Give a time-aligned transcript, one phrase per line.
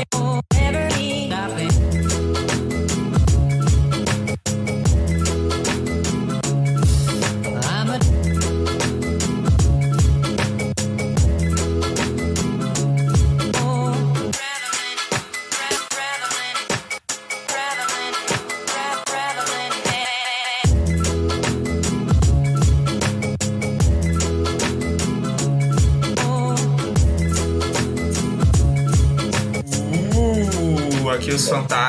[0.00, 0.49] Uh,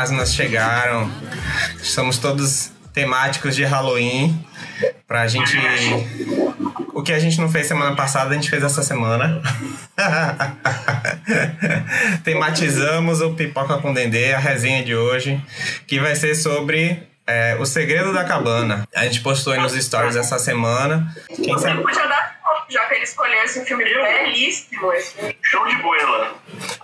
[0.02, 1.12] fantasmas chegaram.
[1.80, 4.46] Estamos todos temáticos de Halloween.
[5.08, 5.56] Pra gente.
[6.94, 9.42] O que a gente não fez semana passada, a gente fez essa semana.
[12.24, 15.40] Tematizamos o Pipoca com Dendê, a resenha de hoje,
[15.86, 18.88] que vai ser sobre é, O Segredo da Cabana.
[18.96, 21.14] A gente postou aí nos stories essa semana.
[21.36, 21.84] Quem sabe?
[22.72, 24.94] já que ele escolheu esse filme belíssimo.
[24.94, 25.36] Esse filme.
[25.52, 26.34] Show de boela.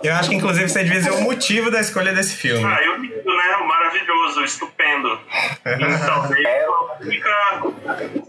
[0.02, 2.62] Eu acho que inclusive você devia dizer o motivo da escolha desse filme.
[2.62, 3.56] Ah, eu lindo, né?
[3.66, 5.18] Maravilhoso, estupendo.
[5.64, 7.30] E talvez a única,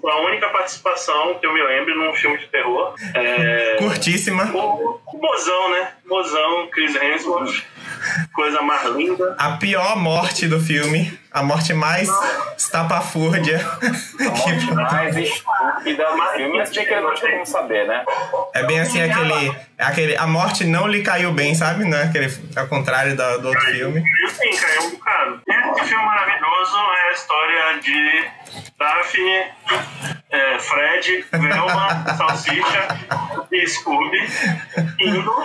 [0.05, 2.95] a única participação que eu me lembro num filme de terror.
[3.13, 4.45] É, Curtíssima.
[4.55, 5.91] o, o mozão, né?
[6.05, 7.61] Mozão, Chris Hemsworth.
[8.33, 9.35] Coisa mais linda.
[9.37, 11.19] A pior morte do filme.
[11.31, 12.09] A morte mais
[12.57, 13.59] estapafúrdia.
[13.79, 18.03] que- mais estúpida do filme, mas tinha que não tinha como saber, né?
[18.53, 20.17] É bem assim aquele, aquele.
[20.17, 21.85] A morte não lhe caiu bem, sabe?
[21.85, 24.03] Não é aquele, ao contrário da- do outro filme.
[24.29, 25.41] Sim, caiu um bocado.
[25.47, 28.25] Esse filme maravilhoso é a história de
[28.77, 29.43] Daphne,
[30.31, 32.87] é, Fred, Velma, Salsicha
[33.51, 34.17] e Scooby
[34.99, 35.43] indo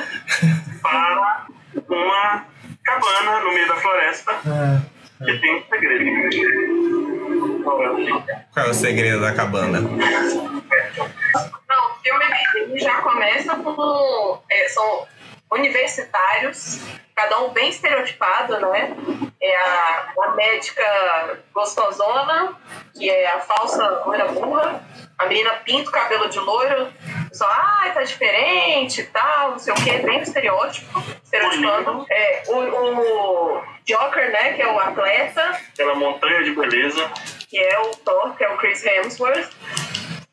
[0.83, 1.45] para
[1.89, 2.45] uma
[2.85, 4.33] cabana no meio da floresta
[5.19, 6.05] que tem um segredo.
[8.53, 9.81] Qual é o segredo da cabana?
[9.81, 9.91] Não,
[11.91, 14.43] o filme já começa com.
[14.51, 15.07] é, são
[15.53, 16.81] universitários,
[17.15, 18.95] cada um bem estereotipado, né?
[19.41, 22.55] É a, a médica gostosona,
[22.95, 24.83] que é a falsa loira burra,
[25.19, 26.93] a menina pinta o cabelo de loiro,
[27.33, 32.07] só, ah, tá diferente e tal, não sei o quê, bem estereótipo, estereotipando.
[32.11, 37.11] É, o, o Joker, né, que é o atleta, Aquela montanha de beleza.
[37.49, 39.51] que é o Thor, que é o Chris Hemsworth.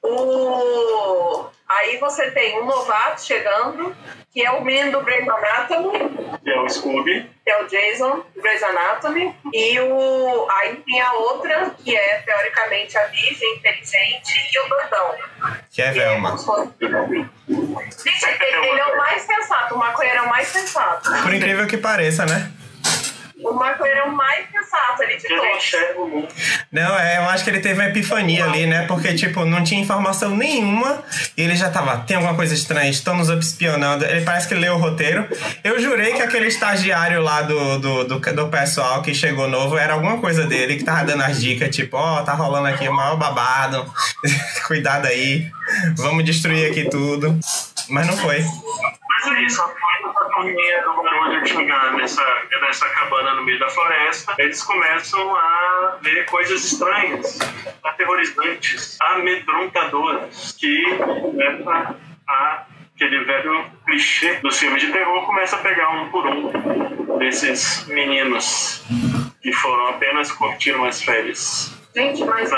[0.03, 1.45] O...
[1.77, 3.95] Aí você tem um novato chegando,
[4.33, 5.99] que é o menino do Grey's Anatomy,
[6.43, 7.29] que é o Scooby.
[7.43, 9.33] que é o Jason do Grey's Anatomy.
[9.53, 10.47] E o...
[10.51, 15.15] aí tem a outra, que é teoricamente a virgem inteligente, e o doidão.
[15.69, 16.37] Que é Velma.
[16.37, 21.09] Gente, ele, ele é o mais sensato, o maconheiro é o mais sensato.
[21.23, 22.51] Por incrível que pareça, né?
[23.43, 26.27] O maconheiro é o mais sensato ali de todos.
[26.71, 28.85] Não, é, eu acho que ele teve uma epifania ali, né?
[28.87, 31.03] Porque, tipo, não tinha informação nenhuma
[31.35, 34.05] e ele já tava, tem alguma coisa estranha, estão nos espionando.
[34.05, 35.27] Ele parece que leu o roteiro.
[35.63, 39.93] Eu jurei que aquele estagiário lá do, do, do, do pessoal que chegou novo era
[39.93, 43.17] alguma coisa dele que tava dando as dicas, tipo, ó, tá rolando aqui o maior
[43.17, 43.91] babado.
[44.67, 45.49] Cuidado aí.
[45.97, 47.37] Vamos destruir aqui tudo.
[47.89, 48.39] Mas não foi.
[48.39, 49.67] Mas é isso, a
[50.41, 52.23] turminha do barulho chegar nessa,
[52.61, 57.39] nessa cabana no meio da floresta, eles começam a ver coisas estranhas,
[57.83, 60.85] aterrorizantes, amedrontadoras, que
[61.33, 61.95] leva
[62.27, 62.65] a
[62.95, 68.83] aquele velho clichê dos filmes de terror começa a pegar um por um desses meninos
[69.41, 72.49] que foram apenas curtir umas férias Gente, mas.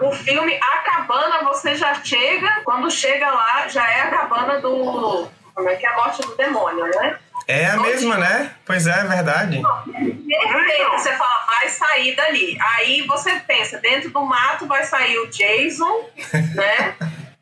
[0.00, 5.26] O filme A Cabana, você já chega, quando chega lá, já é a cabana do.
[5.54, 7.18] Como é que é a morte do demônio, né?
[7.50, 8.54] É a mesma, né?
[8.64, 9.60] Pois é, é verdade.
[9.62, 12.56] Perfeito, você fala, vai sair dali.
[12.76, 16.08] Aí você pensa, dentro do mato vai sair o Jason,
[16.54, 16.94] né?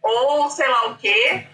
[0.02, 1.44] Ou sei lá o quê.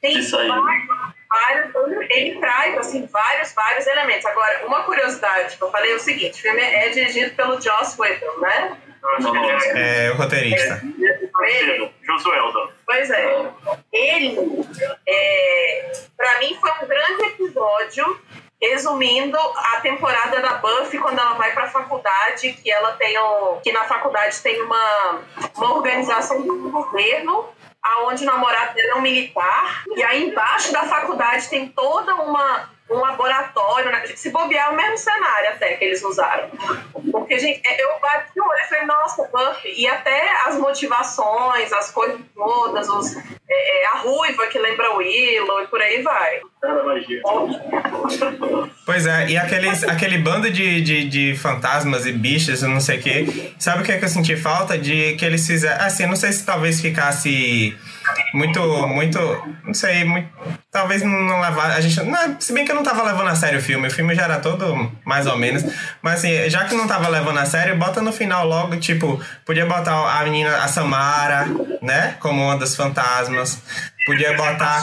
[0.00, 0.48] Tem Isso aí.
[0.48, 4.26] vários, vários- ele traz assim, vários, vários elementos.
[4.26, 7.94] Agora, uma curiosidade que eu falei é o seguinte: o filme é dirigido pelo Joss
[8.00, 8.76] Whedon, né?
[9.18, 10.82] Ele é- É o roteirista.
[11.32, 12.72] Parceiro, Josueldo.
[12.86, 13.50] Pois é.
[13.92, 14.36] Ele,
[15.08, 18.20] é, para mim, foi um grande episódio
[18.60, 23.58] resumindo a temporada da Buffy quando ela vai para a faculdade, que ela tem um,
[23.60, 25.20] que na faculdade tem uma,
[25.56, 27.48] uma organização do governo
[27.82, 32.70] aonde o namorado dela é um militar e aí embaixo da faculdade tem toda uma
[32.90, 34.06] um laboratório, né?
[34.14, 36.50] se bobear é o mesmo cenário até que eles usaram.
[37.10, 41.72] Porque, gente, é, eu bati o olho e falei, nossa, Buffy, e até as motivações,
[41.72, 46.02] as coisas todas, os, é, é, a ruiva que lembra o Willow e por aí
[46.02, 46.40] vai.
[48.84, 53.02] Pois é, e aqueles, aquele bando de, de, de fantasmas e bichos, não sei o
[53.02, 53.52] quê.
[53.58, 54.76] Sabe o que, é que eu senti falta?
[54.76, 55.84] De que eles fizeram.
[55.84, 57.76] Assim, não sei se talvez ficasse
[58.34, 59.18] muito, muito.
[59.64, 60.28] Não sei, muito.
[60.70, 61.72] Talvez não, levar.
[61.72, 62.00] A gente.
[62.02, 63.88] Não, se bem que eu não tava levando a sério o filme.
[63.88, 65.64] O filme já era todo mais ou menos.
[66.00, 69.66] Mas assim, já que não tava levando a sério, bota no final logo, tipo, podia
[69.66, 71.46] botar a menina, a Samara,
[71.82, 72.16] né?
[72.20, 73.60] Como uma das fantasmas.
[74.04, 74.82] Podia botar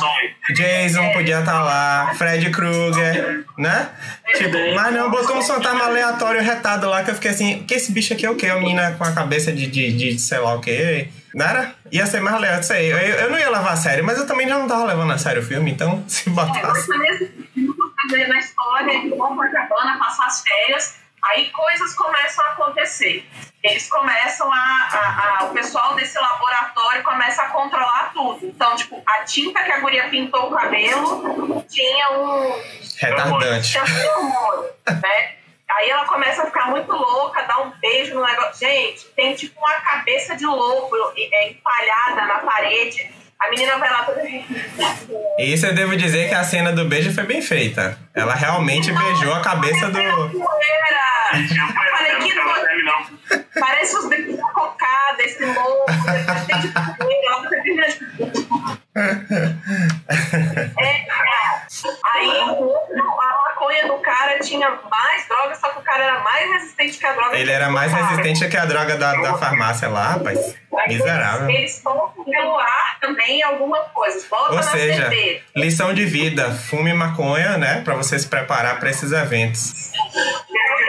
[0.54, 3.90] Jason, podia estar lá, Fred Krueger, né?
[4.36, 7.92] Tipo, mas não, botou um fantasma aleatório retado lá que eu fiquei assim, que esse
[7.92, 8.48] bicho aqui é o quê?
[8.48, 11.10] A menina com a cabeça de, de, de sei lá o quê.
[11.36, 11.76] Não era?
[11.92, 12.90] Ia ser mais legal isso aí.
[12.90, 15.18] Eu, eu não ia levar a sério, mas eu também já não tava levando a
[15.18, 16.88] sério o filme, então se É, botasse.
[16.88, 23.28] fazer na história, pra cabana, passar as férias, aí coisas começam a acontecer.
[23.64, 28.46] Eles começam a, a- a- O pessoal desse laboratório começa a controlar tudo.
[28.46, 32.62] Então, tipo, a tinta que a guria pintou o cabelo tinha um.
[32.98, 33.72] Retardante.
[33.72, 34.70] tinha um hormônio,
[35.02, 35.36] né?
[35.72, 38.56] Aí ela começa a ficar muito louca, dá um beijo no negócio.
[38.68, 43.14] Gente, tem tipo uma cabeça de lobo é, empalhada na parede.
[43.42, 44.22] A menina vai lá toda.
[45.38, 47.98] E isso eu devo dizer que a cena do beijo foi bem feita.
[48.14, 49.98] Ela realmente beijou a cabeça do.
[50.00, 50.30] Eu
[51.90, 53.46] falei, que não.
[53.60, 58.00] Parece os bebês da cocada, esse louco, depois tem de poeira, de-
[60.78, 61.10] É, é.
[62.14, 66.20] Aí o outro, a maconha do cara tinha mais droga, só que o cara era
[66.20, 67.38] mais resistente que a droga.
[67.38, 68.06] Ele era mais Cara.
[68.08, 70.56] resistente que a droga da, da farmácia lá, rapaz.
[70.88, 71.50] Miserável.
[71.50, 74.26] Eles tomam pelo ar também algumas coisas.
[74.28, 75.42] Bota Ou na seja, cerveja.
[75.56, 77.82] lição de vida: fume maconha, né?
[77.82, 79.92] Pra você se preparar pra esses eventos.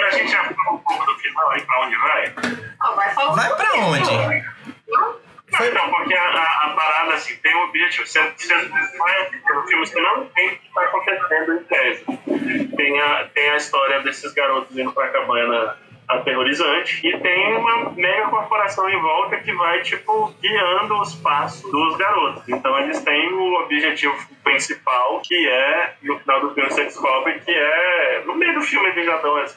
[0.07, 2.33] A gente já falou um pouco do final aí, pra onde vai?
[2.81, 4.45] Ah, vai falar Vai pra onde?
[4.89, 5.31] Não?
[5.53, 8.07] Então, porque a, a, a parada assim, tem um objetivo.
[8.07, 8.55] Você, você
[8.99, 12.05] vai pelo filme, você não tem o que está acontecendo em tese.
[12.77, 15.77] Tem a, tem a história desses garotos indo pra cabana
[16.09, 21.97] aterrorizante e tem uma mega corporação em volta que vai, tipo, guiando os passos dos
[21.97, 22.49] garotos.
[22.49, 27.53] Então eles têm o objetivo principal, que é, no final do filme você descobre que
[27.53, 29.57] é, no meio do filme eles já dão as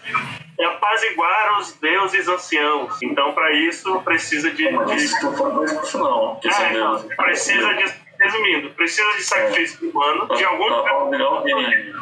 [0.60, 3.02] é apaziguar os deuses anciãos.
[3.02, 5.52] Então, para isso, precisa de, de Isso não foi
[6.00, 6.40] não.
[6.72, 7.08] Deu.
[7.18, 11.94] precisa de, resumindo, precisa de sacrifício humano, de algum Alguém, alguém,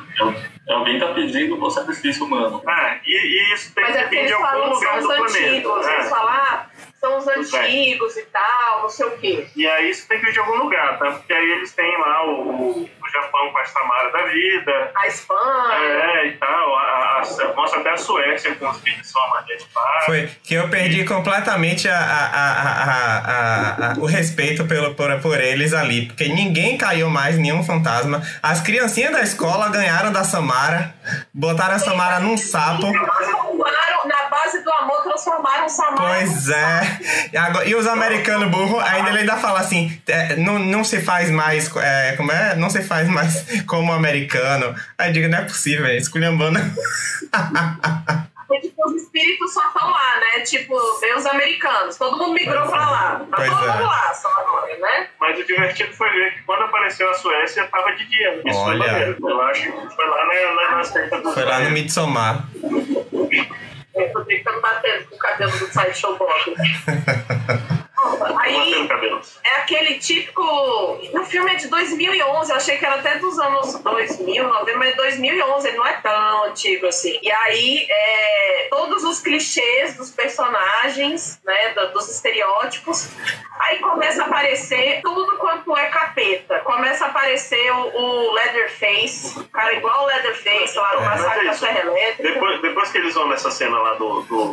[0.69, 2.61] alguém tá pedindo o sacrifício humano.
[2.67, 5.75] Ah, e, e isso tem Mas é que vir de algum lugar do planeta.
[5.75, 5.93] né?
[5.95, 6.65] Eles falam, ah,
[6.99, 9.47] são os antigos e tal, não sei o quê.
[9.55, 11.11] E aí isso tem que vir de algum lugar, tá?
[11.11, 15.75] Porque aí eles têm lá o Japão com a Samara da vida, A Espanha.
[15.77, 19.63] é, e tal, a, a, a, mostra até a Suécia com os vídeos só de
[19.73, 20.05] paz.
[20.05, 23.17] Foi que eu perdi completamente a, a, a, a,
[23.87, 26.07] a- a- o respeito pelo, por, por eles ali.
[26.07, 28.21] Porque ninguém caiu mais, nenhum fantasma.
[28.41, 30.93] As criancinhas da escola ganharam da Samara,
[31.33, 32.81] botaram a Samara num sapo.
[32.91, 35.95] Transformaram, na base do amor, transformaram o Samara.
[36.15, 36.81] Pois é.
[37.33, 41.01] E, agora- e os americanos burros, ainda ele ainda fala assim: é, não, não se
[41.01, 41.69] faz mais.
[41.77, 42.55] é, como é?
[42.55, 44.75] Não se faz mais como americano.
[44.97, 46.59] Aí eu digo: não é possível, é esculhambando.
[48.85, 50.41] Os espíritos só estão lá, né?
[50.41, 51.95] Tipo, Deus americanos.
[51.97, 53.25] Todo mundo migrou pra lá.
[53.29, 53.71] Tá Pois todo é.
[53.73, 55.07] mundo lá, só agora, né?
[55.19, 58.41] Mas o divertido foi ver que quando apareceu a Suécia, tava de dia.
[58.45, 58.83] Isso Olha.
[58.83, 59.17] foi maneiro.
[59.21, 62.45] Eu acho que foi lá na, Foi lá no Midsommar.
[63.93, 66.55] Eu tô tentando bater com o cabelo do Sideshow Bob.
[68.39, 69.21] Aí, cabelo.
[69.43, 70.41] é aquele típico.
[70.43, 74.95] O filme é de 2011, eu achei que era até dos anos 2000, 90, mas
[74.95, 77.19] 2011, ele não é tão antigo assim.
[77.21, 83.09] E aí, é, todos os clichês dos personagens, né, do- dos estereótipos.
[83.59, 86.59] Aí começa a aparecer tudo quanto é capeta.
[86.61, 91.05] Começa a aparecer o, o Leatherface, o cara igual o Leatherface lá no É.
[91.05, 91.65] Massacre da Mas é.
[91.67, 92.23] Serra Elétrica.
[92.33, 94.51] Depois, depois que eles vão nessa cena lá do, do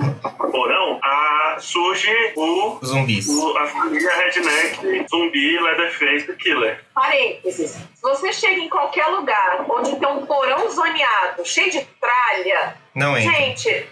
[0.50, 3.28] porão, a, surge o, Zumbis.
[3.28, 6.84] o- a família Redneck, zumbi, Leatherface, Killer.
[6.94, 7.70] Parênteses.
[7.94, 13.16] Se você chega em qualquer lugar onde tem um porão zoneado, cheio de tralha, Não
[13.16, 13.32] entra.
[13.32, 13.86] gente,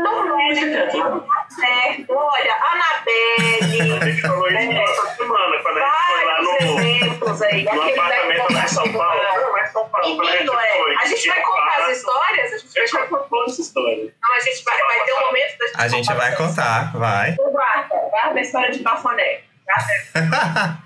[0.00, 2.12] não mexe com certo.
[2.16, 4.82] Olha, A Anabelle, gente falou isso É.
[4.82, 7.64] essa semana, quando a gente foi lá no, exemplos aí.
[7.64, 9.20] no apartamento lá em São Paulo.
[9.22, 10.16] Invocação Não, é São Paulo.
[10.16, 10.94] quando a gente é.
[11.02, 12.52] A vai contar as histórias?
[12.52, 13.24] A gente A vai contar.
[13.28, 14.14] contar essa história.
[14.22, 17.32] Não, a gente vai, vai ter um momento da gente A gente vai contar, vai.
[17.36, 19.40] Guarda, guarda a história de Bafoné.
[19.66, 20.82] Guarda.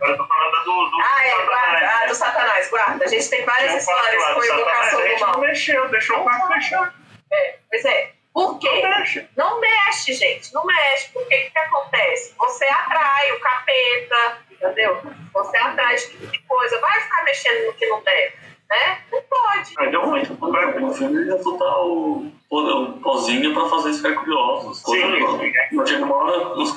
[0.00, 0.90] Agora eu tô falando do.
[0.90, 1.46] do Ah, é, Satanás.
[1.46, 1.88] guarda.
[2.02, 3.04] Ah, do Satanás, guarda.
[3.04, 5.40] A gente tem várias histórias com do Satanás, invocação a do gente não mal.
[5.40, 6.92] mexeu, deixou o quarto fechado.
[7.32, 8.10] É, pois é.
[8.32, 8.82] Por quê?
[8.82, 9.28] Não mexe.
[9.36, 10.54] Não mexe, gente.
[10.54, 11.10] Não mexe.
[11.12, 12.34] Porque o que, que acontece?
[12.38, 15.00] Você atrai o capeta, entendeu?
[15.32, 16.80] Você atrai esse tipo de coisa.
[16.80, 18.34] Vai ficar mexendo no que não deve.
[18.70, 18.98] né?
[19.10, 19.74] Não pode.
[19.78, 20.22] Aí deu ruim.
[20.22, 24.78] O filme ia botar o, o pozinho pra fazer ficarem curiosos.
[24.78, 25.52] Sim.
[25.74, 26.76] Quando chega uma hora, os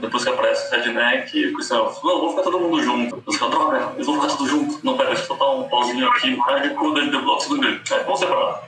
[0.00, 3.22] depois que aparece o Redneck, o Christian Elf, não, vou ficar todo mundo junto.
[3.26, 4.82] Os caras, droga, eles vão ficar todos juntos.
[4.82, 6.38] Não, pera, deixa eu botar um pozinho aqui.
[6.48, 7.82] Aí quando ele deu o segundo dele.
[7.90, 8.62] É, vamos separar.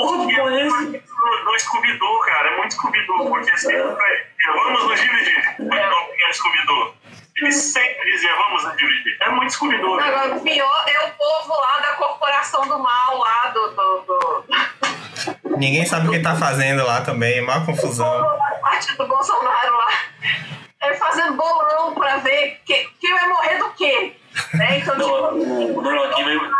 [0.00, 0.64] Que porra de porra é?
[0.64, 5.54] No, no Scooby-Doo, cara, é muito Scooby-Doo, porque sempre vamos nos dividir.
[5.58, 6.32] Muito é.
[6.32, 6.94] Scooby-Doo.
[7.36, 9.16] Ele sempre dizia, vamos nos dividir.
[9.20, 10.00] É muito Scooby-Doo.
[10.00, 13.70] Agora, o pior é o povo lá da corporação do mal, lá do.
[13.70, 14.44] do, do...
[15.58, 18.22] Ninguém sabe o que tá fazendo lá também, é uma confusão.
[18.22, 19.88] da parte do Bolsonaro lá.
[20.82, 24.16] É fazendo bolão pra ver que, quem vai morrer do quê.
[24.54, 24.78] Né?
[24.78, 25.78] Então, Não, tipo.
[25.78, 26.59] o o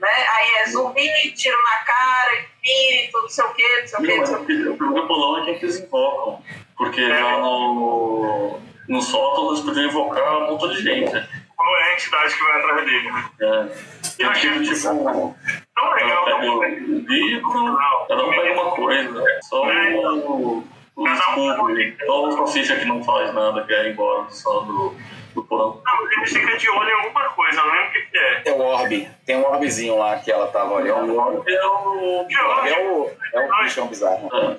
[0.00, 0.08] Né?
[0.08, 4.16] Aí é zumbi, tiro na cara, espírito, não sei o quê, não sei o quê,
[4.16, 6.42] não sei o problema bolão é que eles invocam.
[6.76, 11.12] Porque lá no, no sótão eles podiam invocar um montão de gente.
[11.56, 13.12] Qual é a entidade que vai atrás dele?
[13.12, 13.30] né?
[13.40, 14.04] É.
[14.18, 15.36] Eu tive, tipo,
[15.74, 17.78] Tão legal, tão um pega o livro,
[18.08, 19.24] cada um pega uma coisa.
[19.42, 20.64] Só o,
[20.96, 24.94] o Scooby, só o Salsicha que não faz nada, quer ir embora só do,
[25.34, 25.82] do porão.
[25.84, 28.42] Não, ele fica de olho em alguma coisa, não lembro o que, que é.
[28.46, 29.08] É o orbe.
[29.26, 31.12] Tem um orbezinho lá que ela tava olhando.
[31.12, 32.26] O orbe É o.
[32.66, 34.28] É o, é o bichão bizarro.
[34.32, 34.56] É,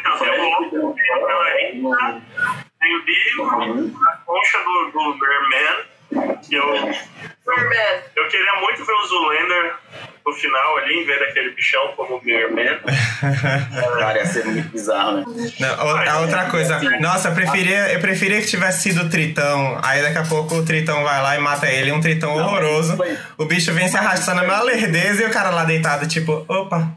[0.00, 0.94] Então, tem o outro,
[2.80, 5.76] tem o livro, a concha do, do Bearman,
[6.42, 6.66] que eu,
[7.46, 8.02] Birdman.
[8.16, 9.74] eu queria muito ver o Zoolander
[10.28, 12.78] no final ali, em vez daquele bichão como o Bearman.
[13.98, 15.24] Cara, ia ser muito bizarro, né?
[15.58, 19.80] Não, a outra coisa, nossa, eu preferia, eu preferia que tivesse sido o Tritão.
[19.82, 22.98] Aí daqui a pouco o Tritão vai lá e mata ele, um Tritão horroroso.
[23.36, 26.90] O bicho vem se arrastando na lerdeza e o cara lá deitado, tipo, opa,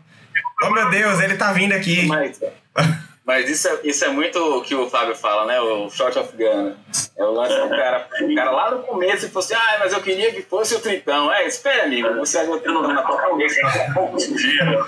[0.64, 2.06] oh meu Deus, ele tá vindo aqui.
[2.08, 2.40] Mas,
[3.26, 5.60] mas isso, é, isso é muito o que o Fábio fala, né?
[5.62, 6.74] O short of gun.
[7.18, 8.08] É o lance do cara.
[8.22, 10.80] O cara lá no começo ele falou assim: ah, mas eu queria que fosse o
[10.80, 11.32] Tritão.
[11.32, 12.14] É, espera, amigo.
[12.16, 13.62] Você é o Tritão na tua cabeça.
[13.94, 14.86] pouco sujeira,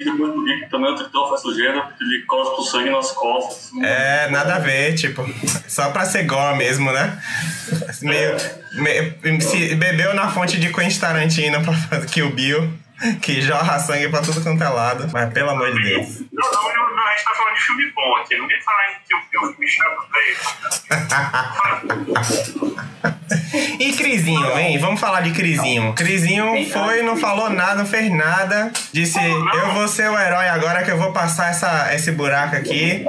[0.00, 3.70] e também o tritão faz sujeira, porque ele cospe o sangue nas costas.
[3.82, 5.24] É, nada a ver, tipo,
[5.68, 7.20] só pra ser gore mesmo, né?
[8.02, 8.36] Meio,
[8.74, 12.72] meio- se bebeu na fonte de Quentin Tarantino pra fazer Kill Bill,
[13.22, 15.08] que jorra sangue pra tudo quanto é lado.
[15.12, 16.20] Mas pelo amor de Deus.
[16.32, 18.90] Não, não, não, não, a gente tá falando de filme bom aqui, não vem falar
[18.90, 20.06] em que o filme me chama
[23.78, 25.92] E Crisinho, vem, vamos falar de Crisinho.
[25.94, 28.70] Crisinho foi, não falou nada, não fez nada.
[28.92, 33.04] Disse, eu vou ser o herói agora que eu vou passar essa, esse buraco aqui.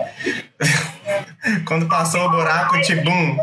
[1.65, 3.37] Quando passou o buraco, tibum.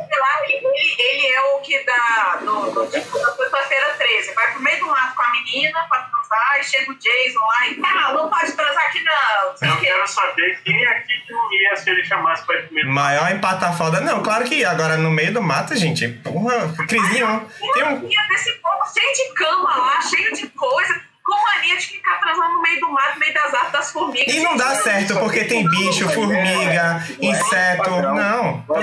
[0.47, 4.35] Ele, ele é o que dá no, no tipo da sexta-feira 13.
[4.35, 7.67] Vai pro meio do mato com a menina pra transar e chega o Jason lá
[7.69, 9.69] e ah, não pode transar aqui não.
[9.69, 12.85] Eu quero saber quem aqui que não ia se ele chamasse pra ir comer.
[12.85, 14.01] Maior empata foda.
[14.01, 14.71] Não, claro que ia.
[14.71, 16.09] Agora no meio do mato, gente.
[16.09, 17.49] Porra, Crisinho.
[17.73, 18.09] Tem um.
[18.09, 22.55] Tinha desse povo cheio de cama lá, cheio de coisa, com mania de ficar transando
[22.55, 24.35] no meio do mato, no meio das árvores das formigas.
[24.35, 27.91] E não dá certo, porque tem bicho, formiga, inseto.
[27.91, 28.65] Não.
[28.67, 28.75] Só,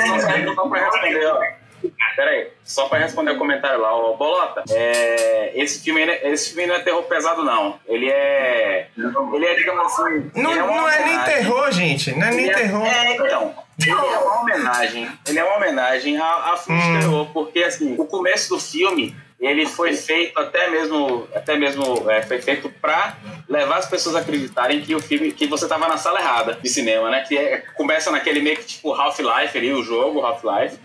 [1.88, 2.16] ó.
[2.16, 4.14] Peraí, só pra responder o comentário lá, ó.
[4.16, 7.80] Bolota, é, esse, filme, esse filme não é terror pesado, não.
[7.88, 8.88] Ele é.
[9.34, 10.32] Ele é, digamos assim.
[10.36, 12.12] Não, uma não é nem terror, gente.
[12.18, 12.86] Não é nem Ele é- terror.
[12.86, 13.56] É, então.
[13.80, 15.10] Ele é uma homenagem.
[15.28, 16.78] Ele é uma homenagem a, a Hum.
[16.94, 22.08] de terror, porque assim, o começo do filme ele foi feito até mesmo, até mesmo
[22.12, 23.18] é, foi feito para
[23.50, 26.70] levar as pessoas a acreditarem que o filme, que você tava na sala errada de
[26.70, 27.26] cinema, né?
[27.28, 30.78] Que é- começa naquele meio que tipo Half-Life ali, o jogo Half-Life,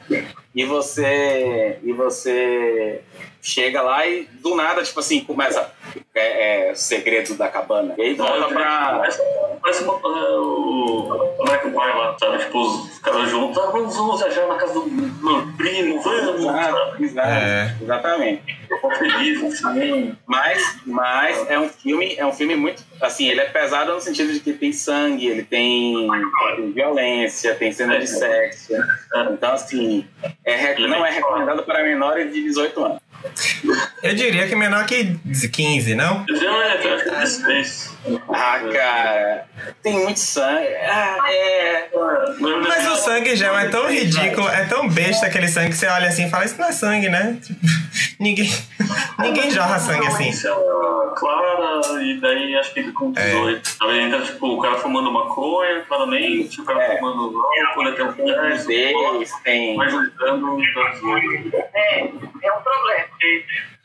[0.56, 3.02] e você e você
[3.42, 5.70] chega lá e do nada tipo assim começa
[6.14, 9.06] é, é, segredo da cabana e aí volta pra
[9.62, 12.38] Parece, uma, é, o American Pie lá, sabe?
[12.38, 17.02] Tipo, os caras juntos, ah, vamos, vamos viajar na casa do meu primo, vamos, Exato,
[17.02, 17.76] exato, É.
[17.82, 18.58] exatamente.
[18.96, 20.16] Feliz, assim.
[20.24, 24.32] Mas, mas é um filme, é um filme muito, assim, ele é pesado no sentido
[24.32, 26.08] de que tem sangue, ele tem,
[26.56, 28.72] tem violência, tem cena de sexo.
[29.32, 30.06] Então, assim,
[30.44, 32.98] é não é recomendado para menores de 18 anos.
[34.02, 35.16] Eu diria que menor que
[35.48, 36.24] 15, não?
[36.24, 37.95] Que é 16.
[38.28, 39.48] Ah, cara,
[39.82, 40.66] tem muito sangue.
[40.88, 41.88] Ah, é.
[42.38, 46.08] Mas o sangue já é tão ridículo, é tão besta aquele sangue que você olha
[46.08, 47.38] assim e fala, isso não é sangue, né?
[47.42, 47.60] Tipo,
[48.20, 48.50] ninguém,
[49.18, 50.30] ninguém jorra sangue assim.
[50.30, 50.54] Violência
[51.16, 53.76] clara, e daí acho que com 18.
[53.82, 56.96] Aí entra, tipo, o cara fumando maconha, claramente, o cara É.
[56.96, 58.12] fumando álcool, tem um
[59.42, 59.76] tem.
[59.76, 60.58] vai juntando.
[61.74, 63.06] É, é um problema.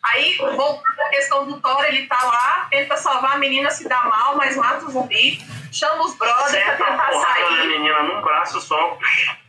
[0.03, 4.03] Aí, voltando à questão do Thor, ele tá lá, tenta salvar a menina, se dá
[4.03, 5.39] mal, mas mata o zumbi,
[5.71, 7.67] chama os brothers pra Senta a tentar da sair.
[7.67, 8.97] menina num braço só.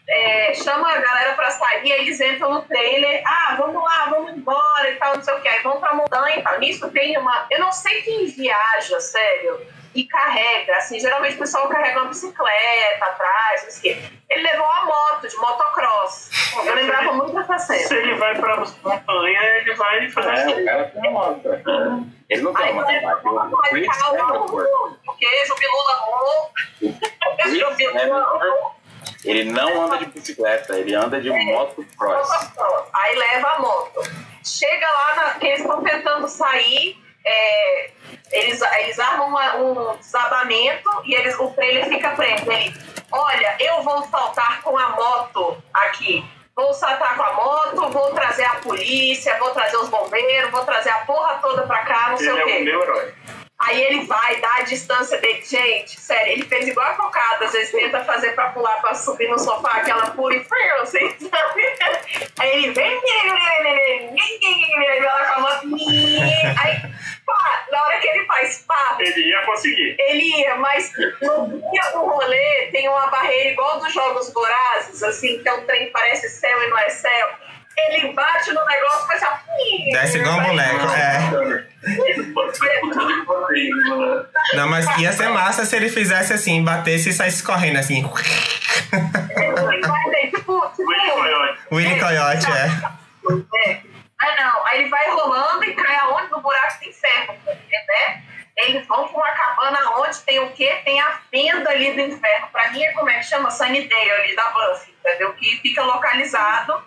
[0.06, 4.32] é, chama a galera pra sair, aí eles entram no trailer, ah, vamos lá, vamos
[4.32, 6.58] embora e tal, não sei o que, aí vão pra montanha e tal.
[6.58, 7.46] Nisso tem uma.
[7.50, 9.58] Eu não sei quem viaja, sério,
[9.94, 14.02] e carrega, assim, geralmente o pessoal carrega uma bicicleta atrás, não sei o quê.
[14.30, 16.30] Ele levou uma moto de motocross.
[16.64, 18.00] Eu lembrava muito dessa Se cena.
[18.00, 20.62] ele vai pra montanha, ele vai fazer É, assim.
[20.62, 21.48] o cara tem uma moto.
[22.30, 23.52] Ele não tem Aí uma vai moto.
[23.52, 24.98] O Chris ficar Hemsworth.
[25.06, 25.92] o queijo, Bilula
[27.44, 28.76] Hemsworth,
[29.24, 32.28] Ele não anda de bicicleta, ele anda de motocross.
[32.94, 34.00] Aí leva a moto.
[34.44, 37.90] Chega lá, na, que eles estão tentando sair, é,
[38.32, 42.50] eles, eles armam uma- um desabamento e eles, o trailer fica preso.
[42.50, 42.74] Ele,
[43.10, 46.24] olha, eu vou saltar com a moto aqui.
[46.54, 50.90] Vou saltar com a moto, vou trazer a polícia, vou trazer os bombeiros, vou trazer
[50.90, 52.58] a porra toda pra cá, não sei Ele o é quê.
[52.60, 53.14] o meu herói.
[53.64, 55.40] Aí ele vai dar a distância dele.
[55.44, 57.44] Gente, sério, ele fez igual a cocada.
[57.44, 60.42] Às vezes tenta fazer pra pular, pra subir no sofá, aquela pula e
[74.12, 77.28] jogos vorazes, assim, que é um trem que parece céu e não é céu.
[77.76, 79.90] Ele bate no negócio e faz assim.
[79.92, 81.66] Desce igual um boneco, é.
[84.54, 88.02] Não, mas ia ser massa se ele fizesse assim, batesse e saísse correndo assim.
[88.02, 88.18] Tipo,
[90.36, 91.58] tipo, Willy Coyote.
[91.72, 93.70] Willy Coyote, é.
[93.70, 93.80] É.
[94.20, 94.66] Ah, não.
[94.66, 96.30] Aí ele vai rolando e cai aonde?
[96.30, 98.22] No buraco do inferno, né?
[98.56, 100.80] Eles vão pra uma cabana onde tem o quê?
[100.84, 102.48] Tem a fenda ali do inferno.
[102.52, 103.50] Pra mim é como é que chama?
[103.50, 105.32] Sunnydale ali da Buffy, entendeu?
[105.34, 106.82] Que fica localizado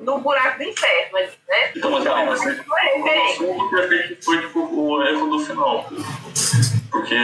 [0.00, 1.72] no buraco do inferno, ali, né?
[1.74, 5.86] Então, mas calma, assim, Não é assunto perfeito foi tipo, o erro do final.
[6.90, 7.14] Porque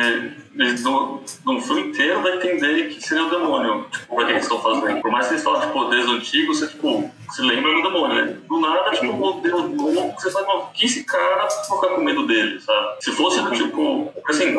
[0.83, 4.61] no, no filme inteiro vai entender que seria o demônio, tipo, pra que eles estão
[4.61, 5.01] fazendo.
[5.01, 8.37] Por mais que eles falam de poderes antigos, você, tipo, se lembra do demônio, né?
[8.49, 12.03] Do nada, tipo, o Deus, o- você sabe, "Não, que esse cara vai ficar com
[12.03, 12.97] medo dele, sabe?
[13.01, 14.57] Se fosse, tipo, assim,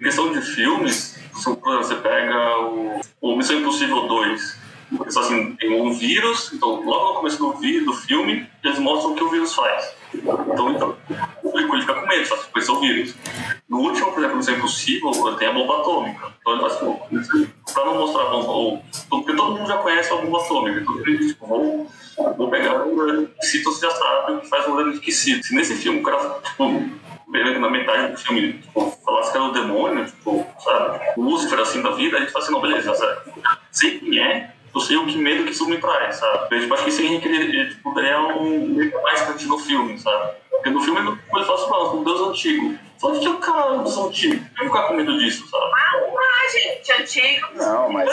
[0.00, 4.58] em questão de filmes, você pega o, o Missão Impossível 2,
[5.02, 9.12] eles assim, tem um vírus, então logo no começo do, vi- do filme, eles mostram
[9.12, 9.92] o que o vírus faz.
[10.14, 10.96] Então, então
[11.50, 13.14] público ele fica com medo, só que conhecer o vírus.
[13.68, 16.32] No último, por exemplo, Missão Impossível, tem a bomba atômica.
[16.40, 20.42] Então tipo, pra não mostrar a bomba, ou, porque todo mundo já conhece a bomba
[20.42, 21.90] atômica, então ele tipo, vou,
[22.36, 25.42] vou pegar o você já sabe que faz o Leonard que cita.
[25.42, 26.64] Se nesse filme o cara, tipo,
[27.28, 31.82] na metade do filme, tipo, falasse que era o demônio, tipo, sabe, o Lúcifer assim
[31.82, 33.32] da vida, a gente fala assim, não, beleza, sabe?
[33.70, 36.56] sei quem é, eu sei o que medo que isso me traz, sabe?
[36.56, 39.58] Eu tipo, acho que isso Henrique ele, ele tipo, daria um medo mais pra no
[39.58, 40.32] filme, sabe?
[40.50, 42.78] Porque no filme ele ele fala assim, não, um Deus antigo.
[42.98, 44.34] Só que é o cara um Deus antigo.
[44.34, 45.64] Eu vou ficar com medo disso, sabe?
[45.64, 47.48] Ah, gente, antigo.
[47.54, 48.10] Não, mas.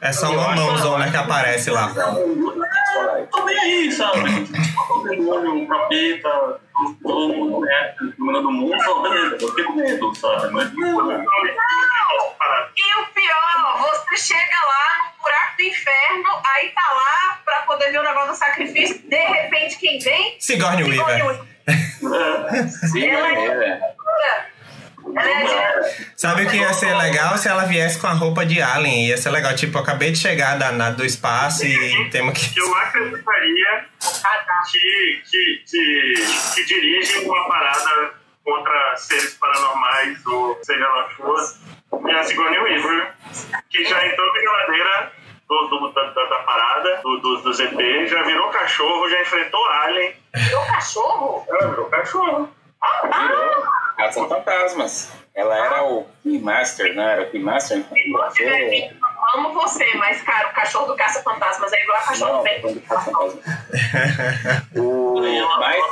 [0.00, 1.92] É só uma mãozona que aparece lá.
[1.96, 2.64] Eu
[3.30, 4.20] tô nem aí, sabe?
[5.08, 6.60] Demônio, o capeta,
[7.02, 7.94] todo mundo, né?
[8.18, 10.52] Dominando o mundo, fala, beleza, eu fiquei com medo, sabe?
[10.52, 11.10] Mas não,
[12.76, 17.90] E o pior, você chega lá no buraco do inferno, aí tá lá pra poder
[17.92, 20.36] ver o negócio do sacrifício, de repente quem vem?
[20.40, 21.40] Sigourney Weaver.
[21.66, 23.94] é, Sim, Ela é- é.
[24.26, 24.53] É.
[26.16, 29.08] Sabe o que ia ser legal se ela viesse com a roupa de Alien?
[29.08, 32.58] Ia ser legal, tipo, eu acabei de chegar da, na- do espaço e temos que.
[32.58, 33.84] Eu acreditaria
[34.70, 36.14] que, que, que,
[36.54, 38.14] que dirige uma parada
[38.44, 41.40] contra seres paranormais ou seja lá for,
[42.10, 43.12] é a Sigourney Weaver,
[43.70, 45.12] que já entrou na geladeira
[45.48, 49.64] do, do- da, da, da parada, do, do, do ZT, já virou cachorro, já enfrentou
[49.68, 50.14] Alien.
[50.34, 51.46] Virou cachorro?
[51.48, 52.50] Ela virou cachorro.
[53.04, 53.62] Virou
[53.96, 55.12] Caça Fantasmas.
[55.34, 57.12] Ela era o Keymaster, né?
[57.12, 57.78] Era o Keymaster.
[57.78, 58.90] então, você
[59.36, 62.60] amo você, mas, cara, o cachorro do caça-fantasmas é igual a cachorro Não, do bem.
[62.60, 63.44] quando Caça Fantasmas.
[64.76, 65.20] O
[65.58, 65.82] mais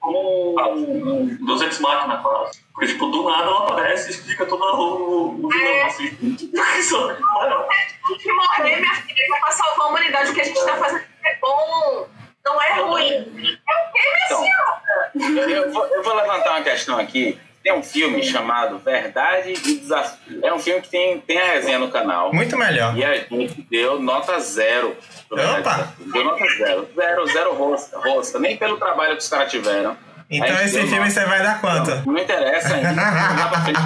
[0.00, 2.60] como um Deus Ex Machina quase.
[2.72, 6.36] Porque, tipo, do nada ela aparece e explica todo o, o vilão, assim.
[6.82, 10.30] Só- Tem que morrer, minha filha, pra salvar a humanidade.
[10.30, 12.08] O que a gente tá fazendo é bom,
[12.44, 13.10] não é ruim.
[13.12, 14.42] É o quê, minha Então.
[14.42, 15.50] senhora?
[15.50, 17.38] Eu vou, eu vou levantar uma questão aqui.
[17.62, 20.40] Tem um filme chamado Verdade e Desafio.
[20.44, 22.32] É um filme que tem, tem a resenha no canal.
[22.34, 22.96] Muito melhor.
[22.96, 24.96] E a gente deu nota zero.
[25.30, 25.92] Opa!
[26.12, 26.88] Deu nota zero.
[26.96, 27.98] Zero, zero rosca.
[28.00, 28.38] rosca.
[28.40, 29.96] Nem pelo trabalho que os caras tiveram.
[30.28, 31.10] Então esse filme nota.
[31.10, 31.90] você vai dar quanto?
[31.90, 32.88] Não, não interessa ainda.
[32.92, 33.78] Não dá pra frente.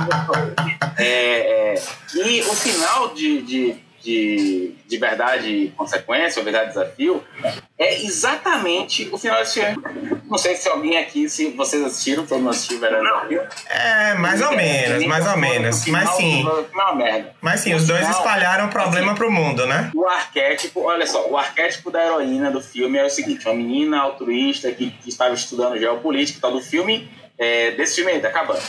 [0.96, 1.82] é, é,
[2.14, 7.24] e o final de, de, de, de verdade e consequência, ou verdade e desafio,
[7.76, 9.82] é exatamente o final desse filme.
[10.30, 13.42] Não sei se alguém aqui, se vocês assistiram, todo mundo assistiu Verdade e Desafio.
[13.68, 15.86] É, mais ou menos, mais ou menos.
[15.86, 16.44] Mas sim.
[16.72, 17.34] Não, merda.
[17.40, 19.90] Mas sim, os dois Final, espalharam o problema pro mundo, né?
[19.94, 24.00] O arquétipo, olha só, o arquétipo da heroína do filme é o seguinte: uma menina
[24.00, 28.28] altruísta que, que estava estudando geopolítica e tal do filme, é, desse filme aí, tá
[28.28, 28.62] acabando.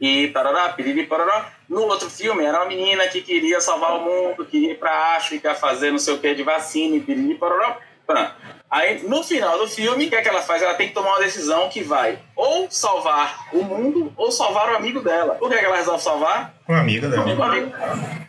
[0.00, 1.44] E tarará, piriri, pororó.
[1.68, 5.54] No outro filme, era uma menina que queria salvar o mundo, queria ir pra África
[5.54, 7.76] fazer não sei o que de vacina e piriri, pororó.
[8.06, 8.32] Pronto.
[8.70, 10.62] Aí, no final do filme, o que é que ela faz?
[10.62, 14.76] Ela tem que tomar uma decisão que vai ou salvar o mundo ou salvar o
[14.76, 15.36] amigo dela.
[15.40, 16.54] O que é que ela resolve salvar?
[16.68, 17.26] Um amigo dela.
[17.26, 17.72] O amigo.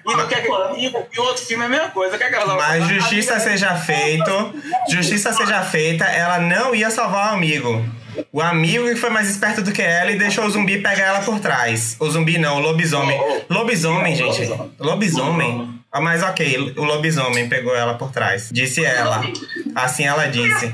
[0.04, 0.48] E, não quer que,
[0.80, 2.16] e, e o outro filme é a mesma coisa.
[2.16, 4.32] O que é que ela Mas justiça seja feito,
[4.90, 7.86] justiça seja feita, ela não ia salvar o amigo.
[8.32, 11.22] O amigo que foi mais esperto do que ela e deixou o zumbi pegar ela
[11.22, 11.96] por trás.
[12.00, 13.20] O zumbi não, o lobisomem.
[13.50, 14.50] Lobisomem, gente.
[14.80, 15.82] Lobisomem.
[15.92, 18.50] Ah, mas ok, o lobisomem pegou ela por trás.
[18.52, 19.22] Disse ela.
[19.76, 20.72] Assim ela disse.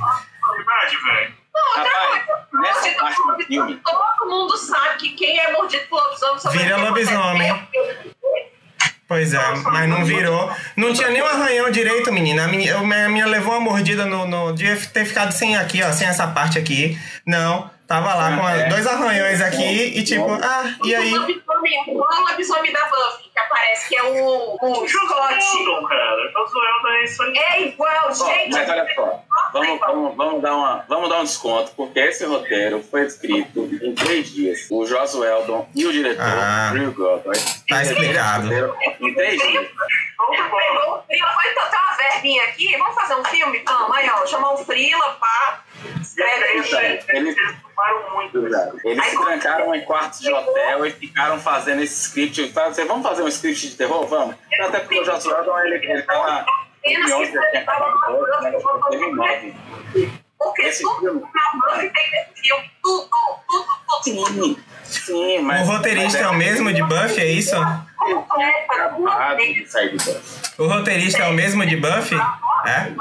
[3.84, 7.68] Todo mundo sabe que quem é mordido por lobisomem só Vira lobisomem.
[9.08, 10.52] Pois é, mas não virou.
[10.76, 12.44] Não tinha nem um arranhão direito, menina.
[12.44, 14.52] A minha, a minha levou uma mordida no, no.
[14.52, 17.00] Devia ter ficado sem aqui, ó, sem essa parte aqui.
[17.26, 18.68] Não, tava lá com É.
[18.70, 21.14] dois arranhões aqui e tipo, ah, e aí?
[21.14, 23.28] O lobisomem, é o lobisomem da Buffy?
[23.34, 24.88] Que aparece que é o, o cara.
[24.88, 27.38] Josueldo é isso aí.
[27.38, 28.50] É igual, gente.
[28.52, 29.24] mas olha só,
[29.54, 33.94] vamos, vamos, vamos, dar uma, vamos dar um desconto, porque esse roteiro foi escrito em
[33.94, 34.68] três dias.
[34.72, 36.70] O Joss Weldon e o diretor, Ah.
[36.72, 38.48] Drew Goddard, Tá explicado.
[39.02, 39.68] Em três dias.
[40.18, 43.62] Pegou o Frila, vai botar uma verbinha aqui, vamos fazer um filme?
[43.66, 45.62] Vamos, aí ó, chamar o Frila, pá.
[45.86, 46.74] Eles,
[47.10, 47.36] Eles
[48.84, 52.52] eles se trancaram em quartos de hotel e ficaram fazendo esse script.
[52.52, 54.08] Falaram assim, vamos fazer um script de terror?
[54.08, 54.36] Vamos.
[54.62, 56.46] Até porque o Joss Weldon, ele, ele tava...
[56.84, 58.52] Em 11 de setembro, né?
[58.90, 59.54] Teve em nove.
[60.40, 63.10] Porque Esse tudo filme- na Buffy tem filme, tudo,
[63.50, 64.04] tudo, tudo.
[64.04, 65.68] Sim, sim, mas...
[65.68, 67.56] O roteirista é o mesmo de Buffy, é isso?
[70.58, 72.18] O roteirista é o mesmo de Buffy?
[72.66, 72.92] É?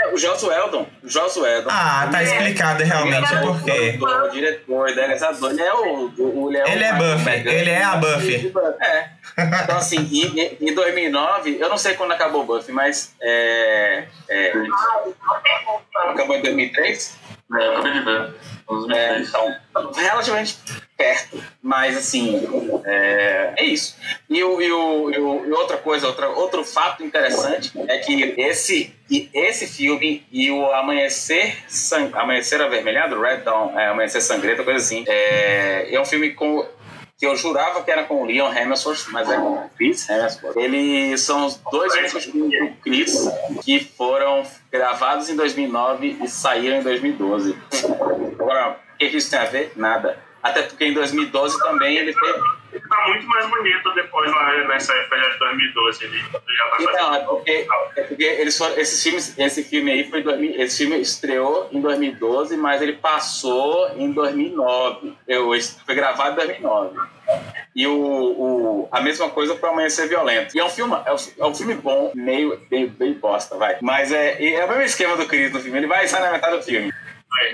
[0.00, 0.86] É, o Joss Weldon.
[1.02, 1.70] O Joss Weldon.
[1.70, 3.98] Ah, tá explicado realmente o porquê.
[4.00, 6.12] O diretor, idealizador, ele é o.
[6.18, 8.52] o ele é, Ele é o Buffy, ele é a Buffy.
[8.80, 9.08] É.
[9.62, 13.14] Então, assim, em, em 2009, eu não sei quando acabou o Buffy, mas.
[13.22, 14.52] É, é,
[16.08, 17.19] acabou em 2003?
[17.58, 18.34] É, eu acabei de ver.
[18.94, 19.56] É, então,
[19.94, 20.56] relativamente
[20.96, 21.42] perto.
[21.62, 22.46] Mas, assim,
[22.84, 23.96] é, é isso.
[24.28, 28.94] E, o, e, o, e, outra coisa, outra, outro fato interessante é que esse,
[29.34, 35.04] esse filme e o Amanhecer, San, Amanhecer Avermelhado, Red Dawn, é, Amanhecer Sangrento, coisa assim,
[35.08, 36.64] é, é um filme com
[37.20, 40.56] que eu jurava que era com o Leon Hemsworth, mas é com o Chris Hemsworth.
[40.56, 43.28] Eles são os dois filmes do Chris
[43.62, 47.54] que foram gravados em 2009 e saíram em 2012.
[48.38, 49.70] Agora, o que isso tem a ver?
[49.76, 50.18] Nada.
[50.42, 52.36] Até porque em 2012 também ele fez...
[52.72, 56.04] Ele tá muito mais bonito depois, lá nessa época de 2012.
[56.04, 60.08] Ele já tá Então, é porque, é porque eles foram, esses filmes, esse filme aí
[60.08, 65.14] foi 2000, esse filme estreou em 2012, mas ele passou em 2009.
[65.26, 65.50] Eu,
[65.84, 66.98] foi gravado em 2009.
[67.74, 70.56] E o, o, a mesma coisa para Amanhecer Violento.
[70.56, 73.78] E é um filme, é um, é um filme bom, meio, meio, bem bosta, vai.
[73.80, 75.78] Mas é, é o mesmo esquema do Chris no filme.
[75.78, 76.92] Ele vai sair na metade do filme.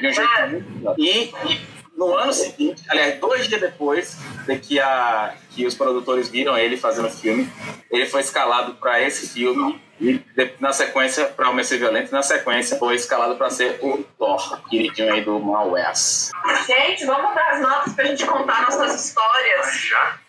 [0.00, 0.94] De um jeito muito.
[0.98, 6.28] E, e no ano seguinte, aliás, dois dias depois de que, a, que os produtores
[6.28, 7.48] viram ele fazendo o filme,
[7.90, 12.12] ele foi escalado para esse filme e de- na sequência para o Ser Violento, e
[12.12, 16.32] na sequência foi escalado para ser o Thor, queridinho aí do Mal West.
[16.66, 19.66] Gente, vamos dar as notas pra gente contar nossas histórias.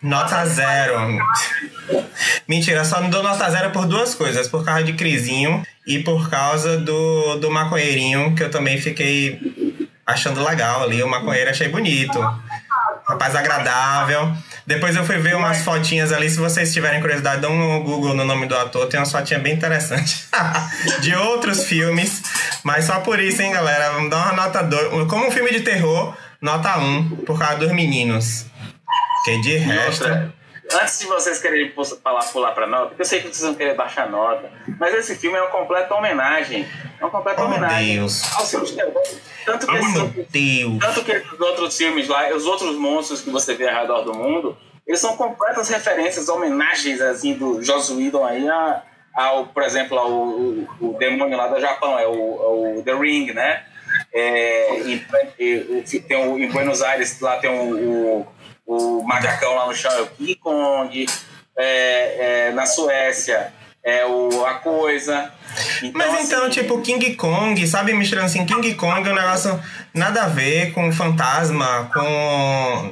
[0.02, 0.96] Nota zero.
[2.48, 4.48] Mentira, só não dou nota zero por duas coisas.
[4.48, 9.38] Por causa de Crisinho e por causa do, do maconheirinho, que eu também fiquei
[10.08, 11.02] achando legal ali.
[11.02, 12.18] O maconheiro achei bonito.
[13.06, 14.32] Rapaz agradável.
[14.66, 16.28] Depois eu fui ver umas fotinhas ali.
[16.28, 18.86] Se vocês tiverem curiosidade, dão um Google no nome do ator.
[18.86, 20.28] Tem umas fotinhas bem interessantes.
[21.00, 22.22] de outros filmes.
[22.64, 23.92] Mas só por isso, hein, galera?
[23.92, 25.08] Vamos dar uma nota 2.
[25.08, 26.82] Como um filme de terror, nota 1.
[26.82, 28.46] Um, por causa dos meninos.
[29.24, 30.04] Que de resto.
[30.04, 30.34] Outra,
[30.74, 33.54] antes de vocês quererem pu- falar, pular para nota, porque eu sei que vocês vão
[33.54, 36.66] querer baixar nota, mas esse filme é uma completa homenagem.
[37.00, 38.22] É uma completa Oh, homenagem Deus.
[38.36, 39.02] ao filme de terror.
[39.46, 40.78] Tanto que Oh, esses meu outros- Deus.
[40.80, 44.12] Tanto que os outros filmes lá, os outros monstros que você vê ao redor do
[44.14, 48.82] mundo, eles são completas referências, homenagens assim do Joss Whedon aí a,
[49.14, 53.32] ao, por exemplo, ao o, o demônio lá do Japão, é o, o The Ring,
[53.32, 53.64] né?
[54.12, 55.06] É, em,
[55.38, 58.26] e- e- tem o, em Buenos Aires lá tem o, o,
[58.68, 61.06] o macacão lá no chão, é o King Kong.
[61.56, 63.52] É, é, na Suécia
[63.82, 65.32] é o A Coisa.
[65.94, 69.58] Mas então, assim, tipo, King Kong, sabe, misturando assim, King Kong é um negócio
[69.94, 72.00] nada a ver com fantasma, com.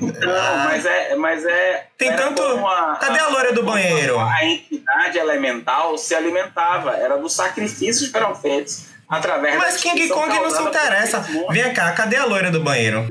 [0.00, 1.14] Não, Ah, mas é.
[1.14, 4.18] Mas é Tem tanto- a- Cadê a loira do banheiro?
[4.18, 6.96] A entidade elemental se alimentava.
[6.96, 11.24] Era dos sacrifícios que eram feitos através Mas King Kong não se interessa.
[11.50, 13.06] Vem cá, cadê a loira do banheiro?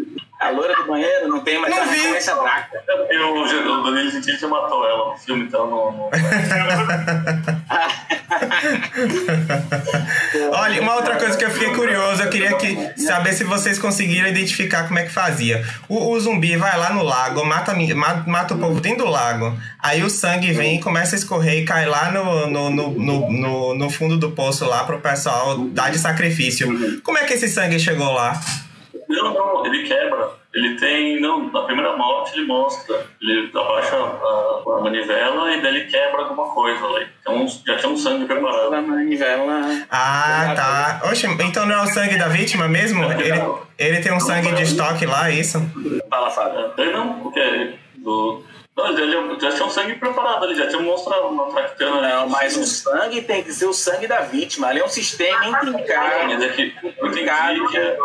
[0.45, 1.97] A loira do banheiro não tem mais Não a vi.
[1.97, 2.83] referência Draca.
[3.09, 5.91] Eu, o Danilo Gentili já matou ela no filme, então não.
[5.91, 6.09] não...
[10.51, 14.27] Olha, uma outra coisa que eu fiquei curioso, eu queria que, saber se vocês conseguiram
[14.27, 15.65] identificar como é que fazia.
[15.87, 19.11] O, o zumbi vai lá no lago, mata, mi- ma- mata o povo dentro do
[19.11, 22.89] lago, aí o sangue vem e começa a escorrer e cai lá no, no, no,
[22.91, 27.01] no, no- no fundo do poço lá pro pessoal dar de sacrifício.
[27.01, 28.39] Como é que esse sangue chegou lá?
[29.15, 30.29] Não, não, ele quebra.
[30.53, 31.19] Ele tem.
[31.19, 33.05] Não, na primeira morte ele mostra.
[33.21, 37.07] Ele abaixa a, a manivela e daí ele quebra alguma coisa ali.
[37.21, 38.71] Então já tinha um sangue preparado.
[38.71, 39.61] Da manivela.
[39.91, 41.09] Ah, tá.
[41.09, 43.03] Oxe, então não é o sangue da vítima mesmo?
[43.03, 43.41] Ele,
[43.77, 45.59] ele tem um sangue de estoque lá, é isso?
[46.09, 46.71] Fala, Fábio.
[46.93, 48.43] Não, porque do.
[48.75, 49.05] Não, já,
[49.39, 52.07] já tinha um sangue preparado ali, já tinha mostrado uma fractana ali.
[52.09, 54.67] Não, mas o sangue tem que ser o sangue da vítima.
[54.67, 56.27] Ali é um sistema intrincado.
[56.27, 57.97] Mas é que eu entendi que é.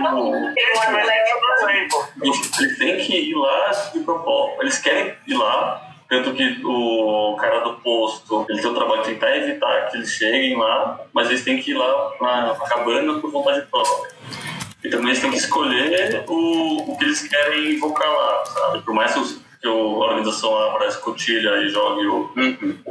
[0.00, 0.12] Na.
[0.52, 2.08] Tem um elétrico.
[2.22, 4.62] Eles têm que ir lá de propósito.
[4.62, 5.86] Eles querem ir lá.
[6.08, 10.10] Tanto que o cara do posto, ele tem o trabalho de tentar evitar que eles
[10.10, 14.10] cheguem lá, mas eles têm que ir lá na cabana por vontade própria.
[14.82, 18.82] E também eles têm que escolher o, o que eles querem invocar lá, sabe?
[18.82, 22.32] Por mais que, a organização abra a escotilha e jogue o,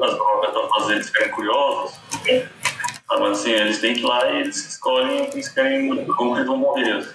[0.03, 1.99] as drogas pra fazer eles ficarem curiosos,
[3.09, 6.05] ah, mas assim, eles têm que ir lá e eles escolhem o que eles querem,
[6.05, 7.07] como que eles vão morrer.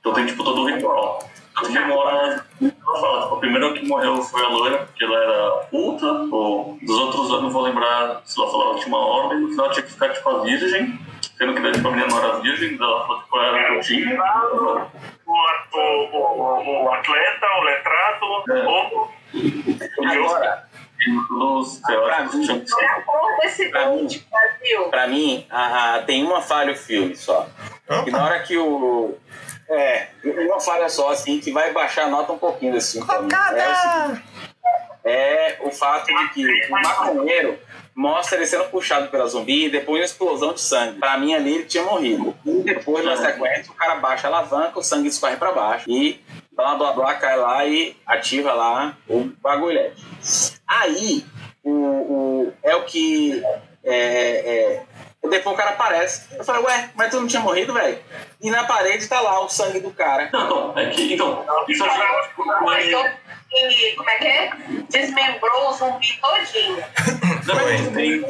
[0.00, 1.30] Então tem tipo todo o ritual.
[1.54, 2.44] Tanto que mora.
[2.60, 6.78] Ela fala, tipo, a primeira que morreu foi a loira, porque ela era puta, ou
[6.82, 9.82] dos outros eu não vou lembrar se ela que tinha uma ordem, no final tinha
[9.82, 10.98] que ficar tipo a virgem,
[11.38, 13.80] sendo que daí tipo, a menina não era virgem, ela falou tipo, era que eu
[13.80, 14.22] tinha.
[15.26, 15.32] O,
[15.72, 15.80] o,
[16.12, 18.64] o, o atleta, o letrado, É.
[18.66, 19.10] ou
[20.08, 20.66] Agora,
[21.06, 22.84] E todos os teóricos tinham que É ser.
[22.86, 24.08] a cor desse Pra mim.
[24.90, 27.46] pra mim, a- a- tem uma falha o filme só.
[28.06, 29.16] E na hora que o.
[29.68, 32.76] É, uma falha só, assim, que vai baixar a nota um pouquinho pra mim.
[32.76, 34.22] É o seguinte, Cocada!
[35.04, 37.58] é o fato de que o maconheiro
[37.96, 40.98] mostra ele sendo puxado pela zumbi e depois uma explosão de sangue.
[40.98, 42.36] Pra mim ali ele tinha morrido.
[42.44, 46.20] E depois na sequência o cara baixa a alavanca, o sangue escorre pra baixo e
[46.52, 50.04] blá blá blá cai lá e ativa lá o bagulhete.
[50.68, 51.24] Aí
[51.64, 53.42] o, o- é o que
[53.82, 54.82] é, é,
[55.28, 56.26] depois o cara aparece.
[56.36, 57.98] Eu falei, ué, mas tu não tinha morrido, velho?
[58.40, 60.28] E na parede tá lá o sangue do cara.
[60.32, 61.14] Não, não, é que.
[61.14, 61.90] Então, isso eu
[62.88, 63.10] Então,
[63.52, 64.50] e, como é que é?
[64.90, 66.76] Desmembrou o zumbi todinho.
[67.46, 67.88] Não, mas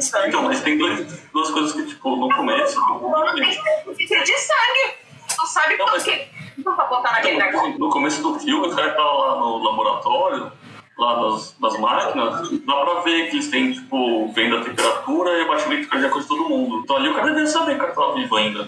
[0.09, 2.79] tem, então, mas tem dois, duas coisas que, tipo, no começo.
[2.79, 4.93] Não tem de sangue.
[5.35, 6.27] Tu sabe Não, mas- quê?
[6.65, 7.77] Não pra botar naquele Então, negócio.
[7.79, 10.51] no começo do filme, o cara tá lá no laboratório,
[10.97, 15.43] lá das, das máquinas, dá pra ver que eles têm, tipo, vendo a temperatura e
[15.43, 16.81] o batimento cardíaco de todo mundo.
[16.83, 18.67] Então ali o cara deve saber que o cara tava vivo ainda.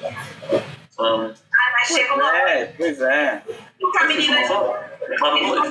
[0.92, 1.34] Sabe?
[1.74, 3.42] Mas chega uma hora É, pois é.
[4.10, 4.28] eles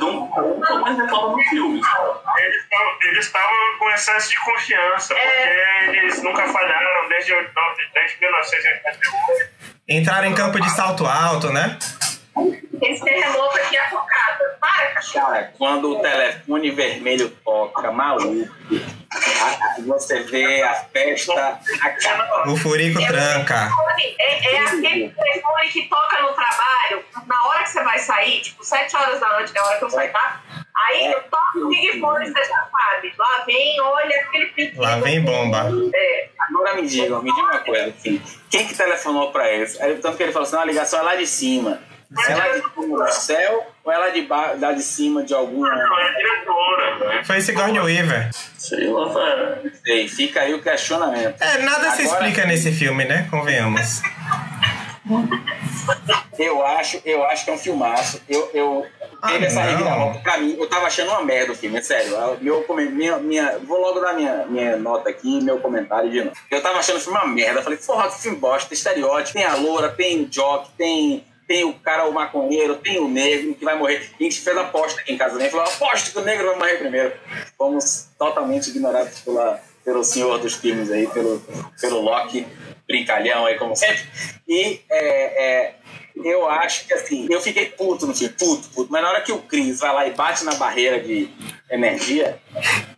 [0.00, 1.80] dão conta, mas reclamam no filme.
[2.38, 5.84] eles tavam- eles estavam com excesso de confiança, É.
[5.84, 7.32] porque eles nunca falharam desde,
[7.94, 9.50] desde 1988.
[9.88, 11.78] Entraram em campo de salto alto, né?
[12.82, 14.56] Esse terremoto aqui é a cocada.
[14.60, 15.26] Para, cachorro.
[15.26, 18.48] Cara, quando o telefone vermelho toca, maluco,
[19.12, 21.58] a- a- você vê a festa.
[22.46, 23.70] O furico tranca.
[24.18, 28.64] É, é aquele telefone que toca no trabalho, na hora que você vai sair, tipo,
[28.64, 30.40] 7 horas da noite, que é a hora que eu saio, tá?
[30.86, 33.12] Aí eu toco o Big Fone, você já sabe.
[33.18, 34.80] Lá vem, olha aquele pedido.
[34.80, 35.66] Lá vem bomba.
[35.94, 36.28] É.
[36.48, 39.78] Agora me digam, me digam uma coisa, assim, quem que telefonou pra eles?
[39.80, 41.80] Aí, tanto que ele falou assim, não, a ligação é lá de cima.
[42.26, 45.32] É lá de cima do céu ou é lá de, ba- lá de cima de
[45.32, 45.68] alguma...
[45.74, 47.24] Não, é diretora, né?
[47.24, 48.30] Foi Sigourney Weaver.
[48.58, 49.72] Sei lá, velho.
[49.84, 51.40] Sei, fica aí o questionamento.
[51.40, 53.26] É, nada se Agora- explica nesse filme, né?
[53.30, 54.02] Convenhamos.
[56.38, 58.20] Eu acho, eu acho que é um filmaço.
[58.28, 58.86] Eu, eu
[59.26, 59.70] teve Ah, essa não.
[59.70, 60.18] reviravolta.
[60.20, 62.12] Pra mim, eu tava achando uma merda o filme, é sério.
[62.12, 66.36] Eu- Meu, minha, minha, vou logo dar minha, minha nota aqui, meu comentário de novo.
[66.50, 67.60] Eu tava achando o filme uma merda.
[67.60, 69.32] Eu falei, porra, que filme bosta, estereótipo.
[69.32, 73.54] Tem a loura, tem o jock, tem, tem o cara, o maconheiro, tem o negro
[73.54, 74.10] que vai morrer.
[74.20, 75.48] E a gente fez aposta aqui em casa, né?
[75.48, 77.12] Falou, aposta que o negro vai morrer primeiro.
[77.56, 81.42] Fomos totalmente ignorados pela, pelo senhor dos filmes aí, pelo,
[81.80, 82.46] pelo Loki,
[82.86, 84.02] brincalhão aí, como sempre.
[84.46, 85.74] E é, é,
[86.22, 88.92] eu acho que assim, eu fiquei puto no filme, puto, puto.
[88.92, 91.30] Mas na hora que o Chris vai lá e bate na barreira de,
[91.70, 92.40] energia.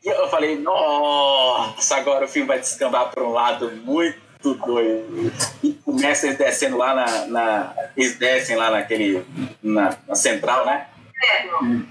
[0.02, 5.32] Eu falei, nossa, agora o filme vai descambar para um lado muito doido.
[5.62, 7.74] E começa eles descendo lá na, na.
[7.96, 9.24] Eles descem lá naquele.
[9.62, 10.86] Na, na central, né?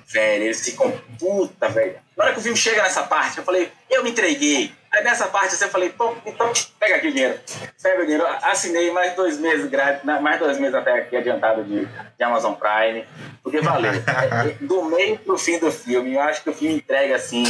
[0.07, 1.95] Velho, eles ficam puta, velho.
[2.17, 4.71] Na hora que o filme chega nessa parte, eu falei, eu me entreguei.
[4.91, 7.39] Aí nessa parte você falei, pô, então pega aqui o dinheiro.
[7.81, 8.25] Pega o dinheiro.
[8.41, 13.05] Assinei mais dois meses grátis, mais dois meses até aqui adiantado de, de Amazon Prime.
[13.43, 13.91] Porque valeu.
[14.61, 17.43] do meio pro fim do filme, eu acho que o filme entrega assim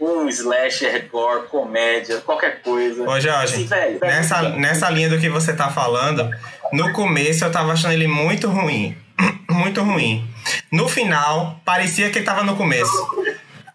[0.00, 3.02] um slasher, gore, comédia, qualquer coisa.
[3.02, 6.30] Ô, Jorge, Assim, velho, velho, nessa, nessa linha do que você tá falando,
[6.72, 8.96] no começo eu tava achando ele muito ruim.
[9.48, 10.28] Muito ruim.
[10.72, 12.90] No final, parecia que ele tava no começo.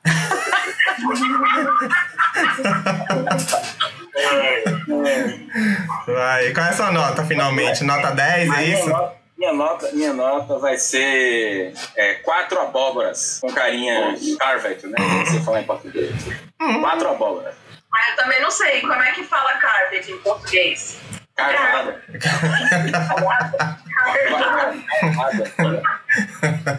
[6.07, 7.83] Vai, qual é a sua nota finalmente?
[7.83, 8.89] Nota 10, é Minha isso?
[8.89, 14.95] nota- Minha nota, minha nota vai ser é, quatro abóboras com carinha Carvet, né?
[14.99, 16.11] Não sei falar em português.
[16.81, 17.55] Quatro abóboras.
[17.89, 20.97] Mas eu também não sei como é que fala carpet em português.
[21.35, 22.03] Carvada.
[22.19, 23.23] Carvada.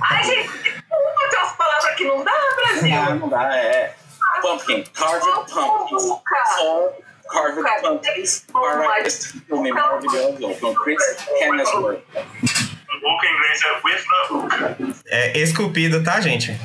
[0.02, 2.94] Ai, gente, desculpa ter umas palavras que não dá, Brasil.
[2.94, 3.94] Ah, não dá, é.
[4.42, 4.84] Pumpkin.
[4.94, 6.02] Carved pumpkins.
[6.02, 6.92] Só
[7.30, 8.46] carved pumpkins.
[8.52, 11.02] Para esse filme maravilhoso com Chris
[11.40, 12.02] Hemsworth.
[12.14, 14.94] O book em inglês é with the hook.
[15.06, 16.58] É esculpido, tá, gente?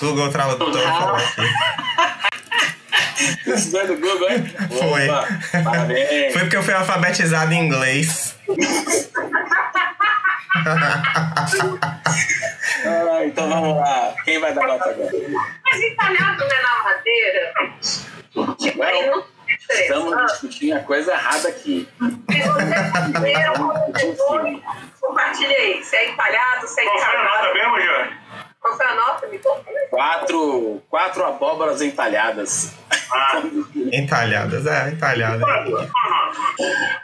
[0.00, 1.42] Google Tradutor falou aqui.
[2.92, 4.44] É do Google, hein?
[4.68, 5.08] Foi.
[5.08, 5.28] Opa,
[5.64, 6.32] Parabéns.
[6.32, 8.36] Foi porque eu fui alfabetizado em inglês.
[12.84, 14.14] Ah, então vamos lá.
[14.24, 15.10] Quem vai dar nota agora?
[15.64, 17.54] Mas entalhado né, na madeira,
[18.58, 19.24] tipo, aí não.
[19.70, 21.88] Estamos discutindo a coisa errada aqui.
[22.00, 23.52] Se primeiro
[25.00, 25.84] compartilha aí.
[25.84, 28.16] Se é entalhado, se é Qual foi a nota mesmo, Jorge?
[28.60, 29.26] Qual foi a nota?
[29.28, 29.64] Me conta.
[29.90, 32.72] Quatro, quatro abóboras entalhadas.
[33.92, 35.42] Entalhadas, é, entalhadas.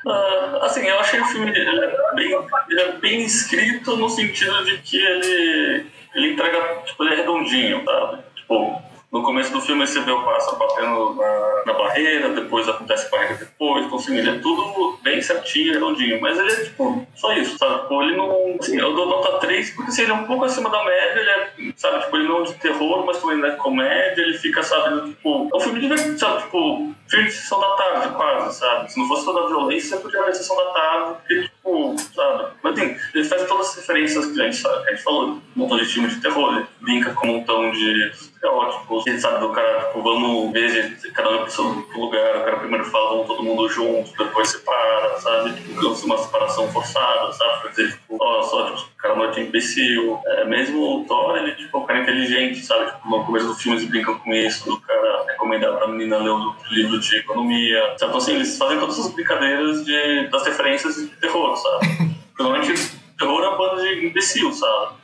[0.06, 2.34] Ah, assim, eu achei o filme é bem,
[2.78, 8.22] é bem escrito no sentido de que ele, ele entrega, tipo, ele é redondinho, sabe?
[8.36, 8.82] Tipo,
[9.16, 13.10] no começo do filme você vê o pássaro batendo na, na barreira, depois acontece a
[13.10, 17.32] barreira depois, então assim, ele é tudo bem certinho, redondinho, mas ele é tipo, só
[17.32, 17.82] isso, sabe?
[17.82, 18.56] Tipo, ele não.
[18.60, 21.30] Assim, eu dou nota 3 porque assim, ele é um pouco acima da média, ele
[21.30, 24.38] é, sabe, tipo, ele não é de terror, mas também não é de comédia, ele
[24.38, 28.58] fica, sabe, tipo, é um filme divertido, sabe, tipo, filme de sessão da tarde, quase,
[28.58, 28.92] sabe?
[28.92, 32.52] Se não fosse toda a violência, podia haver sessão da tarde, porque, tipo, sabe?
[32.62, 35.42] Mas assim, ele faz todas as referências que a gente, sabe, a gente falou, um
[35.54, 38.12] montão de filme de terror, ele brinca com um montão de
[38.46, 42.36] estereótipos, a gente sabe do cara, tipo, vamos ver, cada um é pessoa do lugar,
[42.36, 45.54] o cara primeiro fala, vamos todo mundo junto, depois separa, sabe?
[45.54, 47.60] Tipo, uma separação forçada, sabe?
[47.60, 50.20] Pra dizer, tipo, ó, só, tipo, o cara não é imbecil.
[50.26, 52.86] É, mesmo o Thor, ele, tipo, é um cara inteligente, sabe?
[52.86, 56.30] Tipo, no começo do filme eles brincam com isso, do cara recomendar pra menina ler
[56.30, 57.80] o livro de economia.
[57.98, 58.10] Sabe?
[58.10, 62.16] Então, assim, eles fazem todas essas brincadeiras de, das referências de terror, sabe?
[62.38, 62.74] Normalmente,
[63.18, 64.95] terror é uma banda de imbecil, sabe?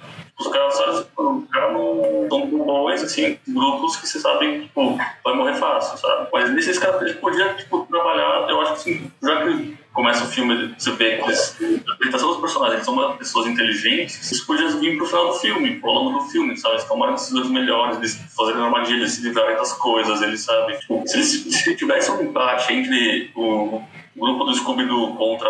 [0.42, 5.34] Os caras, sabe, tipo, cara não são bons, assim, grupos que você sabe, tipo, vai
[5.36, 6.28] morrer fácil, sabe?
[6.32, 10.26] Mas nesses caras, ele podia, tipo, trabalhar, eu acho que, assim, já que começa o
[10.26, 11.56] filme, você vê que eles,
[11.88, 15.78] a apresentação dos personagens eles são pessoas inteligentes, isso podia vir pro final do filme,
[15.80, 16.74] ao longo do filme, sabe?
[16.74, 21.16] Eles tomarem decisões melhores, eles fazerem armadilhas, se livrarem das coisas, eles sabem, tipo, se
[21.18, 23.80] eles se tivesse um empate entre o
[24.16, 25.48] o grupo do Scooby-Doo contra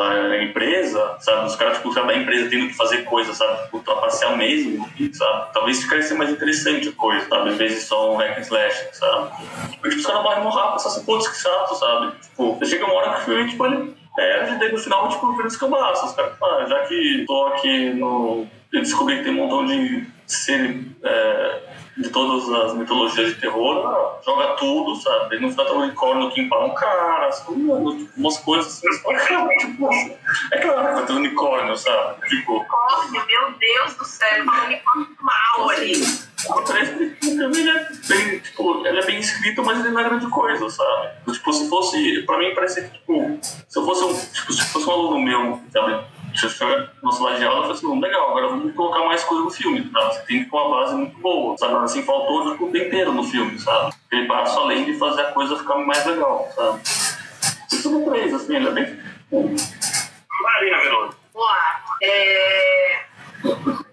[0.00, 1.46] a empresa, sabe?
[1.46, 3.64] Os caras, tipo, caras da empresa tendo que fazer coisa, sabe?
[3.64, 5.52] Tipo, trapacear mesmo, sabe?
[5.52, 7.50] Talvez ficasse mais interessante a coisa, sabe?
[7.50, 9.30] Em vez de só um hack and slash, sabe?
[9.80, 12.12] Porque tipo, os caras morrem muito rápido, se putz, que chato, sabe?
[12.20, 15.48] Tipo, chega uma hora que o filme, tipo, ele perde, daí no final, tipo, vira
[15.48, 16.06] escambaço.
[16.06, 18.46] Os caras, ah, já que tô aqui no...
[18.72, 20.86] Eu descobri que tem um montão de ser
[21.96, 25.34] de todas as mitologias de terror, joga tudo, sabe?
[25.34, 27.52] Ele não fica tão unicórnio que empala um cara, tipo,
[28.16, 29.88] umas coisas assim, fala, tipo,
[30.52, 32.26] é claro que vai ter unicórnio, sabe?
[32.28, 36.02] Tipo, Corre, meu Deus do céu, falando mal ali.
[36.02, 40.28] o filme ele é bem, tipo, ele é bem escrito, mas ele não é grande
[40.28, 41.10] coisa, sabe?
[41.30, 44.88] Tipo, se fosse, pra mim parece que, tipo, se eu fosse um, tipo, se fosse
[44.88, 46.04] um aluno meu, sabe?
[46.34, 49.22] Se eu estiver na sala de aula, falei assim, "Hum, legal, agora vamos colocar mais
[49.24, 50.14] coisa no filme, sabe?
[50.14, 51.74] Você tem que ter uma base muito boa, sabe?
[51.76, 53.94] Assim, faltou o tempero no filme, sabe?
[54.10, 56.80] Ele passa além de fazer a coisa ficar mais legal, sabe?
[57.70, 58.98] Isso no 3, assim, ele é bem...
[60.42, 61.16] Marina Veloso.
[61.32, 61.82] Vamos lá.
[62.02, 63.02] É...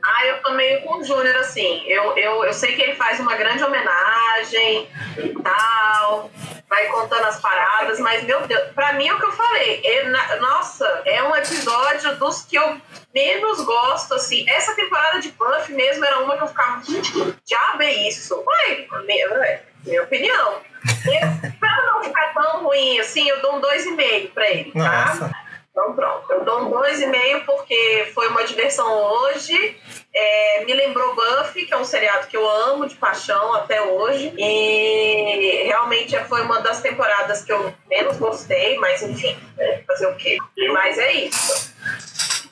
[0.04, 1.84] Ah, eu tô meio com o Júnior, assim.
[1.88, 6.30] Eu, eu, eu sei que ele faz uma grande homenagem e tal.
[6.70, 9.82] Vai contando as paradas, mas meu Deus, pra mim é o que eu falei.
[9.84, 12.80] É, na- nossa, é um episódio dos que eu
[13.14, 14.48] menos gosto, assim.
[14.50, 18.44] Essa temporada de Buffy mesmo era uma que eu ficava, gente, que diabo é isso?
[18.46, 20.62] Ué, minha, minha opinião.
[21.06, 25.16] Eu, pra não ficar tão ruim assim, eu dou um 2,5 pra ele, tá?
[25.20, 25.49] Nossa.
[25.72, 29.80] Então pronto, eu dou um 2,5 porque foi uma diversão hoje.
[30.14, 34.34] É, me lembrou Buffy, que é um seriado que eu amo de paixão até hoje.
[34.38, 40.16] E realmente foi uma das temporadas que eu menos gostei, mas enfim, né, fazer o
[40.16, 40.38] quê?
[40.58, 41.74] Eu- Mas é isso.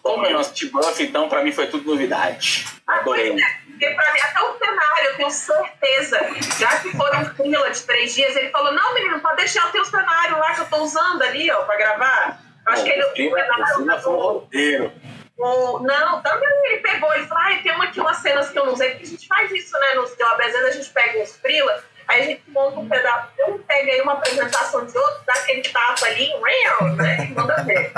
[0.02, 2.66] Como eu não assisti Buffy, então pra mim foi tudo novidade.
[2.86, 3.32] Adorei.
[3.32, 6.20] Pois é, porque pra mim, até o cenário, eu tenho certeza,
[6.58, 9.84] já que foram fila de três dias, ele falou: não, menino, pode deixar o teu
[9.84, 12.40] cenário lá que eu tô usando ali, ó, pra gravar.
[12.68, 13.04] Acho que ele.
[14.04, 14.92] foi um roteiro.
[15.38, 18.66] O- não, também ele pegou e falou: ai, tem uma aqui umas cenas que eu
[18.66, 20.46] não usei, porque a gente faz isso, né, nos jobs.
[20.48, 23.92] Às vezes a gente pega uns frila, aí a gente monta um pedaço, um pega
[23.92, 26.28] aí uma apresentação de outro, dá aquele tapa ali,
[26.96, 27.92] né, e manda ver.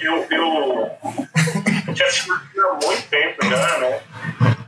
[0.00, 0.90] Eu, eu,
[1.88, 2.36] eu tinha assistido
[2.68, 4.02] há muito tempo já, né?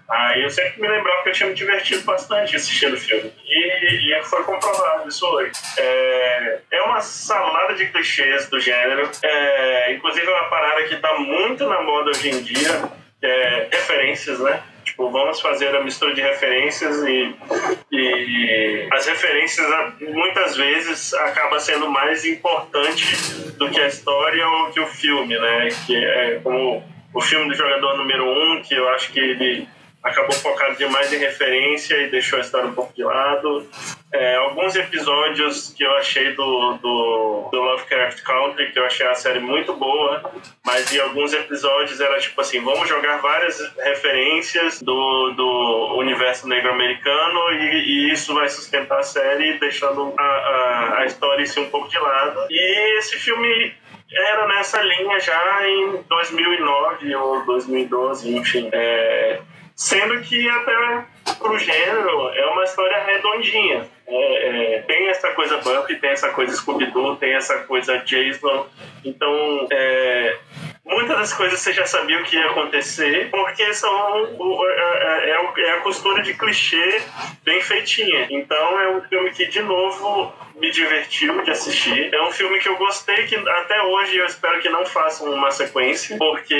[0.09, 3.33] Aí eu sempre me lembrava que eu tinha me divertido bastante assistindo o filme.
[3.45, 5.53] E, e foi comprovado isso hoje.
[5.77, 9.11] É, é uma salada de clichês do gênero.
[9.23, 12.89] É, inclusive é uma parada que está muito na moda hoje em dia,
[13.23, 14.63] é referências, né?
[14.85, 17.35] Tipo, vamos fazer a mistura de referências e,
[17.91, 19.67] e as referências
[20.01, 23.05] muitas vezes acaba sendo mais importante
[23.59, 25.69] do que a história ou que o filme, né?
[25.85, 29.69] Que é como o filme do jogador número um, que eu acho que ele
[30.07, 33.69] acabou focado demais em referência e deixou a história um pouco de lado.
[34.13, 39.15] É, alguns episódios que eu achei do, do, do Lovecraft Country, que eu achei a
[39.15, 40.33] série muito boa,
[40.65, 47.51] mas em alguns episódios era tipo assim, vamos jogar várias referências do, do universo negro-americano
[47.53, 51.69] e, e isso vai sustentar a série, deixando a, a, a história em si um
[51.69, 52.47] pouco de lado.
[52.49, 53.75] E esse filme
[54.11, 58.69] era nessa linha já em 2009 ou 2012, enfim.
[58.73, 59.41] É,
[59.77, 61.05] sendo que até
[61.39, 63.87] pro gênero é uma história redondinha.
[64.09, 68.66] É, é, tem essa coisa Buffy, tem essa coisa Scooby-Doo, tem essa coisa Jason.
[69.05, 70.37] Então, é,
[70.85, 73.91] muitas das coisas você já sabia o que ia acontecer, porque são
[74.39, 77.03] o- é, é, o- é a costura de clichê
[77.45, 78.29] bem feitinha.
[78.31, 82.14] Então, é um filme que, de novo, me divertiu de assistir.
[82.14, 85.51] É um filme que eu gostei, que até hoje eu espero que não façam uma
[85.51, 86.55] sequência, porque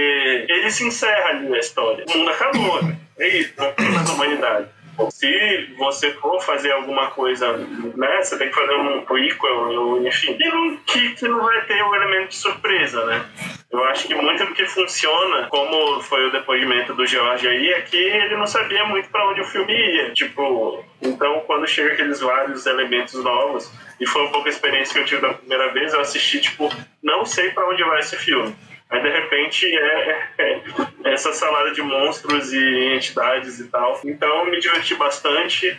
[0.49, 2.05] ele se encerra ali na história.
[2.13, 2.97] O mundo acabou, né?
[3.19, 4.69] É isso, não tem mais humanidade.
[5.11, 9.05] Se você for fazer alguma coisa, né, você tem que fazer um
[9.43, 13.27] ou, enfim, e não, que, que não vai ter o elemento de surpresa, né?
[13.71, 17.83] Eu acho que muito do que funciona, como foi o depoimento do George aí, é
[17.83, 20.15] que ele não sabia muito pra onde o filme ia.
[20.15, 25.01] Tipo, então quando chega aqueles vários elementos novos, e foi um pouco a experiência que
[25.01, 26.71] eu tive da primeira vez, eu assisti, tipo,
[27.03, 28.57] não sei pra onde vai esse filme.
[28.89, 30.63] Aí de repente é, é-
[31.05, 34.01] é essa salada de monstros e entidades e tal.
[34.05, 35.77] Então me diverti bastante.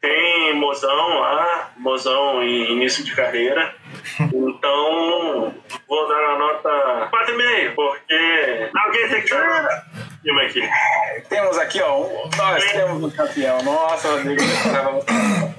[0.00, 3.74] Tem mozão lá, mozão em início de carreira.
[4.32, 5.54] Então
[5.88, 9.86] vou dar a nota 4,5, porque alguém tem que dar
[10.26, 11.28] filme aqui.
[11.28, 13.62] Temos aqui, ó, um- nós temos um campeão.
[13.62, 14.42] Nossa, Rodrigo,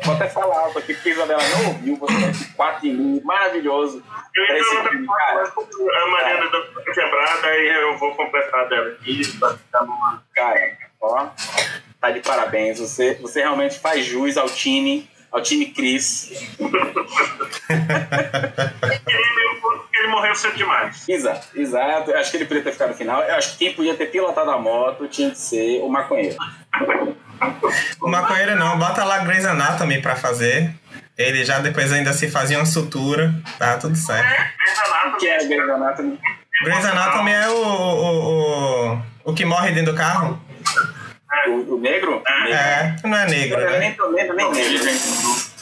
[0.03, 1.95] vou até falar alto aqui, porque a Isabela não ouviu.
[1.97, 4.03] Você tem esse 4 em mim, maravilhoso.
[4.35, 5.47] Eu ainda esse filme, cara.
[5.51, 10.23] como a Mariana da quebrada e eu vou completar dela aqui pra ficar numa.
[10.35, 11.27] Cara, ó,
[12.01, 12.79] tá de parabéns.
[12.79, 16.31] Você, você realmente faz jus ao time, ao time Cris.
[19.93, 21.07] Ele, morreu cedo demais.
[21.07, 22.11] Exato, exato.
[22.13, 23.21] Acho que ele podia ter ficado no final.
[23.23, 26.37] Eu acho que quem podia ter pilotado a moto tinha que ser o maconheiro.
[28.01, 30.73] O maconheiro não, bota lá Grey's Anatomy pra fazer.
[31.17, 34.27] Ele já depois ainda se fazia uma sutura, tá tudo certo.
[34.27, 36.19] Renato, Que é a Grey's Anatomy.
[36.63, 40.39] Grey's Anatomy é o, o, o, o que morre dentro do carro?
[41.47, 42.21] O, o negro?
[42.43, 42.53] Negro.
[42.53, 43.79] É, não é negro, né?
[44.35, 44.89] nem negro.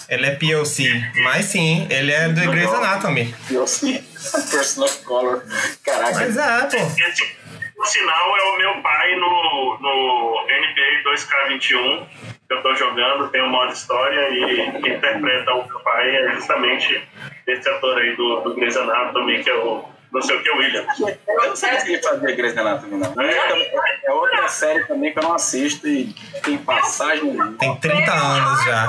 [0.07, 3.33] Ele é POC, mas sim, ele é do Grey's Anatomy.
[3.49, 4.03] Eu sim.
[4.51, 5.43] Personal color.
[5.83, 6.13] Caraca.
[6.13, 6.77] Mas é, pô.
[6.77, 7.35] Esse,
[7.75, 12.07] por sinal, é o meu pai no, no NBA 2K21
[12.47, 16.35] que eu tô jogando, tem o modo história e quem interpreta o meu pai é
[16.35, 17.01] justamente
[17.47, 19.83] esse ator aí do, do Grey's Anatomy, que é o
[20.15, 20.85] não sei o que, William.
[21.27, 23.21] Eu não sei se fazia Grey's Anatomy, não.
[23.21, 27.35] É, é outra série também que eu não assisto e tem passagem.
[27.57, 28.87] Tem 30 anos já.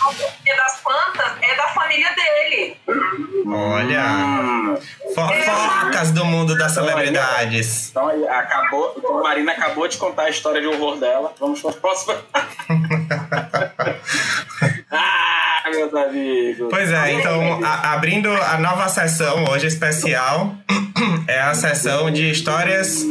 [0.00, 2.76] Porque das plantas é da família dele.
[3.46, 4.04] Olha.
[4.04, 4.78] Hum,
[5.12, 7.90] Fofocas do mundo das celebridades.
[7.90, 8.94] então aí acabou.
[8.96, 11.34] Então a Marina acabou de contar a história de horror dela.
[11.40, 12.14] Vamos para a próxima.
[16.70, 20.54] Pois é, então a- abrindo a nova sessão hoje especial
[21.26, 23.04] é a sessão de histórias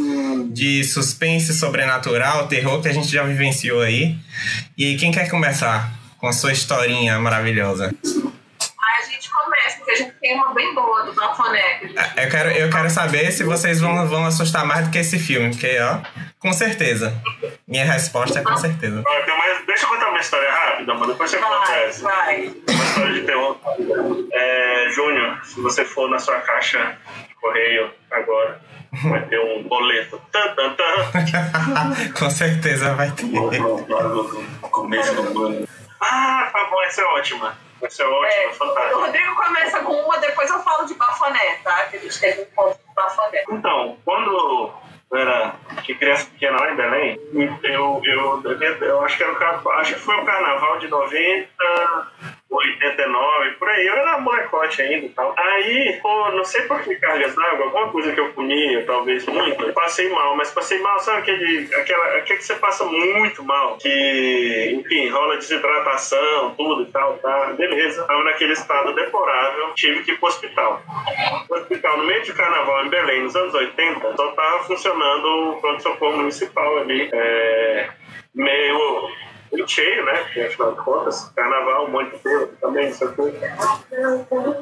[0.52, 4.16] de suspense sobrenatural, terror que a gente já vivenciou aí.
[4.78, 7.94] E quem quer começar com a sua historinha maravilhosa?
[8.04, 11.88] Aí a gente começa, porque a gente tem uma bem boa do Bafoneca.
[12.18, 15.50] Eu quero, eu quero saber se vocês vão, vão assustar mais do que esse filme,
[15.50, 16.00] porque, ó,
[16.40, 17.14] com certeza.
[17.68, 19.04] Minha resposta é com certeza.
[19.04, 19.47] Tem mais-
[19.78, 22.02] Deixa eu contar uma história rápida, mas depois você conta Vai, essa.
[22.02, 22.48] vai.
[22.48, 23.58] Uma história de terror.
[24.34, 26.98] É, Júnior, se você for na sua caixa
[27.28, 28.60] de correio agora,
[29.04, 30.20] vai ter um boleto.
[30.32, 31.12] Tan, tan, tan.
[32.18, 33.26] com certeza vai ter.
[33.28, 35.68] No começo do ano.
[36.02, 37.56] Ah, tá bom, essa é ótima.
[37.80, 39.00] Essa é ótima, É, o.
[39.02, 41.84] Rodrigo começa com uma, depois eu falo de Bafoné, tá?
[41.84, 43.44] Que a gente teve um ponto de Bafoné.
[43.52, 44.74] Então, quando
[45.12, 47.20] eu era que criança pequena lá em Belém,
[47.64, 51.50] eu, eu, eu, eu acho que era o acho que foi o carnaval de 90,
[52.50, 53.86] 89, por aí.
[53.86, 55.34] Eu era molecote ainda e tal.
[55.38, 59.64] Aí, pô, não sei por que cargas d'água, alguma coisa que eu comia, talvez muito,
[59.64, 63.78] eu passei mal, mas passei mal, sabe aquele, aquela, aquele que você passa muito mal,
[63.78, 67.54] que, enfim, rola desidratação, tudo e tal, tá?
[67.58, 68.06] Beleza.
[68.06, 70.82] Tava naquele estado deplorável, tive que ir pro hospital.
[71.50, 75.62] O hospital, no meio de carnaval em Belém, nos anos 80, só tava funcionando o
[75.62, 77.10] pronto-socorro municipal ali.
[77.12, 77.90] É,
[78.34, 79.10] meio,
[79.52, 80.14] meio cheio, né?
[80.48, 83.34] Afinal de contas, carnaval, um monte de coisa também, isso aqui.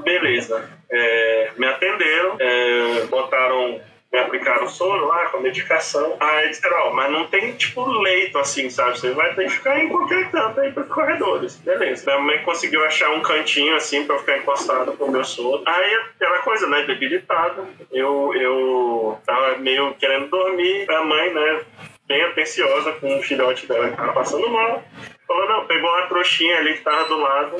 [0.03, 0.69] Beleza.
[0.91, 3.81] É, me atenderam, é, botaram.
[4.13, 6.15] Me aplicaram soro lá com medicação.
[6.21, 8.97] Aí disseram, ó, mas não tem tipo leito assim, sabe?
[8.97, 11.57] Você vai ter que ficar em qualquer canto aí pros corredores.
[11.57, 12.05] Beleza.
[12.05, 15.63] Minha mãe conseguiu achar um cantinho assim pra eu ficar encostado com o meu soro.
[15.65, 16.83] Aí aquela coisa, né?
[16.83, 17.67] Debilitado.
[17.91, 20.89] Eu, eu tava meio querendo dormir.
[20.89, 21.61] A mãe, né?
[22.07, 24.83] Bem atenciosa com o filhote dela que tava passando mal.
[25.27, 27.57] Falou, não, pegou uma trouxinha ali que tava do lado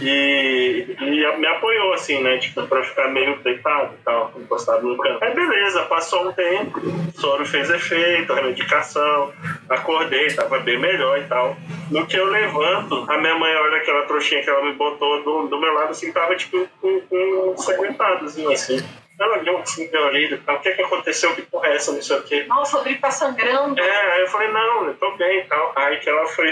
[0.00, 2.36] e, e me apoiou, assim, né?
[2.38, 5.24] Tipo, pra ficar meio deitado e tal, encostado no canto.
[5.24, 9.32] Aí beleza, passou um tempo, o soro fez efeito, a medicação,
[9.68, 11.56] acordei, tava bem melhor e tal.
[11.90, 15.46] No que eu levanto, a minha mãe olha aquela trouxinha que ela me botou do,
[15.46, 18.84] do meu lado, assim, tava tipo com, com um sangrentadozinho, assim.
[19.18, 22.02] Ela olhou assim, meu e tal, o que que aconteceu, que porra é essa, não
[22.02, 22.44] sei o quê.
[22.46, 23.80] Nossa, o Rodrigo tá sangrando.
[23.80, 25.72] É, aí eu falei, não, eu tô bem e tal.
[25.74, 26.46] Aí que ela foi,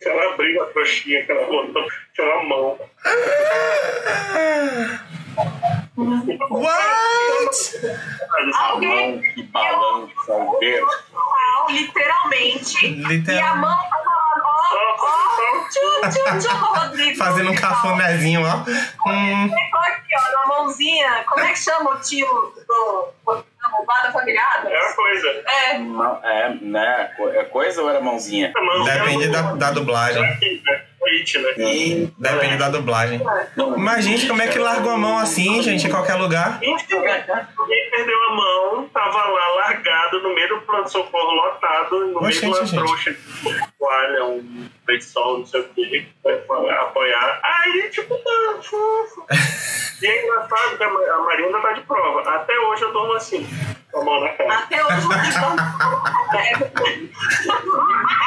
[0.00, 1.86] que ela abriu a trouxinha, que ela botou,
[2.20, 2.78] uma mão.
[6.50, 7.56] What?
[8.58, 10.86] Alguém Mão que balança o dedo.
[11.70, 12.86] literalmente.
[12.86, 17.16] E a mão tá falando, ó, ó, tchu, tchu, tchu, Rodrigo.
[17.16, 18.64] Fazendo um cafunézinho, ó.
[19.08, 19.50] Hum,
[21.00, 21.24] mãozinha.
[21.26, 22.26] Como é que chama o tio
[22.66, 24.66] do da roubada familiar?
[24.66, 25.28] É uma coisa.
[25.28, 27.10] É, Não, é, né?
[27.34, 28.52] É coisa ou era mãozinha?
[28.54, 30.22] Mão depende é da, da dublagem.
[30.22, 30.38] Né?
[30.60, 32.10] Né?
[32.18, 33.20] Depende da dublagem.
[33.76, 36.60] Mas, gente, como é que largou a mão assim, gente, em qualquer lugar?
[37.58, 42.46] Alguém perdeu a mão, tava lá largado no meio do pronto-socorro lotado, no meio de
[42.46, 42.76] uma gente.
[42.76, 43.18] trouxa de
[43.78, 44.69] toalha, um
[45.00, 46.34] sol, não sei o que, pra
[46.82, 47.40] apoiar.
[47.42, 49.26] Aí, tipo, tá fofo.
[50.02, 52.22] E é engraçado que a Ma- a Marina tá de prova.
[52.30, 53.46] Até hoje eu durmo assim,
[53.92, 54.58] com a mão na cara.
[54.60, 56.70] até hoje o Rodrigo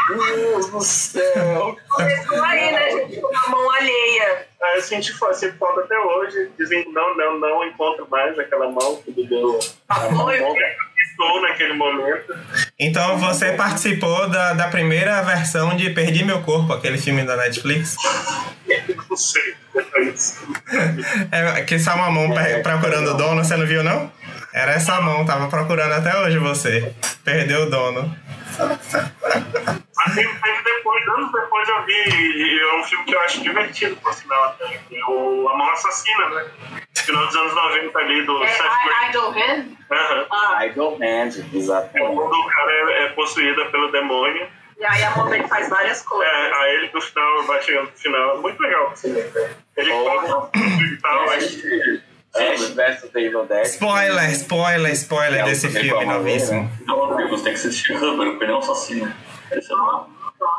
[0.10, 1.78] Meu Deus do céu!
[1.90, 4.48] começou aí, né, gente, com a mão alheia.
[4.62, 6.52] Aí eu senti, senti falta até hoje.
[6.58, 9.60] Dizem que não, não, não encontro mais aquela mão que me deu
[9.90, 10.44] Apoio.
[10.44, 10.64] a mão que
[11.14, 12.36] estou naquele momento.
[12.80, 17.96] Então você participou da, da primeira versão de Perdi Meu Corpo, aquele filme da Netflix.
[19.10, 19.56] Não sei.
[19.96, 20.42] É isso.
[21.32, 24.12] É, que só uma mão per- procurando o dono, você não viu, não?
[24.54, 26.94] Era essa mão, tava procurando até hoje você.
[27.24, 28.16] Perdeu o dono.
[28.60, 33.96] Mas teve depois, anos depois eu vi, e é um filme que eu acho divertido,
[33.98, 36.46] por sinal, até, que é o A Mão Assassina, né?
[36.96, 39.12] Final dos anos 90 ali, do É, Seth Green.
[39.12, 39.66] don't hand.
[39.92, 40.26] Aham.
[40.32, 42.16] Ah, Idol Hand, exatamente.
[42.16, 44.48] Quando o cara é, é possuída pelo demônio,
[44.80, 46.32] e aí a mão dele faz várias coisas.
[46.34, 48.90] é, aí ele no final vai chegando no final, é muito legal.
[48.92, 49.32] Assim, né?
[49.78, 50.04] Ele Oh.
[50.04, 52.02] toca e tal, aí
[52.36, 53.66] Ash vs Evil Dead.
[53.66, 56.64] Spoiler, spoiler, spoiler É, desse filme ver, novíssimo.
[56.64, 56.70] né?
[56.82, 59.14] Então, amigos, tem que assistir Rubber, o pneu assassino.
[59.52, 60.10] Esse é bom.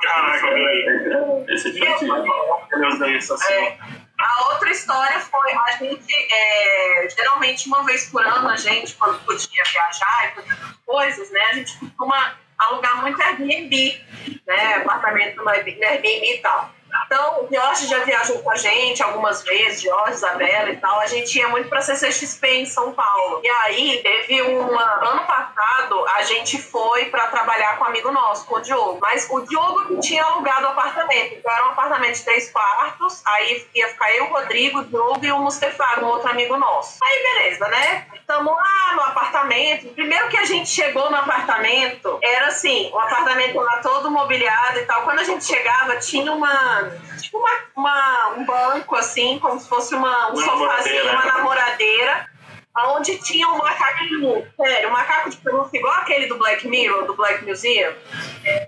[0.03, 1.45] Caraca, velho.
[1.49, 2.13] Esse é divertido.
[2.15, 3.53] Meu Deus, daí, assim.
[3.53, 3.79] É.
[4.19, 9.19] A outra história foi a gente, é, geralmente uma vez por ano, a gente, quando
[9.25, 10.57] podia viajar e fazer
[10.87, 14.01] coisas, né, a gente costuma alugar muito Airbnb,
[14.47, 16.71] né, apartamento no Airbnb e tal.
[17.07, 21.01] Então, Jorge já viajou com a gente algumas vezes, Jorge, Isabela e tal.
[21.01, 23.41] A gente ia muito pra CCXP em São Paulo.
[23.43, 24.83] E aí, teve uma.
[25.05, 28.99] Ano passado, a gente foi pra trabalhar com um amigo nosso, com o Diogo.
[29.01, 31.35] Mas o Diogo tinha alugado o apartamento.
[31.35, 33.23] Então, era um apartamento de três quartos.
[33.27, 36.99] Aí ia ficar eu, o Rodrigo, o Diogo e o Mustafa, um outro amigo nosso.
[37.03, 38.07] Aí, beleza, né?
[38.15, 39.89] Estamos lá no apartamento.
[39.95, 44.87] Primeiro que a gente chegou no apartamento, era assim, o apartamento lá todo mobiliado e
[44.87, 45.03] tal.
[45.03, 46.84] Quando a gente chegava, tinha uma.
[47.21, 52.29] Tipo uma, uma um banco, assim, como se fosse uma, um sofazinho, uma namoradeira.
[52.77, 57.15] Onde tinha um macaquinho, sério, um macaco de pelúcia igual aquele do Black Mirror, do
[57.15, 57.93] Black Museum,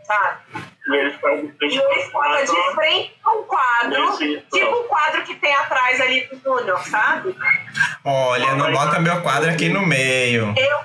[0.07, 0.39] sabe?
[0.89, 4.81] E ele ficava de frente de a um quadro, Sim, tipo pronto.
[4.81, 7.37] o quadro que tem atrás ali do Júnior, sabe?
[8.05, 10.55] Olha, não bota meu quadro aqui no meio.
[10.57, 10.79] Eu,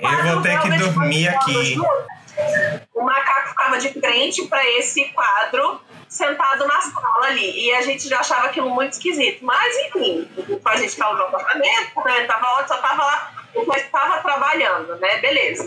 [0.00, 1.76] Eu vou ter que dormir aqui.
[2.94, 5.80] O macaco ficava de frente para esse quadro,
[6.14, 7.66] sentado na sala ali.
[7.66, 9.44] E a gente já achava aquilo muito esquisito.
[9.44, 10.28] Mas, enfim,
[10.64, 12.24] a gente estava no apartamento, né?
[12.26, 13.32] Tava só tava lá,
[13.66, 15.18] mas estava trabalhando, né?
[15.18, 15.66] Beleza.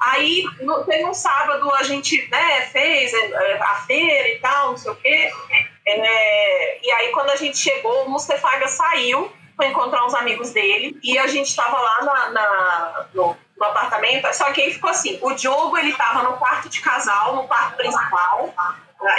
[0.00, 4.90] Aí, no, um sábado, a gente né, fez é, a feira e tal, não sei
[4.92, 5.30] o quê.
[5.86, 10.98] É, e aí, quando a gente chegou, o Mustafaga saiu foi encontrar uns amigos dele
[11.02, 15.18] e a gente tava lá na, na- no, no apartamento, só que aí ficou assim,
[15.22, 18.52] o Diogo ele tava no quarto de casal, no quarto principal,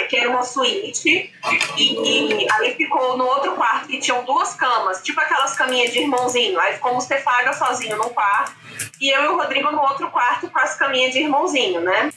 [0.09, 1.31] que era uma suíte,
[1.77, 5.99] e, e aí ficou no outro quarto que tinham duas camas, tipo aquelas caminhas de
[5.99, 8.55] irmãozinho, aí ficou o Mustefaga sozinho no quarto,
[8.99, 12.11] e eu e o Rodrigo no outro quarto com as caminhas de irmãozinho, né?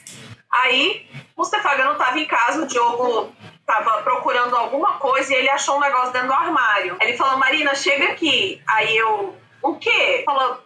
[0.51, 3.33] Aí, o Mustafaga não tava em casa, o Diogo
[3.65, 6.97] tava procurando alguma coisa e ele achou um negócio dentro do armário.
[6.99, 8.61] Ele falou, Marina, chega aqui.
[8.67, 10.23] Aí eu, o quê?
[10.25, 10.61] Falou,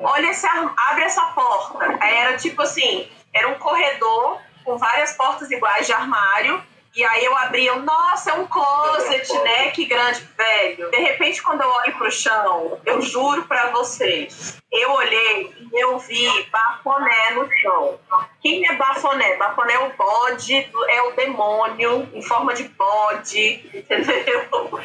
[0.00, 1.98] olha esse abre essa porta.
[2.00, 6.62] Aí era tipo assim, era um corredor com várias portas iguais de armário.
[6.94, 9.70] E aí eu abri, eu, nossa, é um closet, né?
[9.70, 10.90] Que grande, velho.
[10.90, 15.98] De repente, quando eu olho pro chão, eu juro pra vocês, eu olhei e eu
[15.98, 17.98] vi bafoné no chão.
[18.42, 19.36] Quem é bafoné?
[19.36, 20.54] Bafoné é o bode,
[20.88, 24.80] é o demônio em forma de bode, entendeu?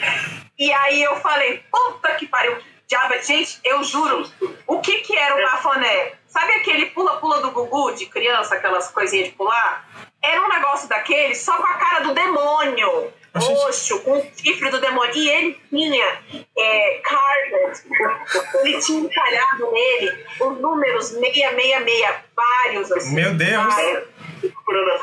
[0.58, 3.16] E aí eu falei, puta que pariu, que diabo.
[3.16, 4.30] é-" Gente, eu juro,
[4.68, 6.14] o que que era o bafoné?
[6.34, 9.88] Sabe aquele pula-pula do Gugu de criança, aquelas coisinhas de pular?
[10.20, 13.14] Era um negócio daquele, só com a cara do demônio.
[13.36, 15.16] Roxo, com o chifre do demônio.
[15.16, 16.20] E ele tinha
[16.58, 17.84] é, Carlet,
[18.64, 23.14] ele tinha encalhado nele os números 666, vários assim.
[23.14, 23.64] Meu Deus.
[23.64, 24.14] vários.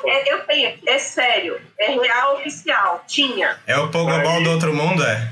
[0.04, 3.58] É, eu tenho, é sério, é real oficial, tinha.
[3.66, 5.30] É o Pogobol do outro mundo, é?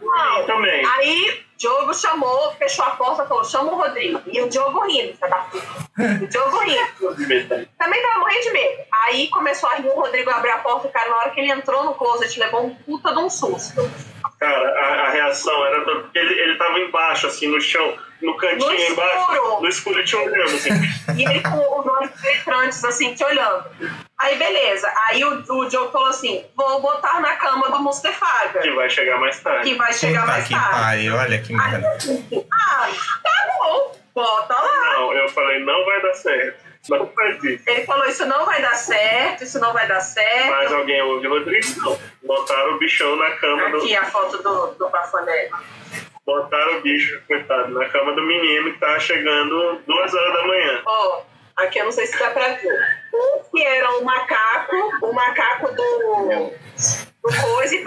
[0.00, 0.84] Não, também.
[0.84, 4.20] Aí, Diogo chamou, fechou a porta e falou: chama o Rodrigo.
[4.26, 5.66] E o Diogo rindo, da puta.
[6.22, 7.66] O Diogo rindo.
[7.78, 8.82] Também tava morrendo de medo.
[9.04, 11.84] Aí começou a rir, o Rodrigo abriu a porta, cara, na hora que ele entrou
[11.84, 13.90] no closet, levou um puta de um susto.
[14.38, 15.84] Cara, a, a reação era.
[15.84, 18.92] do- porque Ele, ele tava embaixo, assim, no chão, no cantinho No escuro.
[18.92, 19.60] embaixo.
[19.62, 20.70] No escuro, te olhando, assim.
[21.16, 23.64] E ele com os olhos penetrantes, assim, te olhando.
[24.18, 24.90] Aí, beleza.
[25.08, 29.18] Aí o, o Diogo falou assim: vou botar na cama do Mustafaga, que vai chegar
[29.18, 29.68] mais tarde.
[29.70, 30.70] que vai chegar Puta mais que tarde.
[30.80, 31.98] pariu, olha que merda.
[32.52, 32.88] Ah,
[33.22, 34.92] tá bom, bota lá.
[34.94, 36.66] Não, eu falei, não vai dar certo.
[36.88, 37.64] Não faz isso.
[37.68, 40.50] Ele falou: Isso não vai dar certo, isso não vai dar certo.
[40.50, 41.66] Mas alguém ouve Rodrigo?
[41.80, 41.98] Não.
[42.22, 43.76] Botaram o bichão na cama do.
[43.78, 45.50] Aqui a foto do, do Bafoné.
[46.24, 50.82] Botaram o bicho, coitado, na cama do menino que tava chegando duas horas da manhã.
[50.86, 51.22] Ó,
[51.56, 52.96] aqui eu não sei se dá pra ver.
[53.14, 56.52] Um que era o macaco, o macaco do.
[57.22, 57.82] do coisa e.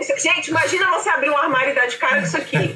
[0.00, 2.74] Isso- Gente, imagina você abrir um armário e dar de cara com isso aqui.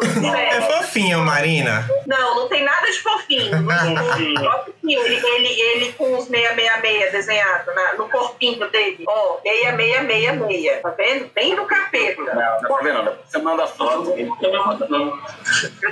[0.00, 0.62] É Sério.
[0.62, 1.88] fofinho, Marina.
[2.06, 3.50] Não, não tem nada de fofinho.
[3.62, 4.64] Não.
[4.88, 9.04] Ele, ele, ele com os 666 desenhado na- no corpinho dele.
[9.06, 10.82] Ó, 6666.
[10.82, 11.30] Tá vendo?
[11.34, 12.22] Bem do capeta.
[12.22, 13.18] Não, não tá vendo?
[13.26, 14.10] Você manda foto.
[14.18, 14.34] Eu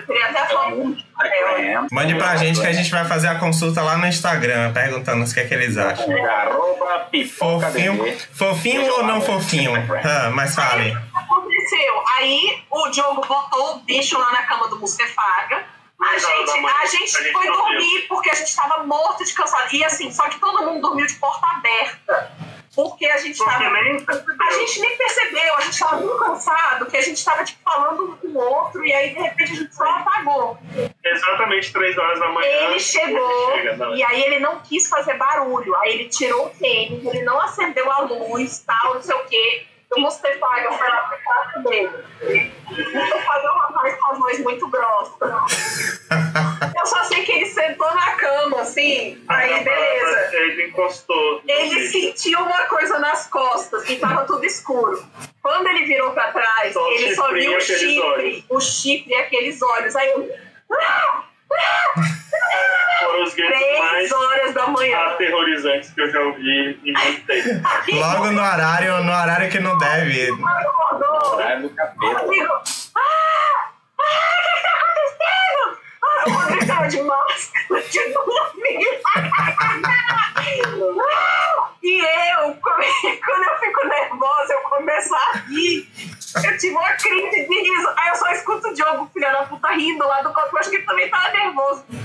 [0.06, 0.96] queria até a foto.
[1.18, 1.78] É.
[1.90, 5.32] Mande pra gente que a gente vai fazer a consulta lá no Instagram, perguntando o
[5.32, 6.06] que é que eles acham.
[6.26, 9.72] Arroba pipoca Fofinho, fofinho ou não fofinho?
[10.04, 10.96] Ah, mas fale.
[11.14, 12.04] Aconteceu?
[12.16, 15.64] Aí o Diogo botou o bicho lá na cama do Mustefaga.
[15.98, 19.74] A gente, a gente foi dormir porque a gente tava morto de cansado.
[19.74, 22.30] E assim, só que todo mundo dormiu de porta aberta.
[22.76, 23.70] Porque a gente Porque tava.
[23.70, 24.04] nem
[24.38, 28.04] A gente nem percebeu, a gente tava tão cansado que a gente tava tipo, falando
[28.04, 30.58] um com o outro e aí de repente a gente só apagou.
[31.02, 32.46] Exatamente três horas da manhã.
[32.46, 35.74] Ele chegou Ele chega, e aí ele não quis fazer barulho.
[35.76, 39.66] Aí ele tirou o tênis, ele não acendeu a luz, tal, não sei o quê.
[39.94, 41.90] O Mustafaga foi lá pro quarto dele.
[42.94, 45.46] Mustafaga é um rapaz com a voz muito grossa.
[46.76, 50.36] Eu só sei que ele sentou na cama, assim, aí beleza.
[50.36, 51.40] Ele ele encostou.
[51.46, 55.02] Ele sentiu uma coisa nas costas e tava tudo escuro.
[55.42, 58.44] Quando ele virou pra trás, Só ele só viu o chifre, olhos.
[58.50, 59.94] o chifre e aqueles olhos.
[59.96, 60.30] Aí eu,
[62.98, 63.34] Foram os
[63.78, 64.98] mais horas da manhã.
[64.98, 67.68] aterrorizantes que eu já ouvi em muito tempo.
[67.92, 70.30] Logo no horário, no horário que não deve.
[70.30, 71.34] Acordou.
[71.34, 72.22] Horário do capeta.
[72.22, 73.00] Eu digo, ah,
[73.98, 75.78] ah, o que está acontecendo?
[76.02, 79.00] Ah, o Rodrigo tava de máscara, de dormir.
[79.06, 80.32] Ah,
[81.82, 85.88] E eu, quando eu fico nervosa, eu começo a rir.
[86.44, 87.88] Eu tive uma crise de riso.
[87.96, 90.48] Aí eu só escuto o Diogo, filho da puta, rindo lá do canto.
[90.52, 91.84] Eu acho que ele também tava nervoso.
[91.88, 91.98] Que?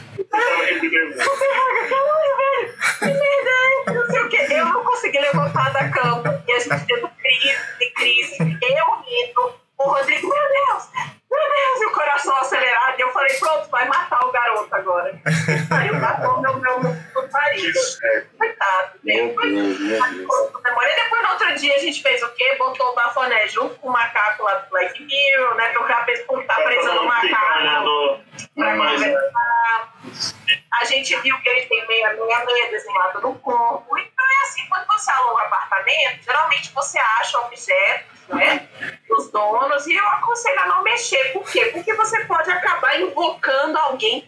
[3.94, 4.48] Não sei o quê.
[4.50, 6.44] Eu não consegui levantar da cama.
[6.48, 8.38] E a gente tendo crise, de crise.
[8.40, 9.62] Eu rindo.
[9.78, 11.82] O Rodrigo, meu Deus, meu Deus.
[11.82, 13.00] E o coração acelerado.
[13.00, 15.20] E eu falei, pronto, vai matar o garoto agora.
[15.72, 16.96] Aí o garoto, meu, meu,
[17.32, 17.80] marido.
[18.38, 19.00] Coitado.
[19.04, 20.30] Meu Deus, meu Deus.
[20.64, 20.92] Memória.
[20.92, 22.56] E depois, no outro dia, a gente fez o quê?
[22.58, 25.70] Botou o bafoné junto com o macaco lá do Black Mirror, né?
[25.70, 28.20] Que o cara fez por estar Pra preso no macaco olhando
[28.56, 30.01] pra conversar.
[30.74, 33.98] A gente viu que ele tem meia meia meia desenhado no corpo.
[33.98, 38.68] Então é assim, quando você aluga apartamento, geralmente você acha objetos, né?
[39.08, 41.34] Dos donos, e eu aconselho a não mexer.
[41.34, 41.66] Por quê?
[41.74, 44.28] Porque você pode acabar invocando alguém.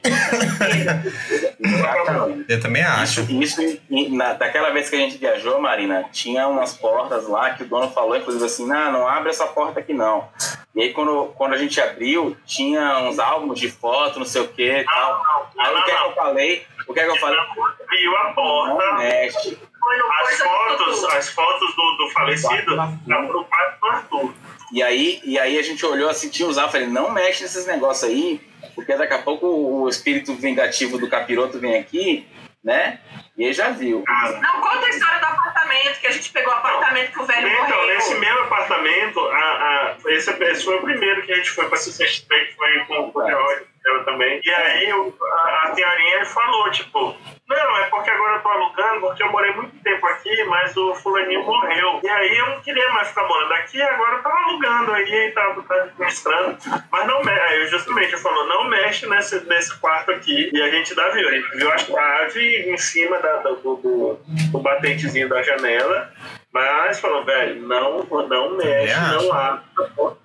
[2.48, 3.22] Eu também acho.
[3.22, 7.64] Isso, e na, daquela vez que a gente viajou, Marina, tinha umas portas lá que
[7.64, 10.30] o dono falou, inclusive assim, não, não abre essa porta aqui não.
[10.76, 14.48] E aí quando, quando a gente abriu, tinha uns álbuns de foto, não sei o
[14.48, 15.24] que e tal.
[15.56, 16.68] Não, Aí o que é que não, eu falei?
[16.88, 17.40] O que é que eu falei?
[17.40, 18.94] Abriu a Não porta.
[18.98, 19.58] mexe.
[19.80, 24.34] Foi no As fotos, as fotos do, do falecido estavam no quarto do Arthur.
[24.72, 28.10] E aí, e aí a gente olhou assim, tinha álbuns, falei, não mexe nesses negócios
[28.10, 28.42] aí,
[28.76, 32.26] porque daqui a pouco o espírito vingativo do capiroto vem aqui,
[32.64, 33.00] né?
[33.38, 34.04] E aí já viu.
[34.04, 37.26] Cara, Não, conta a história do apartamento, que a gente pegou o apartamento que o
[37.26, 37.88] velho Então, morreu.
[37.88, 41.78] nesse mesmo apartamento, a, a, esse, esse foi o primeiro que a gente foi para
[41.78, 44.40] se CXP, que foi com o George eu também.
[44.44, 47.16] E aí o- a, a senhorinha falou, tipo,
[47.50, 50.96] não, é porque agora eu tô alugando, porque eu morei muito tempo aqui, mas o
[50.96, 52.00] fulaninho morreu.
[52.04, 55.62] E aí eu não queria mais ficar morando aqui, agora eu tava alugando aí, tava,
[55.64, 56.58] tava administrando.
[56.92, 60.50] Mas não mexe, aí eu justamente ele falou, não mexe nesse, nesse quarto aqui.
[60.54, 64.20] E a gente dá viu, a gente viu a chave em cima da, do, do,
[64.52, 66.12] do batentezinho da janela.
[66.52, 69.64] Mas falou, velho, não, não mexe, Eu não abre,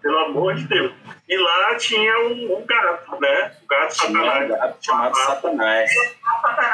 [0.02, 0.92] pelo amor de Deus.
[1.28, 3.52] E lá tinha um, um gato, né?
[3.62, 4.48] O gato Tinha um satanás.
[4.48, 5.90] gato chamado Satanás.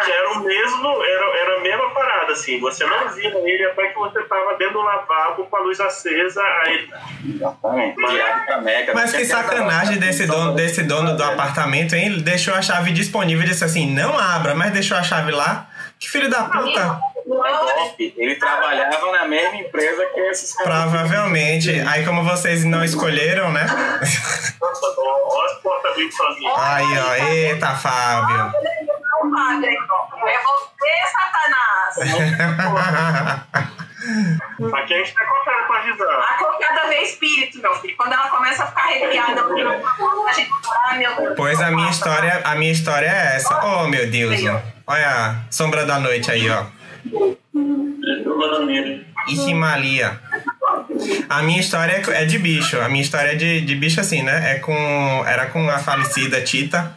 [0.05, 2.61] Que era o mesmo, era, era a mesma parada, assim.
[2.61, 6.41] Você não via ele até que você tava dentro do lavabo com a luz acesa.
[6.65, 6.89] Aí,
[7.35, 7.97] Exatamente.
[8.63, 8.95] Meca.
[8.95, 12.07] Mas que sacanagem desse dono, desse dono do apartamento, hein?
[12.07, 15.69] Ele deixou a chave disponível e disse assim: não abra, mas deixou a chave lá.
[15.99, 17.01] Que filho da puta.
[17.99, 20.91] Ele trabalhava na mesma empresa que esses caras.
[20.91, 21.71] Provavelmente.
[21.89, 23.67] Aí, como vocês não escolheram, né?
[24.61, 26.55] nossa, ó, as portas abrindo sozinhas.
[26.59, 27.15] Aí, ó.
[27.27, 28.53] Eita, Fábio.
[29.35, 29.75] padre.
[30.27, 31.99] É você, Satanás.
[34.75, 36.21] Aqui a gente tá contando pra avisar.
[36.21, 37.97] A cocada vê espírito, meu filho.
[37.97, 40.51] Quando ela começa a ficar arrepiada, a gente.
[40.87, 41.35] Ai, meu Deus.
[41.37, 43.65] Pois a minha história, a minha história é essa.
[43.65, 44.41] Oh, meu Deus.
[44.45, 44.61] ó.
[44.87, 46.65] Olha a sombra da noite aí, ó.
[49.55, 50.21] Malia.
[51.29, 52.81] A minha história é é de bicho.
[52.81, 54.53] A minha história é de, de bicho assim, né?
[54.53, 56.97] É com, era com a falecida Tita.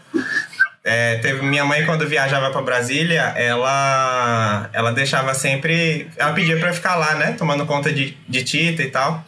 [0.84, 6.72] É, teve minha mãe quando viajava para Brasília, ela ela deixava sempre, ela pedia para
[6.72, 9.22] ficar lá, né, tomando conta de, de Tita e tal.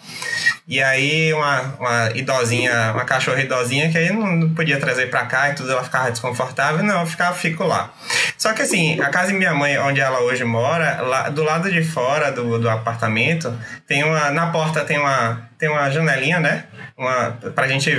[0.69, 5.49] E aí uma, uma idosinha, uma cachorra idosinha que aí não, podia trazer para cá
[5.49, 7.91] e tudo, ela ficava desconfortável, não, eu ficava fico lá.
[8.37, 11.71] Só que assim, a casa de minha mãe, onde ela hoje mora, lá do lado
[11.71, 13.51] de fora do, do apartamento,
[13.87, 16.65] tem uma na porta tem uma tem uma janelinha, né?
[16.95, 17.89] Uma pra gente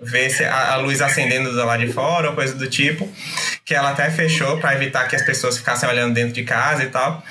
[0.00, 3.10] ver se a, a luz acendendo do lado de fora ou coisa do tipo,
[3.64, 6.88] que ela até fechou para evitar que as pessoas ficassem olhando dentro de casa e
[6.90, 7.24] tal.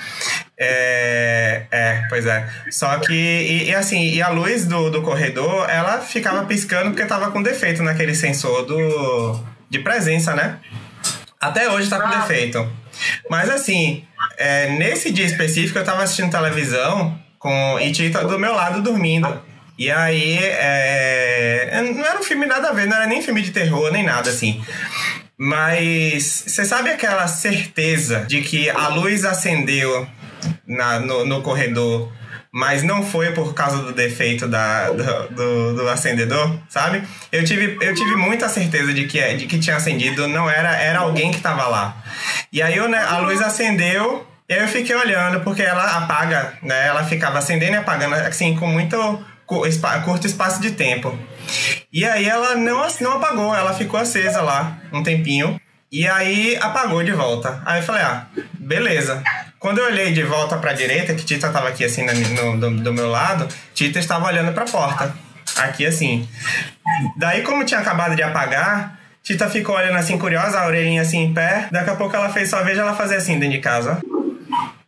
[0.56, 2.48] É, é pois é.
[2.70, 7.04] Só que, e, e assim, e a luz do, do corredor, ela ficava piscando porque
[7.06, 10.58] tava com defeito naquele sensor do, de presença, né?
[11.40, 12.66] Até hoje tá com defeito.
[13.28, 14.04] Mas assim,
[14.38, 19.42] é, nesse dia específico eu tava assistindo televisão com, e Tita do meu lado dormindo.
[19.76, 23.50] E aí, é, não era um filme nada a ver, não era nem filme de
[23.50, 24.64] terror, nem nada assim.
[25.36, 30.06] Mas você sabe aquela certeza de que a luz acendeu
[30.66, 32.12] na, no, no corredor,
[32.52, 37.02] mas não foi por causa do defeito da, do, do, do acendedor, sabe?
[37.32, 41.00] Eu tive, eu tive muita certeza de que, de que tinha acendido, não era, era
[41.00, 41.96] alguém que estava lá.
[42.52, 46.86] E aí né, a luz acendeu eu fiquei olhando, porque ela apaga, né?
[46.86, 51.18] Ela ficava acendendo e apagando, assim, com muito curto espaço de tempo.
[51.92, 55.58] E aí ela não, não apagou, ela ficou acesa lá um tempinho.
[55.90, 57.62] E aí apagou de volta.
[57.64, 58.26] Aí eu falei, ah,
[58.58, 59.22] beleza.
[59.64, 62.92] Quando eu olhei de volta pra direita, que Tita tava aqui assim no- do, do
[62.92, 65.10] meu lado, Tita estava olhando pra porta.
[65.56, 66.28] Aqui assim.
[67.16, 71.32] Daí, como tinha acabado de apagar, Tita ficou olhando assim, curiosa, a orelhinha assim em
[71.32, 71.66] pé.
[71.72, 74.02] Daqui a pouco ela fez, só vejo ela fazer assim dentro de casa.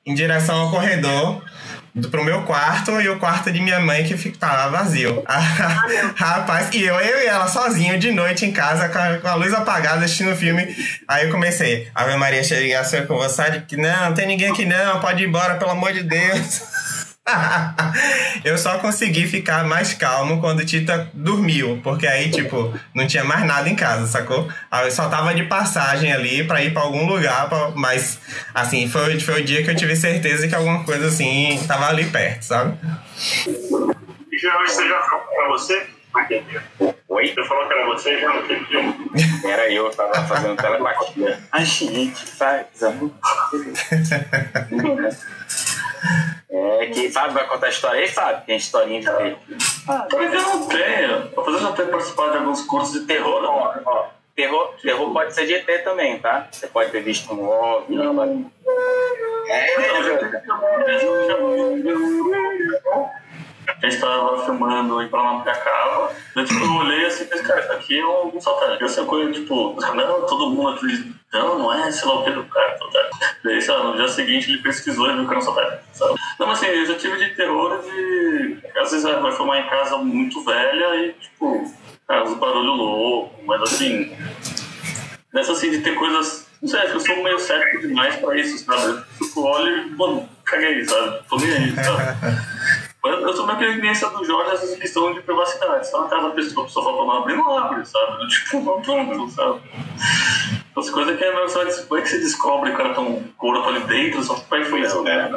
[0.05, 1.43] Em direção ao corredor.
[1.97, 5.25] Do, pro meu quarto e o quarto de minha mãe que ficava vazio.
[6.15, 9.35] Rapaz, e eu, eu e ela sozinho de noite em casa com a, com a
[9.35, 10.77] luz apagada assistindo o filme.
[11.09, 14.67] Aí eu comecei, Ave Maria, cheia de com você, que não, não tem ninguém aqui
[14.67, 16.61] não, pode ir embora, pelo amor de Deus.
[18.45, 23.45] eu só consegui ficar mais calmo quando Tita dormiu, porque aí, tipo, não tinha mais
[23.45, 24.49] nada em casa, sacou?
[24.71, 28.19] Aí eu só tava de passagem ali pra ir pra algum lugar, pra- mas,
[28.55, 32.05] assim, foi, foi o dia que eu tive certeza que alguma coisa assim tava ali
[32.07, 32.79] perto, sabe?
[34.33, 35.87] E já, você já falou pra você?
[37.09, 37.33] Oi?
[37.35, 39.11] Você falou que era você já naquele filme?
[39.45, 41.39] Era eu, tava fazendo telepatia.
[41.53, 43.11] A gente faz amor.
[46.81, 48.43] É que Fábio vai contar a história aí, Fábio?
[48.47, 49.37] Tem historinha de ter.
[49.87, 51.29] Talvez eu não tenha.
[51.37, 53.55] Apesar de eu ter participado de alguns cursos de terror, não.
[53.57, 56.49] Ó, ó, terror, terror pode ser de ET também, tá?
[56.51, 57.97] Você pode ter visto um OVNI.
[57.97, 58.31] Não, mas-
[63.69, 67.73] A gente tava filmando em Paranapiacaba, daí tipo, eu olhei assim e pensei, cara, isso
[67.73, 68.83] aqui é algum satélite.
[68.83, 72.31] Eu sei coisa, tipo, não, todo mundo acredita, não, não é, sei lá o que
[72.31, 73.19] do cara, satélite.
[73.45, 76.15] Daí, sei lá, no dia seguinte ele pesquisou e viu que era um satélite, sabe?
[76.39, 79.99] Não, mas assim, eu já tive de terror de, às vezes vai filmar em casa
[79.99, 81.71] muito velha e, tipo,
[82.07, 84.17] cara, uns barulhos loucos, mas assim,
[85.37, 86.47] Nessa assim de ter coisas.
[86.63, 89.05] Não sei, acho que eu sou meio cético demais pra isso, sabe?
[89.21, 91.21] Eu fico, olho e, mano, caguei, sabe?
[91.29, 92.19] Tô nem aí, sabe?
[93.09, 95.89] Eu sou meio que a experiência do Jorge nessa questão de privacidade.
[95.89, 98.29] Só na casa da pessoa, a pessoa fala não abrir, não abre, sabe?
[98.29, 99.61] Tipo, não pronto, sabe?
[100.77, 103.01] As coisas que é meio sabe, como é que você descobre que o cara tá
[103.01, 105.31] um corpo ali dentro, só como é que foi isso, né?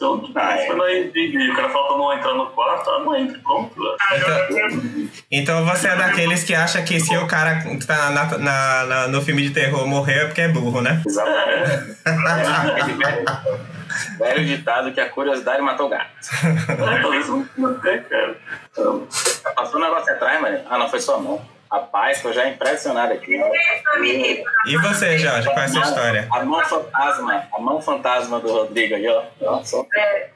[0.00, 0.66] Então, tipo, Ah, é.
[0.66, 3.38] foi lá e, e o cara fala pra não entrar no quarto, ah, não entra,
[3.40, 3.74] pronto.
[3.78, 5.08] né?
[5.30, 9.08] Então você é daqueles que acha que se o cara que tá na- na- na-
[9.08, 11.02] no filme de terror morreu é porque é burro, né?
[11.06, 11.96] Exatamente.
[12.06, 12.94] Aquele
[14.18, 16.08] velho, ditado que a curiosidade matou o gato.
[16.44, 16.98] É,
[17.28, 18.36] não não tem, cara.
[18.72, 19.06] Então,
[19.54, 20.60] Passou um negócio atrás, mano.
[20.70, 21.42] Ah, não, foi sua mão.
[21.70, 23.40] Rapaz, tô já impressionado aqui.
[24.66, 26.28] E você, Jorge, qual é a sua história?
[26.32, 29.62] A mão fantasma, a mão fantasma do Rodrigo aí, ó.
[29.62, 29.86] Só.
[29.94, 30.30] É.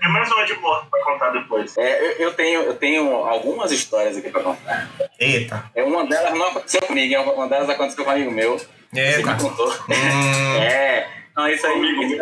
[0.00, 1.76] Tem mais uma de morto pra contar depois.
[1.76, 4.88] É, eu, eu tenho, eu tenho algumas histórias aqui pra contar.
[5.18, 5.64] Eita.
[5.74, 8.58] É, uma delas não aconteceu comigo, uma delas aconteceu com um amigo meu.
[8.58, 9.32] Você Eita.
[9.34, 9.68] me contou.
[9.88, 11.06] Hum, É,
[11.36, 12.20] não, isso aí.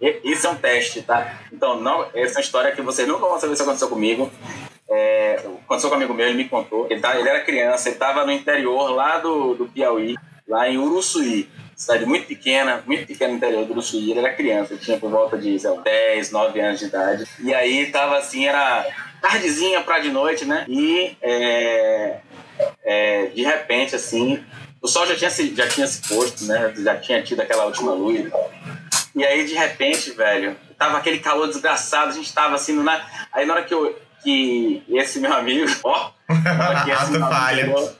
[0.00, 1.40] Isso, isso é um teste, tá?
[1.52, 4.30] Então, não, essa é uma história que vocês nunca vão saber se aconteceu comigo.
[4.96, 6.86] É, aconteceu com um amigo meu, ele me contou.
[6.88, 10.14] Ele, tá, ele era criança, ele estava no interior lá do, do Piauí,
[10.46, 11.48] lá em Uruçuí.
[11.74, 14.12] Cidade muito pequena, muito pequena no interior do Uruçuí.
[14.12, 17.24] Ele era criança, ele tinha por volta de, sei lá, 10, 9 anos de idade.
[17.40, 18.86] E aí tava assim, era
[19.20, 20.64] tardezinha pra de noite, né?
[20.68, 22.18] E é,
[22.84, 24.44] é, de repente, assim,
[24.80, 26.72] o sol já tinha se, já tinha se posto, né?
[26.76, 28.32] Já tinha tido aquela última luz e.
[29.16, 33.00] E aí, de repente, velho, tava aquele calor desgraçado, a gente tava assim, na...
[33.32, 37.74] aí na hora que, eu, que esse meu amigo, ó, amigo falho.
[37.74, 37.94] olhou,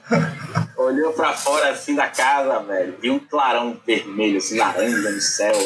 [0.79, 5.57] olhou pra fora assim da casa, velho, viu um clarão vermelho, assim, laranja no céu.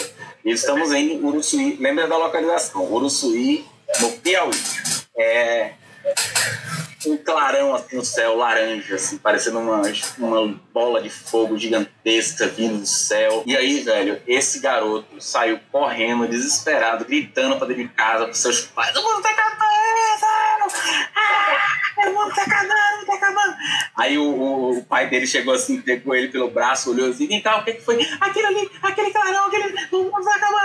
[0.44, 3.64] E estamos em Uruçuí, lembra da localização, Uruçuí,
[4.00, 4.50] no Piauí.
[5.16, 5.72] É,
[7.06, 9.82] um clarão assim no céu, laranja, assim, parecendo uma,
[10.18, 13.42] uma bola de fogo gigantesca vindo do céu.
[13.46, 18.62] E aí, velho, esse garoto saiu correndo, desesperado, gritando pra dentro de casa pros seus
[18.62, 19.58] pais: O mundo tá acabando!
[21.14, 23.56] Ah, o mundo tá acabando, tá acabando!
[23.96, 27.40] Aí o, o, o pai dele chegou assim, pegou ele pelo braço, olhou assim: Vem
[27.40, 28.00] cá, o que, que foi?
[28.20, 29.86] Aquele ali, aquele clarão, aquele.
[29.92, 30.58] O mundo tá acabando!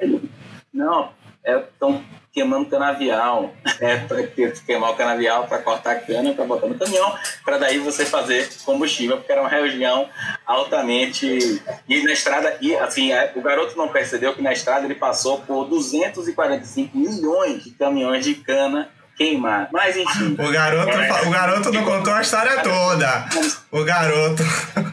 [0.00, 0.30] Ele,
[0.72, 1.12] Não,
[1.44, 2.02] estão
[2.32, 3.52] queimando canavial.
[3.80, 7.78] É para queimar o canavial para cortar a cana, para botar no caminhão, para daí
[7.78, 10.06] você fazer combustível, porque era uma região
[10.44, 11.62] altamente.
[11.88, 15.40] E na estrada, e assim, é, o garoto não percebeu que na estrada ele passou
[15.40, 18.90] por 245 milhões de caminhões de cana
[19.24, 19.68] queimar.
[19.70, 20.34] Mas enfim.
[20.38, 23.26] O garoto, fa- o garoto não contou a história toda.
[23.70, 24.42] O garoto.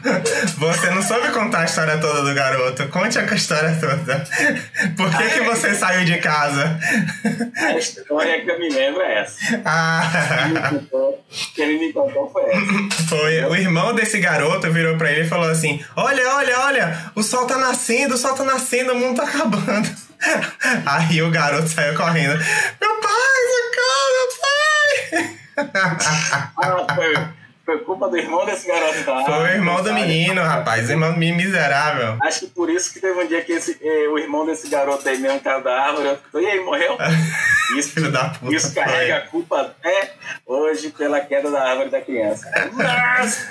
[0.58, 2.86] Você não soube contar a história toda do garoto.
[2.88, 4.24] Conte a história toda.
[4.96, 6.78] Por que, que você saiu de casa?
[7.56, 9.36] A história que eu me lembro é essa.
[9.64, 10.02] Ah,
[11.54, 13.02] Que ele me contou foi essa.
[13.08, 13.44] foi.
[13.46, 17.46] O irmão desse garoto virou pra ele e falou assim: Olha, olha, olha, o sol
[17.46, 19.88] tá nascendo, o sol tá nascendo, o mundo tá acabando.
[20.86, 22.36] Aí o garoto saiu correndo.
[22.80, 25.38] Meu pai, socorro, meu pai!
[26.56, 27.14] Ah, foi,
[27.64, 29.24] foi culpa do irmão desse garoto, tá?
[29.24, 30.88] Foi o irmão do menino, rapaz.
[30.90, 32.16] Irmão do menino miserável.
[32.22, 35.08] Acho que por isso que teve um dia que esse, eh, o irmão desse garoto
[35.08, 36.18] aí mesmo caiu da árvore.
[36.34, 36.96] E aí, morreu?
[37.76, 38.54] Isso, Filho da puta.
[38.54, 40.14] isso carrega a culpa até
[40.46, 42.50] hoje pela queda da árvore da criança.
[42.72, 43.46] Mas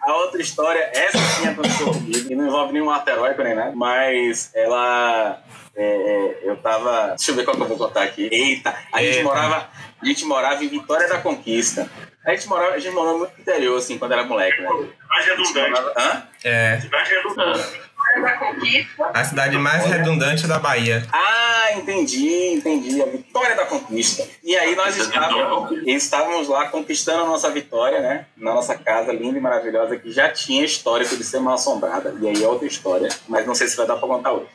[0.00, 4.48] a outra história, essa sim aconteceu comigo, e não envolve nenhum ateróico nem nada, mas
[4.54, 5.42] ela.
[5.74, 7.08] É, é, eu tava.
[7.08, 8.28] Deixa eu ver qual que eu vou contar aqui.
[8.30, 9.24] Eita, a gente Eita.
[9.24, 9.68] morava.
[10.00, 11.88] A gente morava em Vitória da Conquista.
[12.24, 14.68] A gente morava, a gente morava muito no interior, assim, quando era moleque, né?
[14.68, 15.70] Gente redundante.
[15.70, 16.22] morava- Hã?
[16.44, 17.80] É, Mais redundante.
[18.20, 19.10] Da conquista.
[19.14, 21.06] a cidade mais redundante da Bahia.
[21.12, 23.00] Ah, entendi, entendi.
[23.00, 24.26] A vitória da conquista.
[24.42, 28.26] E aí nós estávamos, estávamos lá conquistando a nossa vitória, né?
[28.36, 32.14] Na nossa casa linda e maravilhosa, que já tinha histórico de ser mal assombrada.
[32.20, 34.48] E aí é outra história, mas não sei se vai dar pra contar hoje.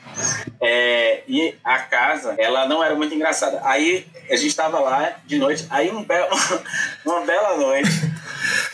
[0.61, 3.61] É, e a casa, ela não era muito engraçada.
[3.63, 6.29] Aí a gente estava lá de noite, aí um belo,
[7.05, 7.89] uma bela noite,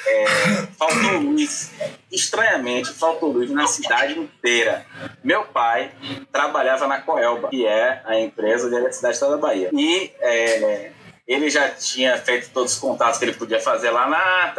[0.07, 0.25] é,
[0.77, 1.71] faltou luz.
[2.13, 4.85] Estranhamente, faltou luz na cidade inteira.
[5.23, 5.91] Meu pai
[6.31, 9.69] trabalhava na Coelba, que é a empresa de eletricidade da Bahia.
[9.73, 10.91] E é,
[11.27, 14.53] ele já tinha feito todos os contatos que ele podia fazer lá na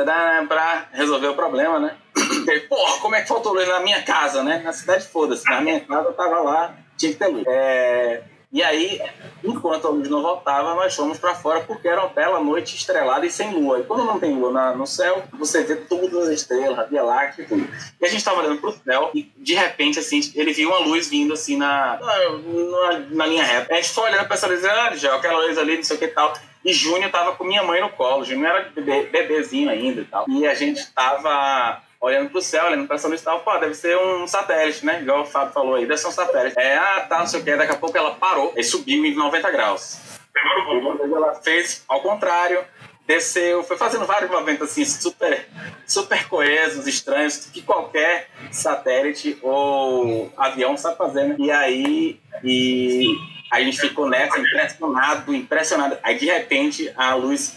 [0.49, 1.97] para resolver o problema, né?
[2.49, 4.63] Ele, porra, como é que faltou luz na minha casa, né?
[4.65, 5.45] Na cidade, foda-se.
[5.45, 7.45] Na minha casa eu tava lá, tinha que ter luz.
[7.47, 8.23] É,
[8.55, 9.01] e aí,
[9.43, 13.27] enquanto a luz não voltava, nós fomos para fora porque era uma bela noite estrelada
[13.27, 13.81] e sem lua.
[13.81, 17.03] E quando não tem lua na- no céu, você vê todas as estrelas, a Via
[17.03, 17.69] Láctea e tudo.
[18.01, 21.09] E a gente estava olhando pro céu e, de repente, assim, ele viu uma luz
[21.09, 23.73] vindo, assim, na, na, na linha reta.
[23.75, 25.97] A gente foi olhando pra essa luz e ah, já, aquela luz ali, não sei
[25.97, 26.33] o que e tal.
[26.65, 28.25] E Júnior tava com minha mãe no colo.
[28.25, 30.25] Júnior era bebê, bebezinho ainda e tal.
[30.29, 33.75] E a gente tava olhando pro céu, olhando pra essa luz e tal, pô, deve
[33.75, 35.01] ser um satélite, né?
[35.01, 36.59] Igual o Fábio falou aí, deve ser um satélite.
[36.59, 37.57] É, ah, tá, não sei o que.
[37.57, 39.99] Daqui a pouco ela parou e subiu em 90 graus.
[40.37, 42.63] Ela fez ao contrário,
[43.07, 45.49] desceu, foi fazendo vários movimentos assim, super,
[45.87, 51.37] super coesos, estranhos, que qualquer satélite ou avião sabe fazer, né?
[51.39, 53.17] E aí, e
[53.51, 55.99] a gente ficou nessa, impressionado, impressionado.
[56.03, 57.57] Aí de repente a luz,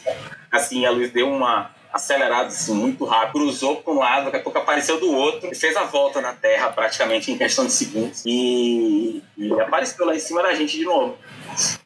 [0.50, 4.42] assim, a luz deu uma acelerada assim, muito rápido, cruzou para um lado, daqui a
[4.42, 8.24] pouco apareceu do outro, e fez a volta na Terra praticamente em questão de segundos
[8.26, 11.18] e, e apareceu lá em cima da gente de novo.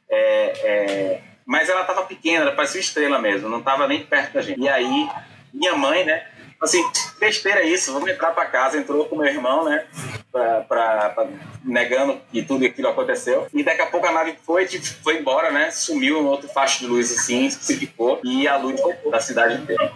[0.09, 4.41] É, é, mas ela tava pequena, ela parecia estrela mesmo, não tava nem perto da
[4.41, 4.61] gente.
[4.61, 5.09] E aí,
[5.53, 6.27] minha mãe, né?
[6.61, 6.83] Assim,
[7.19, 8.77] besteira isso, vamos entrar pra casa.
[8.77, 9.83] Entrou com meu irmão, né?
[10.31, 11.27] Pra, pra- pra-
[11.63, 13.47] negando que tudo aquilo aconteceu.
[13.53, 15.71] E daqui a pouco a nave foi, tipo, foi embora, né?
[15.71, 18.19] Sumiu um outro faixa de luz assim, se ficou.
[18.23, 19.91] E a luz voltou da cidade inteira.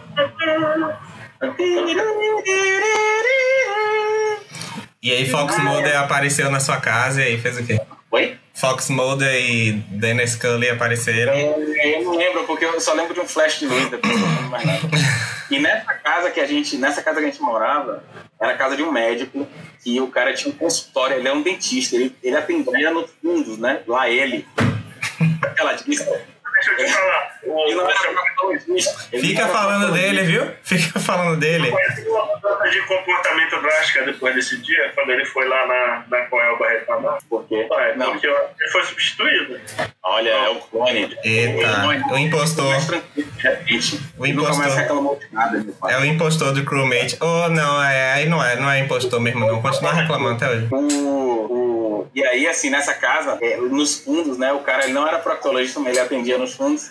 [5.02, 7.80] E aí Fox Mulder apareceu na sua casa e aí fez o quê?
[8.10, 8.38] Oi?
[8.56, 11.34] Fox Mulder e Dana Scully apareceram.
[11.34, 14.28] Eu não lembro, porque eu só lembro de um flash de luz, depois eu não
[14.28, 14.80] lembro mais nada.
[15.48, 18.02] E nessa casa que a gente, nessa casa que a gente morava,
[18.40, 19.46] era a casa de um médico,
[19.80, 23.56] que o cara tinha um consultório, ele é um dentista, ele, ele atendia nos fundos,
[23.56, 23.80] né?
[23.86, 24.44] Lá ele.
[25.56, 26.04] Ela disse.
[26.74, 27.36] Deixa eu te falar.
[27.44, 27.86] O, não
[29.12, 30.50] ele Fica falando dele, viu?
[30.62, 31.70] Fica falando dele.
[31.70, 36.26] conhece uma mudança de comportamento drástica depois desse dia, quando ele foi lá na, na
[36.26, 37.18] Coelba reclamar?
[37.28, 37.66] Por quê?
[37.70, 39.60] Ué, Não, porque ele foi substituído.
[40.02, 41.16] olha, é o clone.
[41.24, 42.74] Eita, o impostor.
[44.18, 44.74] O impostor.
[44.74, 45.94] reclamou de nada, meu pai.
[45.94, 47.16] É o impostor do crewmate.
[47.20, 49.62] Oh, não, é, aí não é, não é impostor mesmo, não.
[49.62, 50.66] Continua reclamando até hoje.
[50.70, 51.65] O, o-
[52.16, 54.50] e aí, assim, nessa casa, é, nos fundos, né?
[54.50, 56.90] O cara ele não era proctologista, mas ele atendia nos fundos.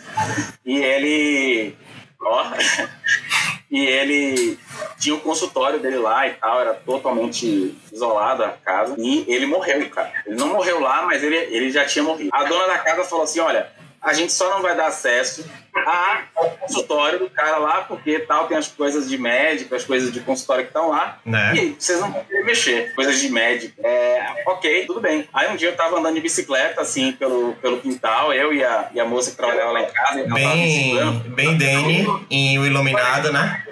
[0.64, 1.76] E ele.
[2.22, 2.46] Ó.
[3.72, 4.60] e ele
[5.00, 8.96] tinha o consultório dele lá e tal, era totalmente isolado a casa.
[9.00, 10.14] E ele morreu, cara.
[10.28, 12.30] Ele não morreu lá, mas ele, ele já tinha morrido.
[12.32, 13.74] A dona da casa falou assim: olha.
[14.06, 15.44] A gente só não vai dar acesso
[15.76, 20.12] a- ao consultório do cara lá, porque tal, tem as coisas de médico, as coisas
[20.12, 21.20] de consultório que estão lá.
[21.26, 21.54] Né?
[21.56, 22.94] E vocês não vão querer mexer.
[22.96, 23.74] Coisas de médico.
[23.86, 25.28] É, ok, tudo bem.
[25.34, 28.90] Aí um dia eu tava andando de bicicleta, assim, pelo, pelo quintal, eu e a,
[28.94, 30.24] e a moça que trabalhava lá em casa.
[30.24, 31.30] tava Bem, segurando.
[31.36, 33.64] bem Danny em O Iluminado, né?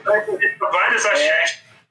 [0.71, 1.05] Vários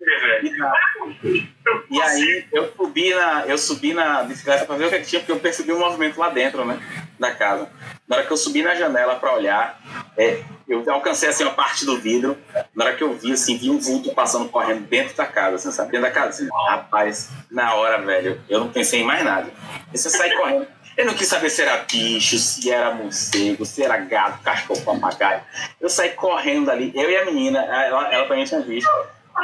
[0.04, 1.48] dele, velho.
[1.90, 5.06] E aí eu subi na, eu subi na bicicleta pra ver o que, é que
[5.06, 6.80] tinha, porque eu percebi um movimento lá dentro, né?
[7.18, 7.68] Da casa.
[8.08, 9.80] Na hora que eu subi na janela pra olhar,
[10.16, 12.36] é, eu alcancei assim uma parte do vidro.
[12.74, 15.70] Na hora que eu vi, assim, vi um vulto passando correndo dentro da casa, assim,
[15.70, 15.92] sabe?
[15.92, 16.28] Dentro da casa.
[16.30, 16.48] Assim.
[16.68, 19.50] Rapaz, na hora, velho, eu não pensei em mais nada.
[19.92, 20.66] Você sai correndo.
[20.96, 25.40] Eu não quis saber se era bicho, se era morcego, se era gato, cachorro, papagaio.
[25.80, 28.90] Eu saí correndo ali, eu e a menina, ela, ela também tinha visto.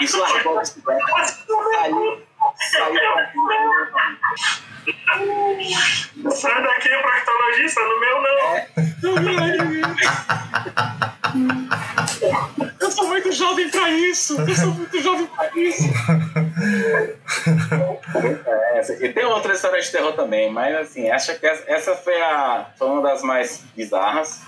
[0.00, 1.00] Isso largou a bicicleta,
[1.78, 2.22] saiu,
[2.70, 3.00] saiu
[6.30, 8.38] Sai daqui, proctologista, no meu não.
[12.80, 14.40] Eu sou muito jovem pra isso!
[14.40, 15.82] Eu sou muito jovem pra isso!
[18.74, 22.66] É, e tem outra história de terror também, mas assim, acho que essa foi, a,
[22.78, 24.40] foi uma das mais bizarras.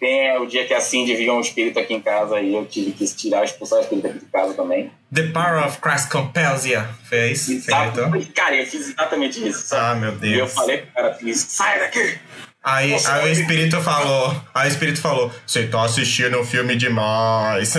[0.00, 2.92] Tem o dia que a Cindy viu um espírito aqui em casa e eu tive
[2.92, 4.90] que tirar, expulsar o espírito aqui de casa também.
[5.14, 6.82] The Power of Christ compels you.
[7.04, 7.48] Fez?
[7.48, 8.32] Exatamente.
[8.32, 9.66] Cara, eu fiz exatamente isso.
[9.66, 9.82] Sabe?
[9.82, 10.34] Ah, meu Deus.
[10.34, 12.18] E eu falei pro cara, sai daqui!
[12.66, 17.74] Aí, aí o espírito falou, aí o espírito falou, você tá assistindo um filme demais.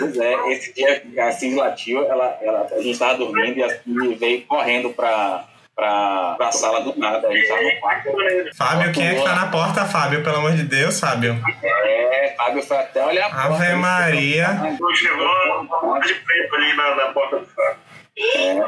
[0.00, 3.68] pois é, esse dia a Cindy latiu, ela, ela, a gente tava dormindo e a
[3.68, 5.44] Cindy veio correndo pra,
[5.76, 7.28] pra, pra sala do nada.
[7.28, 8.10] A gente tava no quarto.
[8.56, 10.24] Fábio, quem é que tá na porta, Fábio?
[10.24, 11.40] Pelo amor de Deus, Fábio.
[11.62, 13.64] É, Fábio foi até olhar a porta.
[13.64, 14.76] Ave Maria.
[14.96, 17.78] Chegou de preto ali na, porta do Fábio.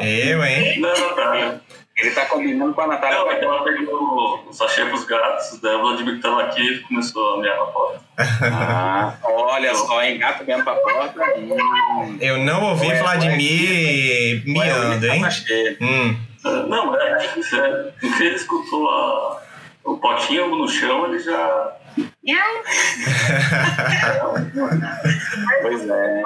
[0.00, 0.78] Eu, hein?
[0.78, 1.60] Não, não, tá.
[1.98, 3.18] Ele tá combinando com a Natália.
[3.18, 7.40] Não, ela pegou o sachê pros gatos, daí o Vladimir tava aqui e começou a
[7.40, 8.00] mear na porta.
[8.40, 10.18] Ah, olha só, hein?
[10.18, 11.20] Gato mesmo pra porta.
[11.36, 12.16] Hum.
[12.20, 15.24] Eu não ouvi Ué, Vladimir miando, hein?
[15.80, 16.16] Hum.
[16.68, 17.92] Não, é, sério.
[18.00, 19.42] Que ele escutou a,
[19.84, 21.72] o potinho no chão, ele já.
[25.62, 26.22] Pois é.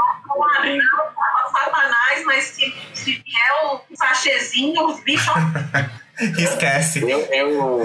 [1.53, 5.35] Satanás, mas se, se vier o sachezinho, os bichos.
[6.39, 7.01] Esquece.
[7.01, 7.83] Eu, eu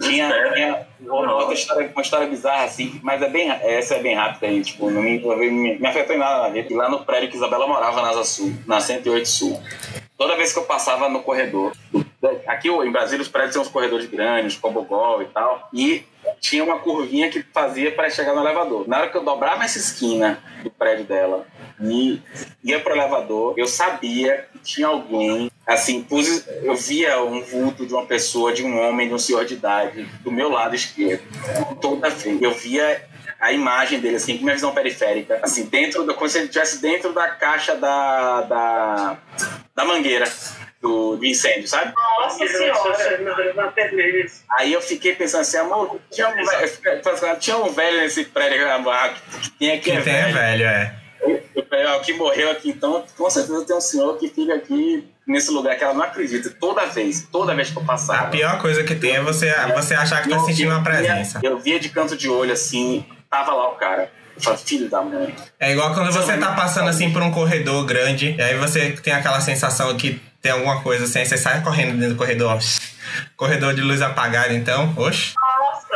[0.00, 4.14] tinha, tinha uma, outra história, uma história bizarra, assim, mas é bem, essa é bem
[4.14, 6.72] rápida aí, tipo, não me, me, me afetou em nada na vida.
[6.72, 9.60] E lá no prédio que Isabela morava, na Asa Sul, na 108 Sul,
[10.16, 11.72] toda vez que eu passava no corredor,
[12.46, 16.04] aqui em Brasília os prédios têm uns corredores grandes, cobogol e tal, e
[16.40, 18.86] tinha uma curvinha que fazia para chegar no elevador.
[18.88, 21.46] Na hora que eu dobrava essa esquina do prédio dela
[21.80, 22.20] e
[22.62, 27.92] ia pro elevador, eu sabia que tinha alguém, assim, pus, eu via um vulto de
[27.92, 31.22] uma pessoa, de um homem, de um senhor de idade, do meu lado esquerdo.
[31.80, 32.42] Toda vez.
[32.42, 33.04] Eu via
[33.40, 36.80] a imagem dele, assim, com minha visão periférica, assim, dentro da, como se ele estivesse
[36.80, 39.18] dentro da caixa da, da,
[39.74, 40.26] da mangueira
[40.86, 41.92] do, do incêndio, sabe?
[42.20, 42.74] Nossa senhora.
[44.58, 48.58] Aí eu fiquei pensando assim, amor, tinha um, velho, tinha um velho nesse prédio
[49.42, 50.34] que tem aqui Quem é tem é velho.
[50.34, 50.94] velho, é.
[51.88, 55.76] Ó, que morreu aqui, então com certeza tem um senhor que fica aqui nesse lugar
[55.76, 56.50] que ela não acredita.
[56.50, 58.28] Toda vez, toda vez que eu A passava.
[58.30, 61.40] pior coisa que tem é você, você achar que tá eu- sentindo uma via- presença.
[61.42, 64.10] Eu via de canto de olho assim, tava lá o cara.
[64.36, 65.34] Eu falei, filho da mãe.
[65.58, 69.12] É igual quando você tá passando assim por um corredor grande, e aí você tem
[69.14, 72.60] aquela sensação que tem alguma coisa assim, você sai correndo dentro do corredor.
[73.36, 75.34] Corredor de luz apagada, então, oxe,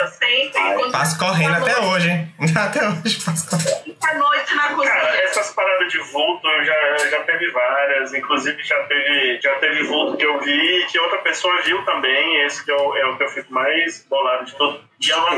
[0.03, 0.91] Nossa, sempre.
[0.93, 2.29] Passo correndo até hoje, hein?
[2.57, 3.97] Até hoje passo correndo.
[4.03, 5.23] À noite na Cara, cozinha.
[5.25, 8.15] essas paradas de vulto eu já, já teve várias.
[8.15, 12.43] Inclusive já teve, já teve vulto que eu vi que outra pessoa viu também.
[12.45, 14.81] Esse que é o, é o que eu fico mais bolado de tudo.
[15.01, 15.31] E ela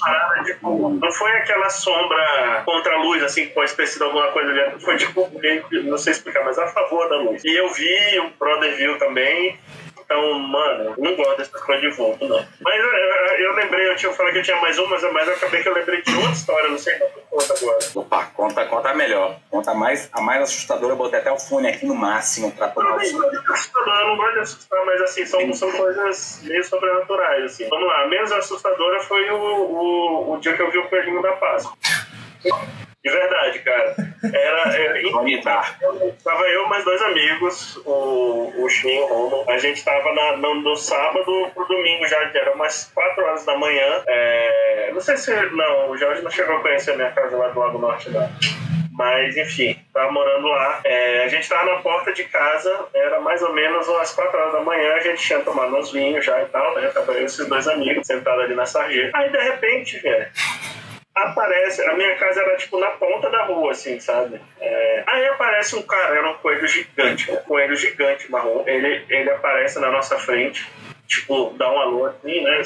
[0.00, 4.28] parada, tipo, não foi aquela sombra contra a luz, assim, que pode ter sido alguma
[4.32, 4.80] coisa ali.
[4.80, 7.42] Foi tipo, meio que- não sei explicar, mas a favor da luz.
[7.44, 9.58] E eu vi, o brother viu também.
[10.12, 12.44] Então, mano, não gosto dessas coisas de vulto, não.
[12.60, 15.62] Mas eu, eu- lembrei, eu tinha falado que eu tinha mais uma, mas, eu acabei
[15.62, 17.78] que eu lembrei de outra história, não sei qual que conta agora.
[17.94, 19.36] Opa, conta, conta a melhor.
[19.50, 20.92] Conta a mais, a mais assustadora.
[20.92, 23.04] Eu botei até o fone aqui no máximo pra tomar não de
[23.52, 27.68] assustador, eu não gosto de assustar, mas assim, são, são coisas meio sobrenaturais, assim.
[27.70, 31.22] Vamos lá, a menos assustadora foi o, o, o dia que eu vi o coelhinho
[31.22, 31.72] da Páscoa.
[33.04, 33.94] De verdade, cara.
[34.22, 34.76] Era.
[34.76, 35.76] era Vamos dar.
[36.22, 39.50] Tava eu mais dois amigos, o, o Shin e o Romo.
[39.50, 43.44] A gente tava na, no, no sábado pro domingo já, que era umas 4 horas
[43.44, 44.02] da manhã.
[44.06, 45.34] É, não sei se.
[45.50, 48.30] Não, o Jorge não chegou a conhecer a minha casa lá do Lago Norte, não.
[48.92, 50.80] Mas, enfim, tava morando lá.
[50.84, 54.52] É, a gente tava na porta de casa, era mais ou menos umas 4 horas
[54.52, 56.88] da manhã, a gente tinha tomado uns vinhos já e tal, né?
[56.88, 59.16] Tava eu e esses dois amigos sentados ali na sarjeta.
[59.16, 60.28] Aí, de repente, velho,
[61.14, 61.82] aparece.
[61.82, 64.40] A minha casa era tipo na ponta da rua, assim, sabe?
[64.60, 68.64] É, aí aparece um cara, era um coelho gigante, um coelho gigante marrom.
[68.66, 70.70] Ele, ele aparece na nossa frente,
[71.06, 72.62] tipo, dá um alô assim, né?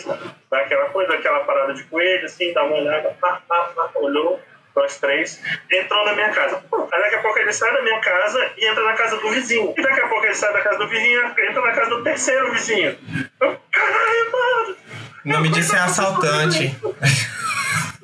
[0.51, 4.41] Dá aquela coisa, aquela parada de coelho, assim, dá uma olhada, pá, pá, pá, olhou.
[4.75, 5.43] Nós três,
[5.73, 6.63] entrou na minha casa.
[6.93, 9.73] Aí daqui a pouco ele sai da minha casa e entra na casa do vizinho.
[9.75, 12.05] E daqui a pouco ele sai da casa do vizinho e entra na casa do
[12.05, 12.95] terceiro vizinho.
[13.41, 14.77] Eu, caralho, mano!
[15.25, 16.77] O nome disso é assaltante.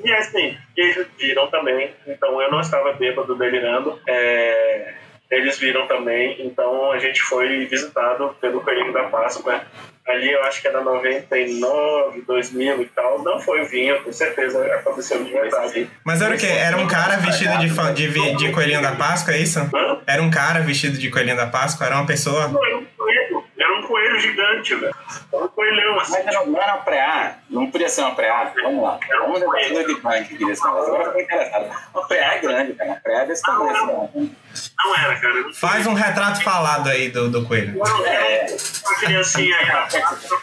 [0.05, 3.99] E assim, eles viram também, então eu não estava bêbado delirando.
[4.09, 4.95] É,
[5.31, 9.62] eles viram também, então a gente foi visitado pelo Coelhinho da Páscoa.
[10.07, 13.23] Ali eu acho que era 99, 2000 e tal.
[13.23, 15.89] Não foi o vinho, com certeza aconteceu de verdade.
[16.05, 16.47] Mas era o quê?
[16.47, 19.61] Era um cara vestido de, de, de coelhinho da Páscoa, é isso?
[20.07, 21.87] Era um cara vestido de coelhinho da Páscoa?
[21.87, 22.49] Era uma pessoa?
[22.49, 22.61] Não,
[22.97, 23.32] coelho.
[23.62, 24.94] Era um coelho gigante, velho.
[25.32, 26.12] Era um coelhão assim.
[26.24, 28.52] Mas não, não era uma pré-A, não podia ser uma pré-A.
[28.62, 28.98] Vamos lá.
[29.20, 30.66] Vamos ver o de punk que queria ser.
[30.66, 31.70] Agora eu fiquei interessado.
[31.94, 32.90] Uma pré-A é grande, cara.
[32.90, 33.70] Uma pré-A é desse tamanho.
[33.70, 34.84] assim, ó.
[34.84, 35.39] Não era, cara.
[35.39, 37.78] Era um Faz um retrato falado aí do, do coelho.
[37.78, 38.44] Não, É.
[38.44, 38.56] era
[38.86, 39.82] uma criancinha aí na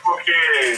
[0.04, 0.32] porque,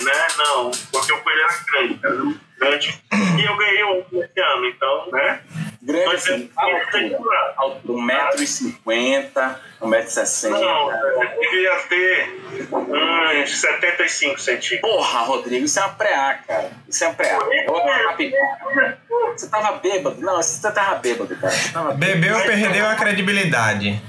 [0.04, 0.28] né?
[0.38, 2.14] Não, porque o coelho era grande, cara.
[2.16, 3.04] Era um grande.
[3.40, 5.40] E eu ganhei um esse ano, então, né?
[5.84, 7.54] Grande Mas assim, altura.
[7.58, 10.50] Altura, 1,50m, 1,60m.
[10.50, 12.42] Não, eu devia ter
[12.72, 14.92] uns 75 centímetros.
[14.92, 16.72] Porra, Rodrigo, isso é uma pré-A, cara.
[16.88, 18.38] Isso é uma rapidinho.
[19.36, 20.22] Você tava bêbado?
[20.22, 21.52] Não, você tava bêbado, cara.
[21.52, 22.22] Você tava bêbado.
[22.22, 24.00] Bebeu, perdeu a credibilidade.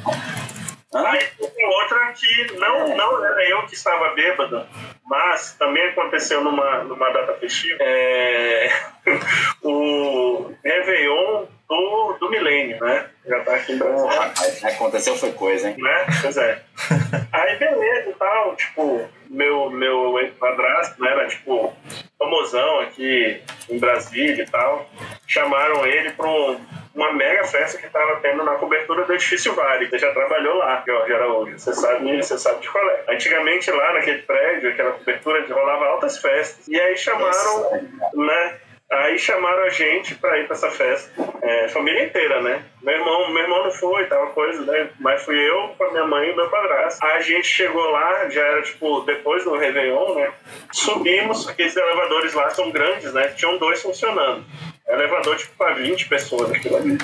[0.95, 4.67] Aí tem outra que não, não era eu que estava bêbado,
[5.07, 7.79] mas também aconteceu numa, numa data festiva.
[7.81, 8.71] É,
[9.63, 11.47] o Réveillon
[11.77, 13.07] do, do milênio, né?
[13.27, 14.03] Já tá aqui Brasília.
[14.11, 14.33] Porra,
[14.65, 15.77] aí aconteceu foi coisa, hein?
[15.79, 16.07] né?
[16.21, 16.63] Pois é.
[17.33, 21.75] Aí beleza e tal, tipo, meu, meu ex-padrasto, né, era tipo
[22.19, 23.41] famosão aqui
[23.71, 24.89] em Brasília e tal.
[25.27, 26.61] Chamaram ele pra um-
[26.95, 29.89] uma mega festa que tava tendo na cobertura do edifício Vale.
[29.89, 31.59] Você já trabalhou lá, Jorge Araújo.
[31.59, 33.05] Você sabe, você sabe de qual é.
[33.09, 36.69] Antigamente lá naquele prédio, aquela cobertura, rolava altas festas.
[36.69, 38.57] E aí chamaram, né?
[38.93, 41.11] Aí chamaram a gente pra ir pra essa festa.
[41.41, 42.63] É, família inteira, né?
[42.83, 44.91] Meu irmão, meu irmão não foi, tal coisa, né?
[45.01, 47.03] Mas fui eu com a minha mãe e meu padrasto.
[47.07, 50.31] A gente chegou lá, já era tipo depois do Réveillon, né?
[50.71, 53.29] Subimos, aqueles elevadores lá são grandes, né?
[53.29, 54.45] Tinham dois funcionando.
[54.87, 56.99] Elevador tipo pra 20 pessoas aquilo ali.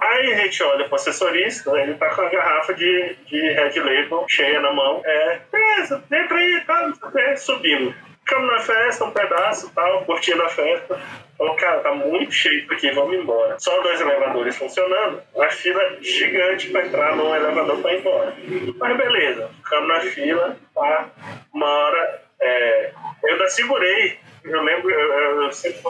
[0.00, 4.24] Aí a gente olha pro assessorista, ele tá com a garrafa de, de Red Label
[4.28, 5.02] cheia na mão.
[5.04, 7.94] É, beleza, entra aí, tá, subimos.
[8.26, 10.98] Ficamos na festa, um pedaço tal, curtindo a festa.
[11.36, 13.56] Falou, cara, tá muito cheio aqui, vamos embora.
[13.58, 18.34] Só dois elevadores funcionando, a fila gigante pra entrar num elevador pra ir embora.
[18.78, 21.10] Mas beleza, ficamos na fila, tá?
[21.52, 22.92] Uma hora, é,
[23.24, 25.80] eu ainda segurei eu lembro, eu, eu, eu sempre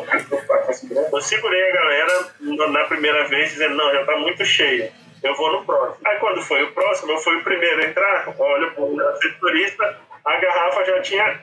[1.13, 4.91] eu segurei a galera na primeira vez dizendo, não, já tá muito cheio.
[5.23, 6.07] Eu vou no próximo.
[6.07, 10.37] Aí quando foi o próximo, eu fui o primeiro a entrar, olha pro assessorista, a
[10.41, 11.41] garrafa já tinha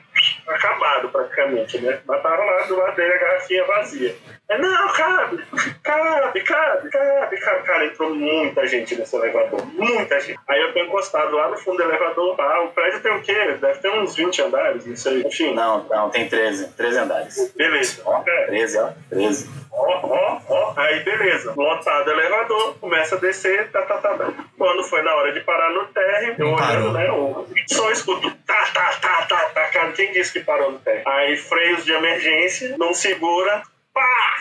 [0.48, 2.00] acabado praticamente, né?
[2.06, 4.14] Mas tava lá do lado dele a garrafinha vazia.
[4.50, 5.42] Ele, não, cabe,
[5.82, 7.62] cabe, cabe, cabe, cabe.
[7.62, 10.38] Cara, entrou muita gente nesse elevador, muita gente.
[10.48, 13.56] Aí eu tô encostado lá no fundo do elevador, ah, o prédio tem o quê?
[13.60, 15.22] Deve ter uns 20 andares, não sei.
[15.22, 16.68] Enfim, Não, não, tem 13.
[16.74, 17.52] 13 andares.
[17.56, 18.02] beleza.
[18.04, 18.46] Ó, É.
[18.46, 18.90] 13, ó.
[19.08, 19.48] 13.
[19.72, 20.74] Ó, ó, ó.
[20.76, 21.54] Aí beleza.
[21.56, 24.32] Lotado o elevador, começa a descer, tá, tá, tá, tá.
[24.58, 26.92] Quando foi na hora de parar no térreo, eu olhando, parou.
[26.92, 27.10] né?
[27.10, 27.46] O...
[27.68, 29.92] Só escuto, tá, tá, tá, tá, tá, cara.
[29.92, 31.08] Quem disse que parou no térreo?
[31.08, 33.62] Aí freios de emergência, não segura,
[33.94, 34.36] pá!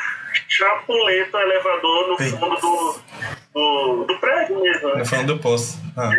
[0.48, 2.32] Chapuleta o elevador no Sim.
[2.38, 3.00] fundo do,
[3.54, 4.90] do, do prédio mesmo.
[4.90, 4.96] né?
[5.00, 5.80] No fundo do poço.
[5.98, 6.10] Ah.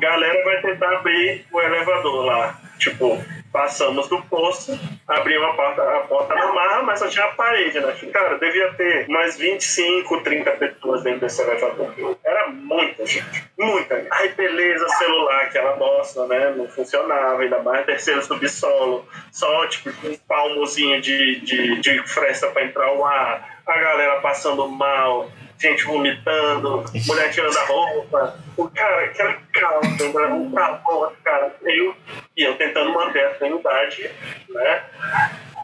[0.00, 2.60] Galera vai tentar abrir o elevador lá.
[2.78, 3.22] Tipo,
[3.52, 7.80] passamos do posto, abrimos a porta, a porta na marra, mas só tinha a parede,
[7.80, 7.92] né?
[8.12, 11.92] Cara, devia ter mais 25, 30 pessoas dentro desse elevador.
[12.24, 14.08] Era muita gente, muita gente.
[14.12, 16.54] Aí, beleza, celular, aquela bosta, né?
[16.56, 22.64] Não funcionava, ainda mais terceiro subsolo, só tipo um palmozinho de, de, de fresta pra
[22.64, 28.38] entrar o ar, a galera passando mal, gente vomitando, mulher tirando a roupa.
[28.56, 31.54] O cara, aquela calma, um calor, cara.
[31.62, 31.94] Eu,
[32.36, 34.10] e eu tentando manter a sanidade,
[34.48, 34.84] né?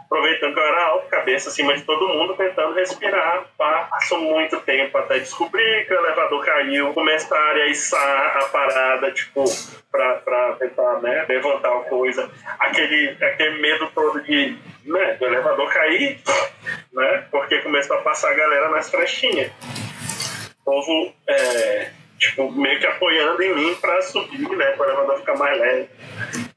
[0.06, 3.44] Aproveitando que eu era alto, cabeça acima de todo mundo, tentando respirar.
[3.58, 9.44] Passou muito tempo até descobrir que o elevador caiu, começaram a içar a parada, tipo,
[9.90, 12.30] pra, pra tentar né, levantar a coisa.
[12.58, 16.20] Aquele, aquele medo todo de, né, do elevador cair,
[16.92, 17.24] né?
[17.30, 19.50] Porque começou a passar a galera nas frestinhas.
[20.60, 24.70] O povo, é, tipo, meio que apoiando em mim pra subir, né?
[24.72, 25.88] Para o elevador ficar mais leve.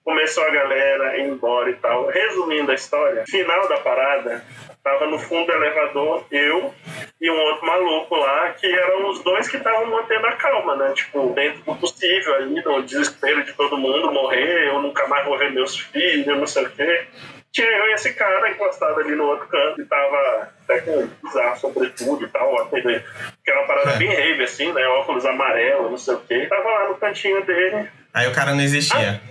[0.04, 2.08] Começou a galera a ir embora e tal.
[2.08, 4.44] Resumindo a história, final da parada,
[4.84, 6.74] tava no fundo do elevador eu
[7.22, 10.94] e um outro maluco lá, que eram os dois que estavam mantendo a calma, né?
[10.94, 15.38] Tipo, dentro do possível ali, no desespero de todo mundo morrer, eu nunca mais vou
[15.38, 17.08] ver meus filhos, não sei o quê.
[17.52, 21.60] Tinha eu e esse cara encostado ali no outro canto, e tava até com bizarro
[21.60, 23.04] sobretudo e tal, aquele,
[23.42, 24.88] aquela parada bem rave, assim, né?
[24.88, 26.46] Óculos amarelo, não sei o quê.
[26.48, 29.22] Tava lá no cantinho dele, Aí o cara não existia.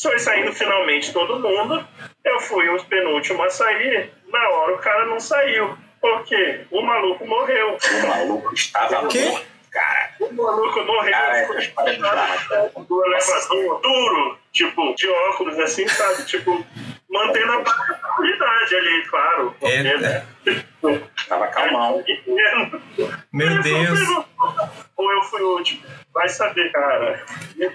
[0.00, 1.86] Foi saindo finalmente todo mundo.
[2.24, 4.12] Eu fui os penúltimos a sair.
[4.28, 5.76] Na hora o cara não saiu.
[6.00, 6.64] Por quê?
[6.70, 7.76] O maluco morreu.
[7.76, 10.10] O maluco estava morto, cara.
[10.20, 11.14] O maluco morreu.
[11.14, 11.46] É
[12.76, 16.24] do elevador duro, tipo, de óculos, assim, sabe?
[16.24, 16.64] Tipo,
[17.10, 19.56] mantendo a qualidade ali, claro.
[19.58, 19.98] Porque, Eita.
[19.98, 20.26] né?
[21.28, 22.04] Tava calmão.
[23.32, 24.00] Meu Deus.
[24.96, 25.82] Ou eu fui o último.
[26.12, 27.24] Vai saber, cara.
[27.56, 27.72] Né?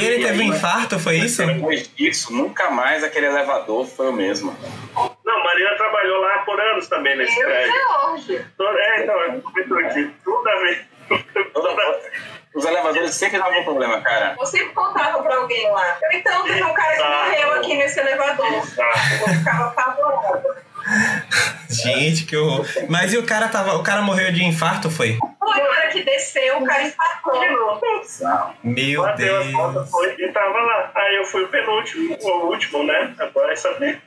[0.00, 1.44] E ele teve um infarto, foi isso?
[1.44, 4.56] Depois disso, nunca mais aquele elevador foi o mesmo.
[5.24, 7.72] Não, Marina trabalhou lá por anos também nesse Eu prédio.
[8.78, 10.14] É, então, eu comentou aqui.
[10.24, 10.84] Toda vez.
[11.52, 12.00] Toda-
[12.54, 14.36] Os elevadores sempre davam um problema, cara.
[14.38, 15.98] Eu sempre contava pra alguém lá.
[16.02, 18.46] Eu, então, teve um cara que morreu aqui nesse elevador.
[18.52, 20.64] Eu ficava apavorada.
[21.68, 22.66] Gente, que horror.
[22.88, 23.76] Mas e o cara tava.
[23.76, 25.18] O cara morreu de infarto, foi?
[25.38, 27.40] Foi na hora que desceu, o cara infartou.
[28.62, 29.90] Meu Bateu as portas, Deus.
[29.90, 30.92] foi e tava lá.
[30.94, 33.14] Aí eu fui o penúltimo, o último, né?
[33.18, 34.00] Agora é saber.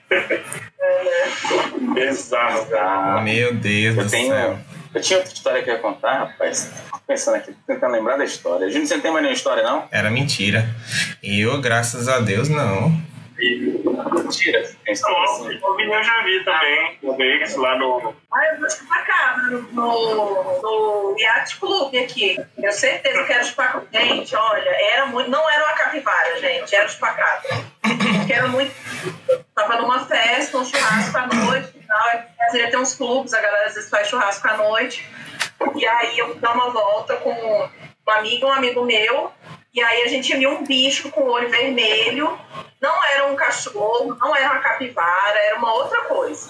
[1.94, 3.22] Bizarro, cara.
[3.22, 4.34] Meu Deus Eu do tenho.
[4.34, 4.60] céu.
[4.94, 6.72] Eu tinha outra história que eu ia contar, rapaz.
[6.92, 8.68] Tô Pensando aqui, tentando lembrar da história.
[8.70, 9.86] Júnior, você não tem mais nenhuma história, não?
[9.92, 10.68] Era mentira.
[11.22, 12.92] Eu, graças a Deus, não.
[13.98, 14.62] Mentira.
[15.02, 15.60] Não, assim.
[15.64, 18.16] o Vini eu já vi também, uma vez lá no.
[18.32, 22.38] Ah, eu vou chupacar no, no, no Yacht Club aqui.
[22.58, 23.88] Eu certeza que era chupacabra.
[23.92, 25.30] Gente, olha, era muito.
[25.30, 27.50] Não era uma capivara, gente, era chupacabra.
[27.82, 28.74] Porque era muito.
[29.56, 32.24] Tava numa festa, um churrasco à noite e tal.
[32.38, 35.06] Brasília tem uns clubes, a galera às vezes faz churrasco à noite.
[35.76, 39.32] E aí eu fui dar uma volta com um amigo, um amigo meu.
[39.78, 42.36] E aí a gente viu um bicho com o olho vermelho.
[42.82, 46.50] Não era um cachorro, não era uma capivara, era uma outra coisa.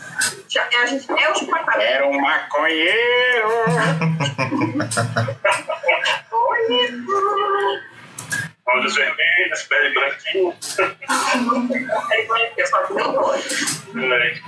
[0.79, 1.83] A gente é o chupacabra.
[1.83, 3.49] Era um maconheiro.
[8.65, 10.55] Olhos vermelhos, pele branquinha.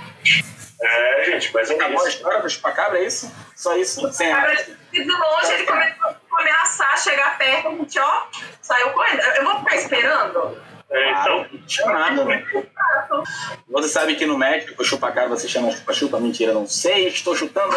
[0.82, 3.30] É, gente, mas é Acabou a história do chupacabra, é isso?
[3.54, 4.10] Só isso?
[4.14, 8.26] Sem Cara, de longe ele começou ameaçar, chegar perto, a gente, ó,
[8.60, 9.20] saiu correndo.
[9.20, 10.56] Eu vou ficar esperando?
[10.90, 11.46] É, então,
[11.86, 12.44] nada, né?
[13.68, 16.18] Você sabe que no médico, o chupacabra você chama chupa-chupa?
[16.18, 17.72] Mentira, não sei, estou chutando.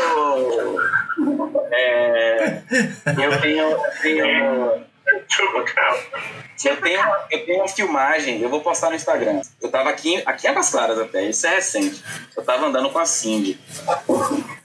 [1.72, 2.64] É,
[3.24, 3.64] eu tenho.
[3.70, 4.84] eu tenho.
[6.66, 9.42] Eu tenho, eu tenho uma filmagem, eu vou postar no Instagram.
[9.62, 12.02] Eu tava aqui, aqui em Águas Claras até, isso é recente.
[12.36, 13.60] Eu tava andando com a Cindy.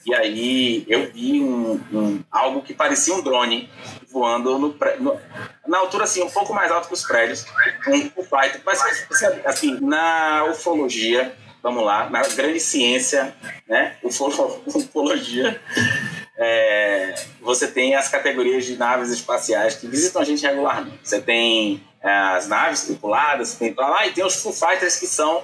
[0.06, 3.68] E aí eu vi um, um- algo que parecia um drone
[4.10, 5.20] voando no, no-
[5.66, 7.44] na altura assim, um pouco mais alto que os prédios.
[8.16, 8.80] Um flight, mas
[9.44, 13.34] assim, na ufologia, vamos lá, na grande ciência,
[13.68, 13.96] né?
[14.02, 14.26] Ufo-
[14.66, 15.60] Ufologia.
[16.38, 20.98] é, você tem as categorias de naves espaciais que visitam a gente regularmente.
[21.02, 25.42] Você tem as naves tripuladas, tem pra lá, e tem os Foo Fighters que são,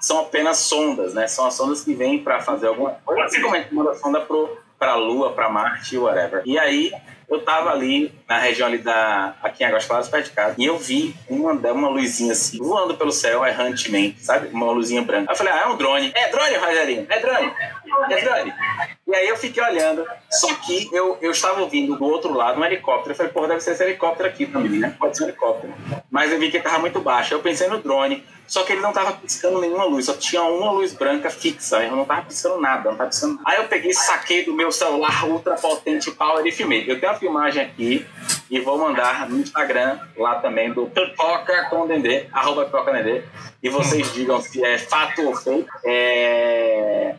[0.00, 1.28] são apenas sondas, né?
[1.28, 4.26] São as sondas que vêm para fazer alguma coisa, assim como a gente manda sonda
[4.78, 6.42] para a Lua, para Marte, whatever.
[6.44, 6.92] E aí
[7.28, 10.64] eu tava ali na região ali da aqui em Águas Claras, perto de casa, e
[10.64, 14.48] eu vi uma, uma luzinha assim, voando pelo céu errantemente, sabe?
[14.48, 15.30] Uma luzinha branca.
[15.30, 16.12] Aí eu falei, ah, é um drone.
[16.14, 17.52] É drone, Rogerinho, é drone.
[18.10, 18.54] É drone.
[19.06, 22.64] E aí eu fiquei olhando, só que eu, eu estava ouvindo do outro lado um
[22.64, 23.12] helicóptero.
[23.12, 24.94] Eu falei, porra, deve ser esse helicóptero aqui também, né?
[24.98, 25.74] Pode ser um helicóptero.
[26.10, 27.32] Mas eu vi que ele tava muito baixo.
[27.32, 30.72] Eu pensei no drone, só que ele não tava piscando nenhuma luz, só tinha uma
[30.72, 31.82] luz branca fixa.
[31.84, 33.44] Eu não tava piscando nada, não tava piscando nada.
[33.46, 36.84] Aí eu peguei, saquei do meu celular ultra potente power e filmei.
[36.86, 38.06] Eu tenho filmagem aqui
[38.50, 43.22] e vou mandar no Instagram lá também do Pipoca com Dendê, arroba Pipoca Dendê.
[43.62, 45.66] E vocês digam se é fato ou fake.
[45.84, 47.14] É...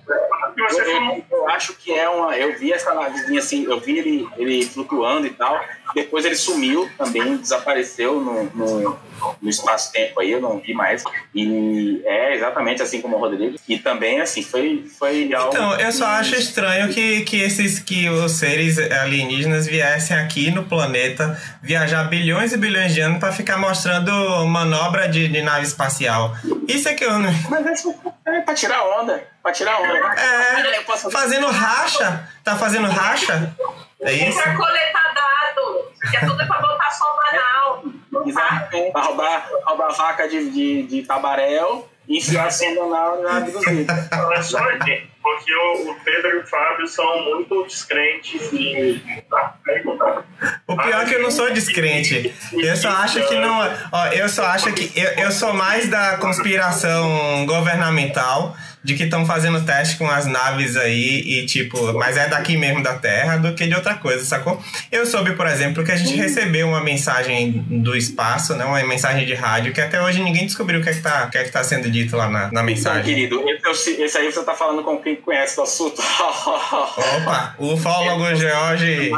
[0.57, 2.36] Eu, eu- eu acho que é uma.
[2.36, 5.60] Eu vi essa navezinha assim, eu vi ele, ele flutuando e tal.
[5.95, 8.99] Depois ele sumiu também, desapareceu no, no,
[9.41, 11.03] no espaço-tempo aí, eu não vi mais.
[11.34, 13.56] E é exatamente assim como o Rodrigo.
[13.68, 15.49] E também, assim, foi, foi algo.
[15.53, 20.64] Então, eu só acho estranho que, que esses que os seres alienígenas viessem aqui no
[20.66, 24.11] planeta viajar bilhões e bilhões de anos pra ficar mostrando
[24.45, 26.28] manobra de, de nave espacial.
[26.68, 27.31] Isso é que eu não.
[27.49, 29.23] Mas é, é pra tirar onda.
[29.41, 30.22] Pra tirar onda.
[30.22, 31.18] É, eu posso fazer.
[31.18, 32.30] fazendo racha?
[32.43, 33.56] Tá fazendo racha?
[34.01, 34.41] É É isso?
[34.41, 36.10] pra coletar dados.
[36.10, 37.84] Que é tudo pra botar som banal.
[38.26, 38.91] Exatamente.
[38.91, 42.86] Pra roubar, roubar vaca de, de, de tabaréu enfiar a sonda
[43.22, 43.64] na vídeos.
[44.11, 49.02] Olha só, gente, porque o, o Pedro e o Fábio são muito descrentes e.
[49.30, 49.56] Tá,
[49.99, 50.23] tá.
[50.68, 52.34] O pior é que eu não sou descrente.
[52.53, 53.60] Eu só acho que não.
[53.91, 54.91] Ó, eu só acho que.
[54.99, 60.77] Eu, eu sou mais da conspiração governamental de que estão fazendo teste com as naves
[60.77, 64.61] aí e tipo, mas é daqui mesmo da Terra do que de outra coisa, sacou?
[64.91, 68.64] Eu soube, por exemplo, que a gente recebeu uma mensagem do espaço, né?
[68.64, 71.30] Uma mensagem de rádio que até hoje ninguém descobriu o que é que tá, o
[71.31, 73.03] que é que tá sendo dito lá na, na Então, mensagem.
[73.03, 76.01] querido, esse, esse aí você tá falando com quem conhece o assunto.
[77.22, 79.11] Opa, o ufólogo George.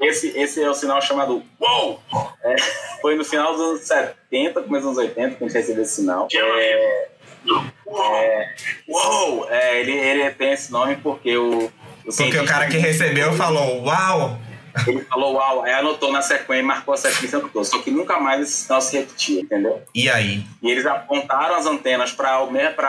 [0.00, 2.02] Esse, esse é o sinal chamado WOW!
[2.44, 2.56] É,
[3.00, 5.94] foi no final dos anos 70, começo dos anos 80 que a gente recebeu esse
[5.96, 6.28] sinal.
[6.32, 7.08] É,
[7.86, 8.54] é,
[8.88, 9.46] WOW!
[9.50, 11.70] É, ele, ele tem esse nome porque o.
[12.06, 14.38] o Porque o cara que recebeu falou, uau!
[14.88, 17.64] Ele falou uau, aí anotou na sequência, marcou a sequência anotou.
[17.64, 19.80] Só que nunca mais esse sinal se repetia, entendeu?
[19.94, 20.44] E aí?
[20.60, 22.40] E eles apontaram as antenas para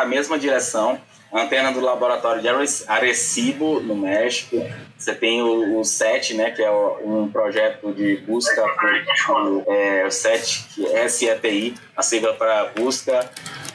[0.01, 0.99] a mesma direção.
[1.31, 4.55] A antena do laboratório de Arec- Arecibo, no México.
[4.97, 10.11] Você tem o, o SET, né, que é um projeto de busca por é, o
[10.11, 13.29] SET, que é SETI, a sigla para busca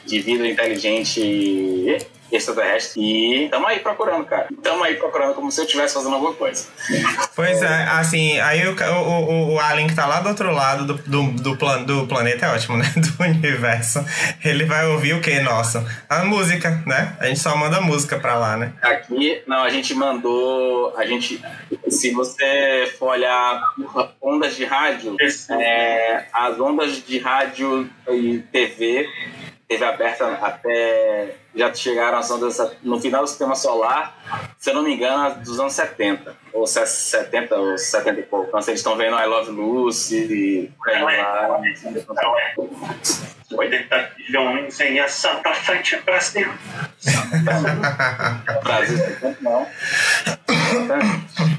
[0.05, 1.97] de vida inteligente
[2.31, 3.01] extraterrestre.
[3.01, 4.47] E estamos aí procurando, cara.
[4.49, 6.67] Estamos aí procurando como se eu estivesse fazendo alguma coisa.
[7.35, 10.93] Pois é, assim, aí o, o, o Alien que tá lá do outro lado do,
[10.93, 12.85] do, do, plan, do planeta é ótimo, né?
[12.95, 14.03] Do universo.
[14.43, 15.85] Ele vai ouvir o que, nossa?
[16.07, 17.15] A música, né?
[17.19, 18.73] A gente só manda música pra lá, né?
[18.81, 20.93] Aqui, não, a gente mandou.
[20.95, 21.41] A gente.
[21.89, 23.61] Se você for olhar
[24.21, 25.15] ondas de rádio,
[25.59, 29.07] é, as ondas de rádio e TV,
[29.71, 31.33] TV aberta até.
[31.53, 34.15] Já chegaram as ondas no final do sistema solar,
[34.57, 38.47] se eu não me engano, dos anos 70, ou se- 70 ou 70 e pouco.
[38.47, 41.59] Então, vocês estão vendo I Love Lucy, tem lá.
[43.51, 46.49] Vai tentar ter um engenho Santa Frente Brasil.
[48.63, 49.67] Brasil 70 não.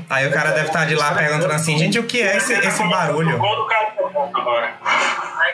[0.08, 2.82] Aí o cara deve estar de lá perguntando assim, gente, o que é esse, esse
[2.88, 3.38] barulho?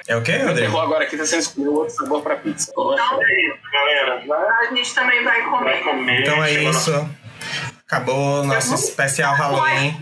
[0.07, 0.79] É o quê, O Rodrigo?
[0.79, 2.71] agora aqui tá sendo escolhido outro sabor pra pizza.
[2.71, 4.23] Então, É isso, galera.
[4.33, 5.83] A gente também vai vai comer.
[5.85, 6.21] comer.
[6.23, 7.11] Então é no- isso.
[7.87, 9.99] Acabou o nosso especial Halloween.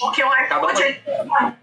[0.00, 1.00] Porque o iFood, ele,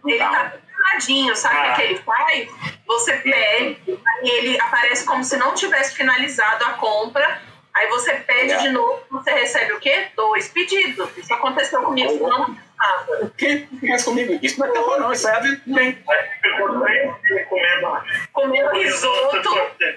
[0.05, 1.73] ele tá finalizadinho, sabe o Ah.
[1.73, 2.49] que ele faz?
[2.87, 7.41] Você pede, aí ele aparece como se não tivesse finalizado a compra,
[7.73, 8.57] aí você pede É.
[8.59, 10.07] de novo, você recebe o quê?
[10.15, 11.09] Dois pedidos.
[11.17, 12.29] Isso aconteceu comigo.
[13.21, 13.67] O que
[14.03, 14.39] comigo?
[14.41, 15.11] Isso não é terror, não.
[15.11, 15.97] Isso é hein?
[16.57, 17.15] Comendo
[18.31, 19.49] Comendo risoto,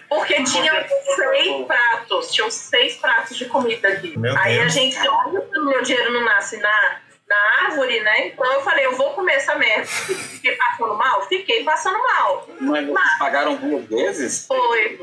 [0.08, 4.18] porque tinha seis pratos, tinham seis pratos de comida aqui.
[4.18, 4.66] Meu aí Deus.
[4.66, 8.28] a gente, olha o meu dinheiro não nasce na, na árvore, né?
[8.28, 9.86] Então eu falei, eu vou comer essa merda.
[9.86, 11.22] Fiquei passando mal?
[11.28, 12.48] Fiquei passando mal.
[12.60, 14.46] Mas vocês pagaram duas vezes?
[14.46, 14.98] Foi.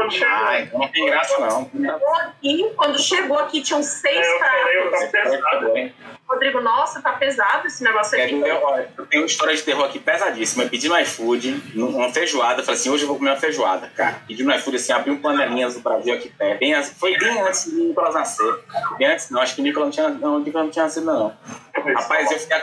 [0.00, 1.70] Quando chegou, Ah, então não tem graça, não.
[1.70, 5.10] Chegou aqui, quando chegou aqui, tinham seis eu falei, eu pratos.
[5.10, 5.76] tava pesado.
[5.76, 5.94] hein?
[6.28, 8.40] Rodrigo, nossa, tá pesado esse negócio aqui.
[8.40, 8.52] ver?
[8.52, 10.62] Olha, Eu tenho uma história de terror aqui pesadíssima.
[10.62, 12.60] Eu pedi no iFood, uma feijoada.
[12.60, 14.22] Eu falei assim, hoje eu vou comer uma feijoada, cara.
[14.26, 16.60] Pedi no iFood, assim, abri um panelinhas do Brasil aqui perto.
[16.60, 18.54] Bem, foi bem antes de Nicolas nascer.
[18.96, 19.40] Bem antes, não.
[19.42, 21.36] Acho que Nicolas não tinha, não, Nicolas não tinha nascido, não.
[21.74, 22.58] Rapaz, eu fiquei,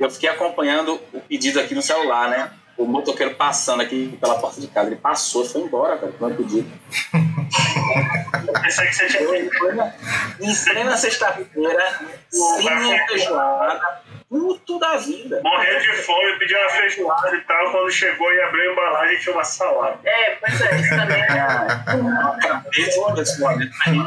[0.00, 2.50] eu fiquei acompanhando o pedido aqui no celular, né?
[2.76, 4.88] O motoqueiro passando aqui pela porta de casa.
[4.88, 6.70] Ele passou e foi embora, cara, com o pedido.
[8.62, 9.94] Pensei que você tinha em plena-
[10.96, 12.00] sexta-feira,
[12.30, 13.80] sem feijoada,
[14.28, 15.40] puto da vida.
[15.42, 17.70] morrendo de fome, pediu uma feijoada e tal.
[17.72, 19.98] Quando chegou e abriu a embalagem, tinha uma salada.
[20.04, 21.40] É, pois é, isso também é.
[21.40, 23.98] Ah, cabeça desse momento aí,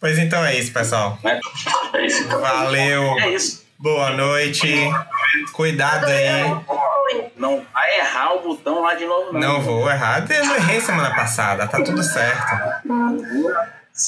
[0.00, 1.18] Pois então é isso, pessoal.
[1.22, 1.40] né?
[1.94, 2.40] É isso então.
[2.40, 3.18] Valeu.
[3.20, 3.65] É isso.
[3.78, 4.66] Boa noite.
[5.52, 6.42] Cuidado aí.
[7.36, 9.40] Não vai errar o botão lá de novo, não.
[9.40, 10.24] Não vou errar.
[10.30, 11.66] Eu errei semana passada.
[11.66, 12.56] Tá tudo certo.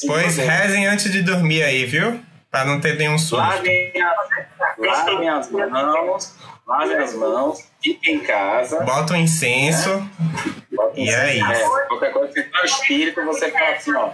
[0.07, 2.21] Pois você- rezem antes de dormir aí, viu?
[2.51, 3.37] Pra não ter nenhum susto.
[3.37, 6.35] Lavem, as- lavem as mãos,
[6.67, 8.81] lavem as mãos, fiquem em casa.
[8.81, 10.09] Bota um incenso.
[10.73, 11.53] botem E é sangue.
[11.53, 11.71] isso.
[11.89, 14.11] qualquer coisa que for espírito, você fala assim, ó.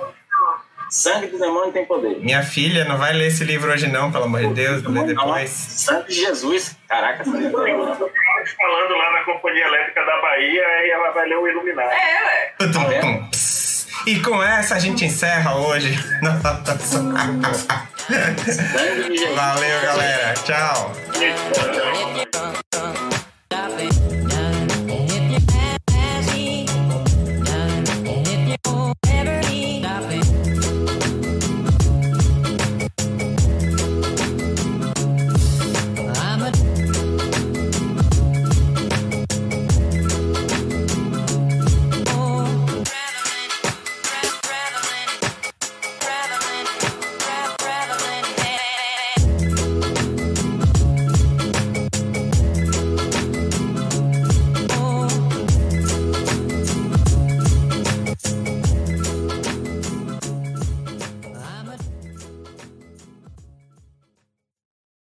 [0.90, 2.19] Sangue do demônio tem poder.
[2.20, 4.82] Minha filha não vai ler esse livro hoje não, pelo amor de Deus.
[4.82, 5.51] Lê depois.
[5.51, 6.77] sangue de Jesus.
[6.89, 7.94] Caraca, sangue do demônio.
[7.94, 11.90] Falando lá na Companhia Elétrica da Bahia, aí ela vai ler o Iluminado.
[11.90, 12.52] É, ué.
[12.73, 13.65] Tum, pss.
[14.06, 15.98] E com essa a gente encerra hoje.
[19.35, 20.35] Valeu, galera.
[20.44, 20.93] Tchau.